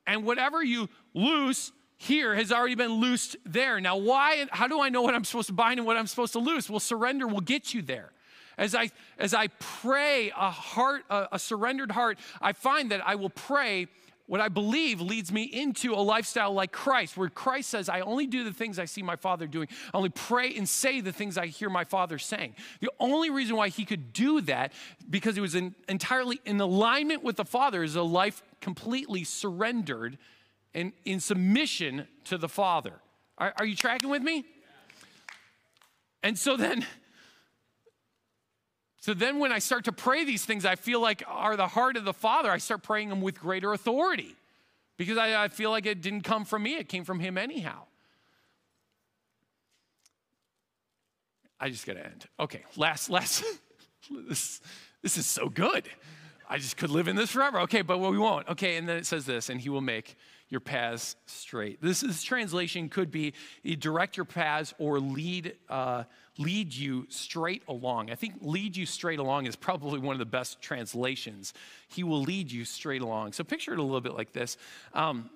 And 0.08 0.26
whatever 0.26 0.64
you 0.64 0.90
lose 1.14 1.72
here 1.98 2.34
has 2.34 2.52
already 2.52 2.76
been 2.76 2.94
loosed 2.94 3.36
there. 3.46 3.80
Now, 3.80 3.98
why, 3.98 4.46
how 4.52 4.68
do 4.68 4.82
I 4.82 4.90
know 4.90 5.02
what 5.02 5.14
I'm 5.14 5.26
supposed 5.26 5.48
to 5.48 5.54
bind 5.54 5.80
and 5.80 5.86
what 5.86 5.98
I'm 5.98 6.08
supposed 6.08 6.34
to 6.34 6.40
loose? 6.40 6.70
Well, 6.70 6.80
surrender 6.80 7.28
will 7.28 7.42
get 7.42 7.74
you 7.74 7.82
there. 7.82 8.12
As 8.58 8.74
I, 8.76 8.90
as 9.18 9.34
I 9.34 9.48
pray 9.60 10.32
a 10.36 10.50
heart, 10.50 11.04
a, 11.10 11.28
a 11.34 11.40
surrendered 11.40 11.92
heart, 11.92 12.20
I 12.42 12.54
find 12.54 12.92
that 12.92 13.06
I 13.06 13.16
will 13.16 13.30
pray 13.30 13.88
what 14.30 14.40
I 14.40 14.48
believe 14.48 15.02
leads 15.02 15.32
me 15.32 15.42
into 15.42 15.96
a 15.96 15.98
lifestyle 16.04 16.54
like 16.54 16.72
Christ, 16.72 17.18
where 17.18 17.30
Christ 17.30 17.68
says, 17.72 17.90
I 17.90 18.02
only 18.02 18.28
do 18.28 18.44
the 18.44 18.54
things 18.54 18.78
I 18.78 18.86
see 18.86 19.02
my 19.02 19.16
Father 19.16 19.48
doing. 19.48 19.68
I 19.92 19.98
only 19.98 20.12
pray 20.12 20.56
and 20.56 20.70
say 20.70 21.02
the 21.02 21.12
things 21.12 21.36
I 21.36 21.48
hear 21.48 21.68
my 21.68 21.84
Father 21.84 22.20
saying. 22.20 22.54
The 22.80 22.92
only 23.00 23.32
reason 23.32 23.56
why 23.56 23.70
he 23.70 23.86
could 23.86 24.14
do 24.14 24.40
that, 24.42 24.72
because 25.10 25.34
he 25.34 25.42
was 25.42 25.56
in, 25.56 25.74
entirely 25.88 26.40
in 26.46 26.62
alignment 26.62 27.24
with 27.24 27.38
the 27.38 27.44
Father, 27.44 27.82
is 27.82 27.96
a 27.96 28.04
life 28.04 28.44
completely 28.62 29.24
surrendered 29.24 30.20
and 30.76 30.94
in 31.06 31.20
submission 31.20 32.08
to 32.26 32.38
the 32.38 32.48
Father. 32.48 32.94
Are, 33.40 33.52
are 33.58 33.66
you 33.66 33.76
tracking 33.76 34.12
with 34.12 34.22
me? 34.22 34.46
And 36.22 36.38
so 36.38 36.56
then, 36.56 36.86
so 39.02 39.14
then, 39.14 39.40
when 39.40 39.52
I 39.52 39.60
start 39.60 39.86
to 39.86 39.94
pray 39.94 40.26
these 40.26 40.44
things, 40.44 40.66
I 40.66 40.76
feel 40.76 41.00
like 41.00 41.24
are 41.26 41.56
the 41.56 41.68
heart 41.68 41.96
of 41.96 42.04
the 42.04 42.14
Father. 42.14 42.52
I 42.52 42.58
start 42.58 42.84
praying 42.84 43.10
them 43.10 43.22
with 43.22 43.40
greater 43.40 43.72
authority 43.72 44.36
because 44.98 45.18
I, 45.18 45.46
I 45.46 45.48
feel 45.48 45.70
like 45.70 45.86
it 45.86 46.02
didn't 46.02 46.24
come 46.24 46.44
from 46.44 46.64
me, 46.64 46.76
it 46.76 46.90
came 46.90 47.06
from 47.06 47.20
Him 47.20 47.38
anyhow. 47.38 47.84
I 51.62 51.70
just 51.70 51.86
got 51.86 51.94
to 51.94 52.06
end. 52.06 52.26
Okay, 52.40 52.64
last, 52.76 53.10
last. 53.10 53.44
this, 54.28 54.62
this 55.02 55.18
is 55.18 55.26
so 55.26 55.50
good. 55.50 55.88
I 56.50 56.58
just 56.58 56.78
could 56.78 56.90
live 56.90 57.08
in 57.08 57.16
this 57.16 57.32
forever. 57.32 57.62
Okay, 57.62 57.82
but 57.82 58.00
we 58.00 58.18
won't. 58.18 58.48
Okay, 58.50 58.78
and 58.78 58.88
then 58.88 58.98
it 58.98 59.06
says 59.06 59.26
this, 59.26 59.50
and 59.50 59.62
He 59.62 59.70
will 59.70 59.82
make 59.82 60.16
your 60.50 60.62
paths 60.62 61.16
straight. 61.26 61.82
This, 61.82 62.02
this 62.02 62.24
translation 62.24 62.90
could 62.90 63.12
be 63.12 63.34
direct 63.78 64.18
your 64.18 64.26
paths 64.26 64.74
or 64.80 65.00
lead, 65.00 65.56
uh, 65.70 66.04
lead 66.40 66.74
you 66.74 67.06
straight 67.10 67.62
along. 67.68 68.10
I 68.10 68.16
think 68.16 68.36
lead 68.42 68.76
you 68.76 68.86
straight 68.86 69.20
along 69.20 69.46
is 69.46 69.56
probably 69.56 70.00
one 70.00 70.14
of 70.14 70.20
the 70.20 70.26
best 70.26 70.62
translations. 70.62 71.54
He 71.90 72.04
will 72.04 72.22
lead 72.22 72.52
you 72.52 72.66
straight 72.66 73.02
along. 73.02 73.34
So 73.34 73.44
picture 73.44 73.74
it 73.74 73.80
a 73.80 73.84
little 73.84 74.02
bit 74.02 74.16
like 74.16 74.32
this. 74.32 74.58
Um, 74.94 75.30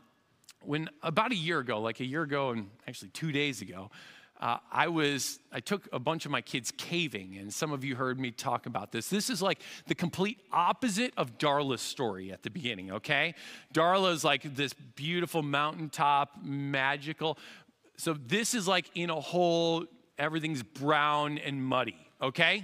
when 0.62 0.90
about 1.04 1.32
a 1.32 1.36
year 1.36 1.60
ago, 1.60 1.82
like 1.82 2.00
a 2.00 2.06
year 2.06 2.24
ago 2.24 2.52
and 2.52 2.70
actually 2.88 3.10
two 3.10 3.34
days 3.34 3.62
ago, 3.62 3.92
uh, 4.40 4.58
I 4.72 4.88
was, 4.88 5.40
I 5.52 5.60
took 5.60 5.88
a 5.94 6.00
bunch 6.00 6.26
of 6.26 6.32
my 6.32 6.42
kids 6.42 6.74
caving, 6.76 7.38
and 7.38 7.54
some 7.54 7.72
of 7.72 7.86
you 7.86 7.96
heard 7.96 8.20
me 8.20 8.32
talk 8.32 8.66
about 8.66 8.92
this. 8.92 9.08
This 9.08 9.30
is 9.30 9.42
like 9.42 9.62
the 9.88 9.96
complete 9.96 10.40
opposite 10.52 11.14
of 11.16 11.38
Darla's 11.38 11.82
story 11.82 12.32
at 12.32 12.44
the 12.44 12.50
beginning, 12.50 12.92
okay? 12.92 13.36
Darla 13.74 14.12
is 14.12 14.24
like 14.26 14.56
this 14.56 14.74
beautiful 14.74 15.44
mountaintop, 15.44 16.44
magical. 16.44 17.38
So 17.96 18.16
this 18.16 18.54
is 18.54 18.68
like 18.68 18.90
in 18.96 19.10
a 19.10 19.22
hole, 19.22 19.86
everything's 20.24 20.64
brown 20.64 21.38
and 21.38 21.64
muddy, 21.64 21.98
okay? 22.22 22.64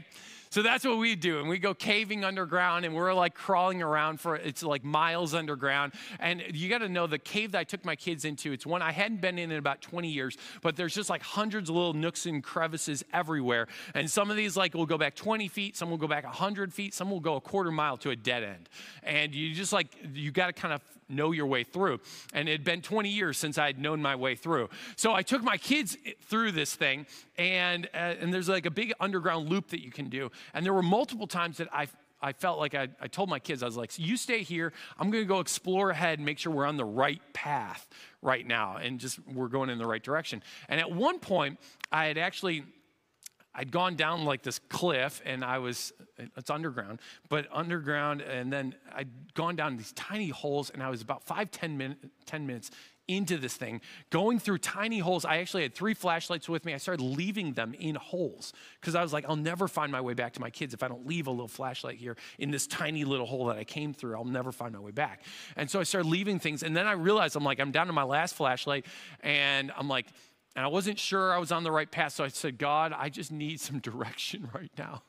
So 0.52 0.64
that's 0.64 0.84
what 0.84 0.98
we 0.98 1.16
do. 1.16 1.40
And 1.40 1.48
we 1.48 1.60
go 1.60 1.76
caving 1.76 2.24
underground 2.24 2.84
and 2.84 2.96
we're 2.96 3.14
like 3.14 3.36
crawling 3.36 3.84
around 3.84 4.20
for 4.20 4.36
it's 4.36 4.64
like 4.64 4.84
miles 4.84 5.36
underground. 5.36 5.94
And 6.20 6.44
you 6.54 6.70
got 6.70 6.80
to 6.80 6.90
know 6.90 7.06
the 7.06 7.20
cave 7.20 7.52
that 7.52 7.60
I 7.60 7.64
took 7.64 7.86
my 7.86 7.96
kids 7.96 8.26
into, 8.26 8.52
it's 8.52 8.66
one 8.66 8.82
I 8.82 8.92
hadn't 8.92 9.22
been 9.22 9.38
in 9.38 9.52
in 9.52 9.58
about 9.58 9.82
20 9.82 10.10
years, 10.10 10.38
but 10.62 10.76
there's 10.76 10.96
just 10.96 11.10
like 11.10 11.22
hundreds 11.22 11.70
of 11.70 11.76
little 11.76 11.94
nooks 11.94 12.26
and 12.26 12.44
crevices 12.44 13.04
everywhere. 13.14 13.68
And 13.94 14.10
some 14.10 14.32
of 14.32 14.38
these 14.38 14.58
like 14.58 14.74
will 14.74 14.88
go 14.88 14.98
back 14.98 15.16
20 15.16 15.48
feet, 15.50 15.78
some 15.78 15.92
will 15.92 15.98
go 15.98 16.08
back 16.08 16.24
100 16.24 16.74
feet, 16.74 16.96
some 16.96 17.12
will 17.12 17.20
go 17.20 17.36
a 17.36 17.42
quarter 17.42 17.72
mile 17.72 17.98
to 17.98 18.10
a 18.10 18.16
dead 18.16 18.44
end. 18.44 18.70
And 19.04 19.36
you 19.36 19.54
just 19.54 19.72
like, 19.72 19.88
you 20.14 20.32
got 20.32 20.48
to 20.48 20.54
kind 20.54 20.74
of 20.74 20.82
know 21.10 21.32
your 21.32 21.48
way 21.48 21.64
through. 21.64 22.00
And 22.34 22.48
it 22.48 22.52
had 22.52 22.64
been 22.64 22.82
20 22.82 23.10
years 23.10 23.38
since 23.38 23.58
I 23.58 23.66
had 23.66 23.80
known 23.80 24.02
my 24.02 24.16
way 24.16 24.36
through. 24.36 24.70
So 24.96 25.14
I 25.14 25.24
took 25.24 25.44
my 25.44 25.58
kids 25.58 25.98
through 26.28 26.52
this 26.52 26.76
thing, 26.76 27.08
and, 27.38 27.88
uh, 27.94 28.16
and 28.20 28.34
there's 28.34 28.50
like 28.50 28.66
a 28.66 28.72
big 28.72 28.94
underground 29.00 29.50
loop 29.50 29.70
that 29.70 29.84
you 29.84 29.92
can 29.92 30.10
do. 30.10 30.32
And 30.54 30.66
there 30.66 30.74
were 30.74 30.84
multiple 30.84 31.28
times 31.28 31.58
that 31.58 31.70
I 31.74 31.88
I 32.22 32.34
felt 32.34 32.60
like 32.60 32.76
I, 32.76 32.90
I, 33.00 33.08
told 33.08 33.30
my 33.30 33.40
kids, 33.40 33.64
I 33.64 33.66
was 33.66 33.78
like, 33.78 33.98
you 33.98 34.18
stay 34.18 34.44
here. 34.44 34.74
I'm 34.98 35.10
going 35.10 35.24
to 35.24 35.28
go 35.28 35.40
explore 35.40 35.90
ahead 35.90 36.20
and 36.20 36.26
make 36.26 36.38
sure 36.38 36.52
we're 36.52 36.66
on 36.66 36.76
the 36.76 36.84
right 36.84 37.22
path 37.32 37.88
right 38.22 38.46
now 38.46 38.76
and 38.76 39.00
just 39.00 39.20
we're 39.26 39.48
going 39.48 39.70
in 39.70 39.78
the 39.78 39.86
right 39.86 40.04
direction. 40.04 40.44
And 40.68 40.82
at 40.82 40.92
one 40.92 41.20
point, 41.20 41.60
I 41.94 42.08
had 42.08 42.18
actually 42.18 42.66
I'd 43.56 43.72
gone 43.72 43.96
down 43.96 44.26
like 44.26 44.44
this 44.44 44.60
cliff 44.70 45.22
and 45.26 45.44
I 45.44 45.58
was, 45.58 45.92
it's 46.38 46.50
underground, 46.50 47.00
but 47.30 47.48
underground. 47.52 48.22
And 48.22 48.54
then 48.54 48.76
I'd 48.94 49.34
gone 49.34 49.56
down 49.56 49.76
these 49.76 49.92
tiny 49.94 50.30
holes 50.30 50.70
and 50.70 50.84
I 50.84 50.90
was 50.90 51.02
about 51.02 51.24
five, 51.24 51.52
10, 51.52 51.78
min- 51.78 51.98
10 52.26 52.46
minutes 52.46 52.72
into 53.10 53.38
this 53.38 53.56
thing, 53.56 53.82
going 54.12 54.40
through 54.40 54.60
tiny 54.60 55.00
holes. 55.00 55.26
I 55.26 55.38
actually 55.38 55.64
had 55.64 55.74
three 55.74 55.96
flashlights 55.96 56.48
with 56.48 56.64
me. 56.64 56.74
I 56.74 56.78
started 56.78 57.04
leaving 57.04 57.54
them 57.54 57.74
in 57.74 57.96
holes 57.96 58.54
because 58.80 58.94
I 58.94 59.02
was 59.02 59.12
like, 59.12 59.26
I'll 59.28 59.36
never 59.36 59.68
find 59.68 59.92
my 59.92 60.00
way 60.00 60.14
back 60.14 60.34
to 60.34 60.42
my 60.42 60.52
kids 60.52 60.74
if 60.74 60.84
I 60.84 60.88
don't 60.88 61.08
leave 61.08 61.26
a 61.28 61.32
little 61.32 61.48
flashlight 61.48 61.98
here 61.98 62.16
in 62.38 62.52
this 62.52 62.68
tiny 62.68 63.04
little 63.04 63.26
hole 63.26 63.48
that 63.48 63.58
I 63.58 63.64
came 63.64 63.94
through. 63.94 64.16
I'll 64.16 64.24
never 64.24 64.52
find 64.52 64.74
my 64.74 64.80
way 64.80 64.92
back. 64.92 65.24
And 65.58 65.70
so 65.70 65.80
I 65.80 65.84
started 65.84 66.08
leaving 66.08 66.40
things. 66.40 66.62
And 66.62 66.78
then 66.78 66.86
I 66.86 66.94
realized 66.94 67.36
I'm 67.36 67.44
like, 67.44 67.60
I'm 67.60 67.72
down 67.72 67.88
to 67.88 67.94
my 67.94 68.04
last 68.04 68.36
flashlight. 68.36 68.86
And 69.22 69.72
I'm 69.76 69.88
like, 69.88 70.06
And 70.56 70.64
I 70.64 70.68
wasn't 70.68 71.00
sure 71.00 71.34
I 71.34 71.40
was 71.40 71.52
on 71.52 71.64
the 71.64 71.72
right 71.72 71.90
path. 71.90 72.14
So 72.14 72.24
I 72.24 72.28
said, 72.28 72.58
God, 72.60 72.94
I 72.96 73.10
just 73.10 73.32
need 73.32 73.60
some 73.60 73.80
direction 73.90 74.50
right 74.54 74.72
now. 74.78 75.02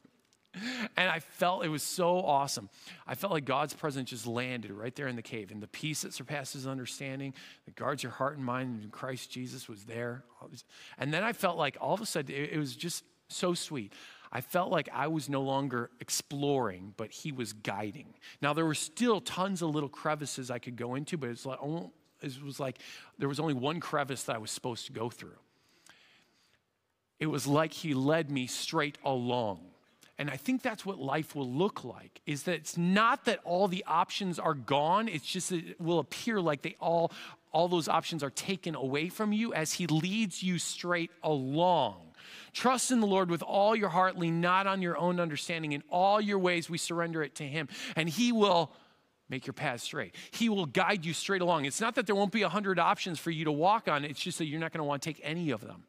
And 0.97 1.09
I 1.09 1.21
felt 1.21 1.65
it 1.65 1.69
was 1.69 1.83
so 1.83 2.19
awesome. 2.19 2.69
I 3.07 3.15
felt 3.15 3.33
like 3.33 3.45
God's 3.45 3.73
presence 3.73 4.11
just 4.11 4.27
landed 4.27 4.73
right 4.73 4.95
there 4.95 5.07
in 5.07 5.17
the 5.17 5.23
cave. 5.23 5.51
And 5.51 5.63
the 5.63 5.69
peace 5.69 6.03
that 6.03 6.13
surpasses 6.13 6.67
understanding, 6.67 7.35
that 7.67 7.77
guards 7.77 8.03
your 8.03 8.13
heart 8.13 8.37
and 8.37 8.45
mind 8.45 8.83
in 8.83 8.91
Christ 8.91 9.31
Jesus 9.31 9.69
was 9.69 9.85
there. 9.85 10.25
And 10.99 11.15
then 11.15 11.23
I 11.23 11.33
felt 11.33 11.57
like 11.57 11.77
all 11.81 11.95
of 11.95 12.01
a 12.01 12.07
sudden 12.07 12.35
it 12.35 12.59
was 12.59 12.75
just 12.75 13.05
so 13.29 13.55
sweet. 13.55 13.93
I 14.33 14.41
felt 14.41 14.71
like 14.71 14.89
I 14.93 15.09
was 15.09 15.29
no 15.29 15.43
longer 15.43 15.91
exploring, 16.01 16.95
but 16.97 17.11
he 17.11 17.33
was 17.33 17.53
guiding. 17.53 18.15
Now, 18.41 18.53
there 18.53 18.65
were 18.65 18.75
still 18.75 19.21
tons 19.21 19.61
of 19.61 19.71
little 19.71 19.89
crevices 19.89 20.51
I 20.51 20.59
could 20.59 20.77
go 20.77 20.95
into, 20.95 21.17
but 21.17 21.31
like, 21.45 21.59
oh, 21.61 21.91
it 22.23 22.43
was 22.43 22.61
like 22.61 22.79
there 23.19 23.29
was 23.29 23.41
only 23.41 23.55
one 23.55 23.81
crevice 23.81 24.25
that 24.25 24.37
I 24.37 24.39
was 24.39 24.51
supposed 24.51 24.87
to 24.87 24.93
go 24.93 25.11
through. 25.11 25.39
It 27.19 27.27
was 27.27 27.47
like 27.47 27.73
he 27.73 27.93
led 27.93 28.31
me 28.31 28.47
straight 28.47 28.99
along. 29.05 29.70
And 30.21 30.29
I 30.29 30.37
think 30.37 30.61
that's 30.61 30.85
what 30.85 30.99
life 30.99 31.35
will 31.35 31.51
look 31.51 31.83
like 31.83 32.21
is 32.27 32.43
that 32.43 32.53
it's 32.57 32.77
not 32.77 33.25
that 33.25 33.41
all 33.43 33.69
the 33.69 33.83
options 33.87 34.39
are 34.39 34.53
gone, 34.53 35.09
it's 35.09 35.25
just 35.25 35.49
that 35.49 35.67
it 35.67 35.81
will 35.81 35.99
appear 35.99 36.43
like 36.43 36.61
they 36.61 36.77
all 36.79 37.11
all 37.53 37.69
those 37.69 37.89
options 37.89 38.23
are 38.23 38.31
taken 38.31 38.75
away 38.75 39.09
from 39.09 39.33
you 39.33 39.55
as 39.55 39.73
he 39.73 39.87
leads 39.87 40.43
you 40.43 40.59
straight 40.59 41.11
along. 41.23 42.13
Trust 42.53 42.91
in 42.91 43.01
the 43.01 43.07
Lord 43.07 43.31
with 43.31 43.43
all 43.43 43.75
your 43.75 43.89
heart, 43.89 44.19
lean 44.19 44.43
not 44.43 44.67
on 44.67 44.83
your 44.83 44.99
own 44.99 45.19
understanding. 45.19 45.73
In 45.73 45.83
all 45.89 46.21
your 46.21 46.39
ways, 46.39 46.69
we 46.69 46.77
surrender 46.77 47.23
it 47.23 47.35
to 47.37 47.45
him, 47.45 47.69
and 47.97 48.07
he 48.07 48.31
will 48.31 48.73
make 49.31 49.47
your 49.47 49.55
path 49.55 49.81
straight. 49.81 50.15
He 50.33 50.51
will 50.51 50.67
guide 50.67 51.07
you 51.07 51.15
straight 51.15 51.41
along. 51.41 51.65
It's 51.65 51.81
not 51.81 51.95
that 51.95 52.07
there 52.07 52.15
won't 52.15 52.31
be 52.31 52.43
a 52.43 52.49
hundred 52.51 52.79
options 52.79 53.19
for 53.19 53.31
you 53.31 53.47
to 53.47 53.53
walk 53.53 53.89
on, 53.89 54.05
it's 54.05 54.21
just 54.21 54.37
that 54.37 54.45
you're 54.45 54.61
not 54.61 54.71
going 54.71 54.81
to 54.81 54.85
want 54.85 55.01
to 55.01 55.09
take 55.09 55.21
any 55.25 55.51
of 55.51 55.63
them. 55.63 55.85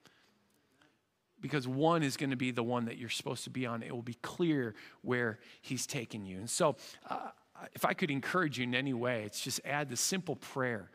Because 1.42 1.68
one 1.68 2.04
is 2.04 2.18
going 2.18 2.30
to 2.30 2.36
be 2.36 2.52
the 2.52 2.64
one 2.64 2.86
that 2.86 2.98
you're 2.98 3.10
supposed 3.10 3.44
to 3.46 3.50
be 3.50 3.66
on. 3.66 3.84
It 3.84 3.92
will 3.92 4.02
be 4.02 4.18
clear 4.22 4.76
where 5.02 5.40
he's 5.62 5.88
taking 5.88 6.26
you. 6.26 6.38
And 6.38 6.50
so, 6.50 6.76
uh, 7.10 7.30
if 7.74 7.86
I 7.86 7.94
could 7.94 8.10
encourage 8.12 8.58
you 8.58 8.64
in 8.64 8.76
any 8.76 8.94
way, 8.94 9.24
it's 9.24 9.40
just 9.40 9.62
add 9.66 9.90
the 9.90 9.98
simple 9.98 10.36
prayer 10.36 10.90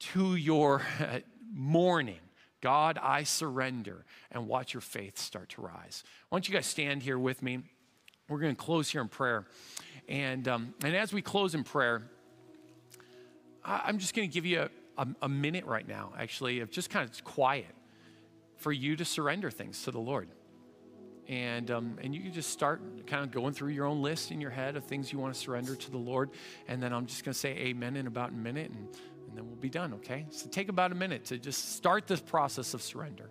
to 0.00 0.36
your 0.36 0.82
morning. 1.52 2.20
God, 2.60 2.98
I 3.00 3.22
surrender, 3.22 4.04
and 4.32 4.48
watch 4.48 4.74
your 4.74 4.80
faith 4.80 5.18
start 5.18 5.50
to 5.50 5.62
rise. 5.62 6.02
Why 6.28 6.36
don't 6.36 6.48
you 6.48 6.54
guys 6.54 6.66
stand 6.66 7.02
here 7.02 7.18
with 7.18 7.42
me? 7.42 7.60
We're 8.28 8.40
going 8.40 8.54
to 8.54 8.60
close 8.60 8.90
here 8.90 9.00
in 9.00 9.08
prayer. 9.08 9.46
And, 10.08 10.48
um, 10.48 10.74
and 10.82 10.96
as 10.96 11.12
we 11.12 11.22
close 11.22 11.54
in 11.54 11.62
prayer, 11.62 12.02
I, 13.64 13.88
am 13.88 13.98
just 13.98 14.14
going 14.14 14.28
to 14.28 14.32
give 14.32 14.44
you 14.44 14.62
a, 14.62 15.02
a, 15.02 15.06
a 15.22 15.28
minute 15.28 15.66
right 15.66 15.86
now, 15.86 16.12
actually, 16.18 16.60
of 16.60 16.70
just 16.70 16.90
kind 16.90 17.08
of 17.08 17.24
quiet 17.24 17.66
for 18.58 18.72
you 18.72 18.96
to 18.96 19.04
surrender 19.04 19.50
things 19.50 19.82
to 19.84 19.90
the 19.90 20.00
Lord. 20.00 20.28
And, 21.28 21.70
um, 21.70 21.98
and 22.02 22.14
you 22.14 22.22
can 22.22 22.32
just 22.32 22.50
start 22.50 23.06
kind 23.06 23.22
of 23.22 23.30
going 23.30 23.52
through 23.52 23.70
your 23.70 23.86
own 23.86 24.02
list 24.02 24.30
in 24.30 24.40
your 24.40 24.50
head 24.50 24.76
of 24.76 24.84
things 24.84 25.12
you 25.12 25.18
want 25.18 25.34
to 25.34 25.38
surrender 25.38 25.76
to 25.76 25.90
the 25.90 25.98
Lord. 25.98 26.30
And 26.68 26.82
then 26.82 26.92
I'm 26.92 27.06
just 27.06 27.24
going 27.24 27.34
to 27.34 27.38
say 27.38 27.50
amen 27.50 27.96
in 27.96 28.06
about 28.06 28.30
a 28.30 28.34
minute, 28.34 28.70
and, 28.70 28.88
and 29.28 29.36
then 29.36 29.46
we'll 29.46 29.56
be 29.56 29.68
done, 29.68 29.94
okay? 29.94 30.26
So 30.30 30.48
take 30.48 30.68
about 30.68 30.90
a 30.90 30.94
minute 30.94 31.26
to 31.26 31.38
just 31.38 31.76
start 31.76 32.06
this 32.06 32.20
process 32.20 32.72
of 32.72 32.82
surrender. 32.82 33.30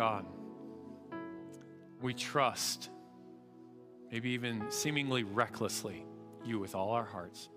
God. 0.00 0.24
We 2.00 2.14
trust, 2.14 2.88
maybe 4.10 4.30
even 4.30 4.70
seemingly 4.70 5.24
recklessly, 5.24 6.06
you 6.42 6.58
with 6.58 6.74
all 6.74 6.92
our 6.92 7.04
hearts. 7.04 7.50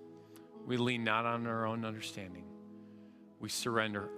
We 0.68 0.76
lean 0.76 1.06
not 1.06 1.26
on 1.26 1.48
our 1.48 1.66
own 1.66 1.86
understanding. 1.86 2.44
We 3.40 3.48
surrender 3.48 4.10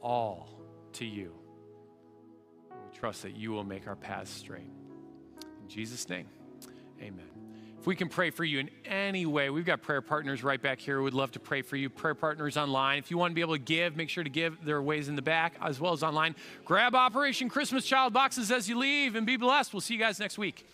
all 0.00 0.50
to 0.92 1.04
you. 1.04 1.32
We 2.70 2.96
trust 2.96 3.22
that 3.22 3.34
you 3.34 3.50
will 3.50 3.64
make 3.64 3.88
our 3.88 3.96
paths 3.96 4.30
straight. 4.30 4.70
In 5.60 5.68
Jesus' 5.68 6.08
name, 6.08 6.28
amen. 7.02 7.26
If 7.84 7.88
we 7.88 7.96
can 7.96 8.08
pray 8.08 8.30
for 8.30 8.44
you 8.44 8.60
in 8.60 8.70
any 8.86 9.26
way, 9.26 9.50
we've 9.50 9.66
got 9.66 9.82
prayer 9.82 10.00
partners 10.00 10.42
right 10.42 10.60
back 10.60 10.80
here. 10.80 11.02
We'd 11.02 11.12
love 11.12 11.32
to 11.32 11.38
pray 11.38 11.60
for 11.60 11.76
you. 11.76 11.90
Prayer 11.90 12.14
partners 12.14 12.56
online. 12.56 12.98
If 12.98 13.10
you 13.10 13.18
want 13.18 13.32
to 13.32 13.34
be 13.34 13.42
able 13.42 13.56
to 13.56 13.60
give, 13.60 13.94
make 13.94 14.08
sure 14.08 14.24
to 14.24 14.30
give. 14.30 14.64
There 14.64 14.76
are 14.76 14.82
ways 14.82 15.08
in 15.08 15.16
the 15.16 15.20
back 15.20 15.56
as 15.60 15.80
well 15.80 15.92
as 15.92 16.02
online. 16.02 16.34
Grab 16.64 16.94
Operation 16.94 17.50
Christmas 17.50 17.84
Child 17.84 18.14
boxes 18.14 18.50
as 18.50 18.70
you 18.70 18.78
leave 18.78 19.16
and 19.16 19.26
be 19.26 19.36
blessed. 19.36 19.74
We'll 19.74 19.82
see 19.82 19.92
you 19.92 20.00
guys 20.00 20.18
next 20.18 20.38
week. 20.38 20.66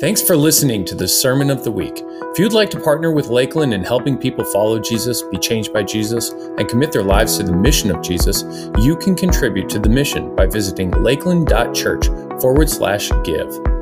Thanks 0.00 0.22
for 0.22 0.38
listening 0.38 0.86
to 0.86 0.94
the 0.94 1.06
Sermon 1.06 1.50
of 1.50 1.64
the 1.64 1.70
Week. 1.70 2.02
If 2.32 2.38
you'd 2.38 2.54
like 2.54 2.70
to 2.70 2.80
partner 2.80 3.12
with 3.12 3.26
Lakeland 3.26 3.74
in 3.74 3.84
helping 3.84 4.16
people 4.16 4.42
follow 4.42 4.78
Jesus, 4.78 5.20
be 5.20 5.36
changed 5.36 5.70
by 5.70 5.82
Jesus, 5.82 6.30
and 6.30 6.66
commit 6.66 6.92
their 6.92 7.04
lives 7.04 7.36
to 7.36 7.42
the 7.42 7.52
mission 7.52 7.94
of 7.94 8.02
Jesus, 8.02 8.42
you 8.78 8.96
can 8.96 9.14
contribute 9.14 9.68
to 9.68 9.78
the 9.78 9.90
mission 9.90 10.34
by 10.34 10.46
visiting 10.46 10.90
lakeland.church 10.92 12.06
forward 12.40 12.70
slash 12.70 13.10
give. 13.22 13.73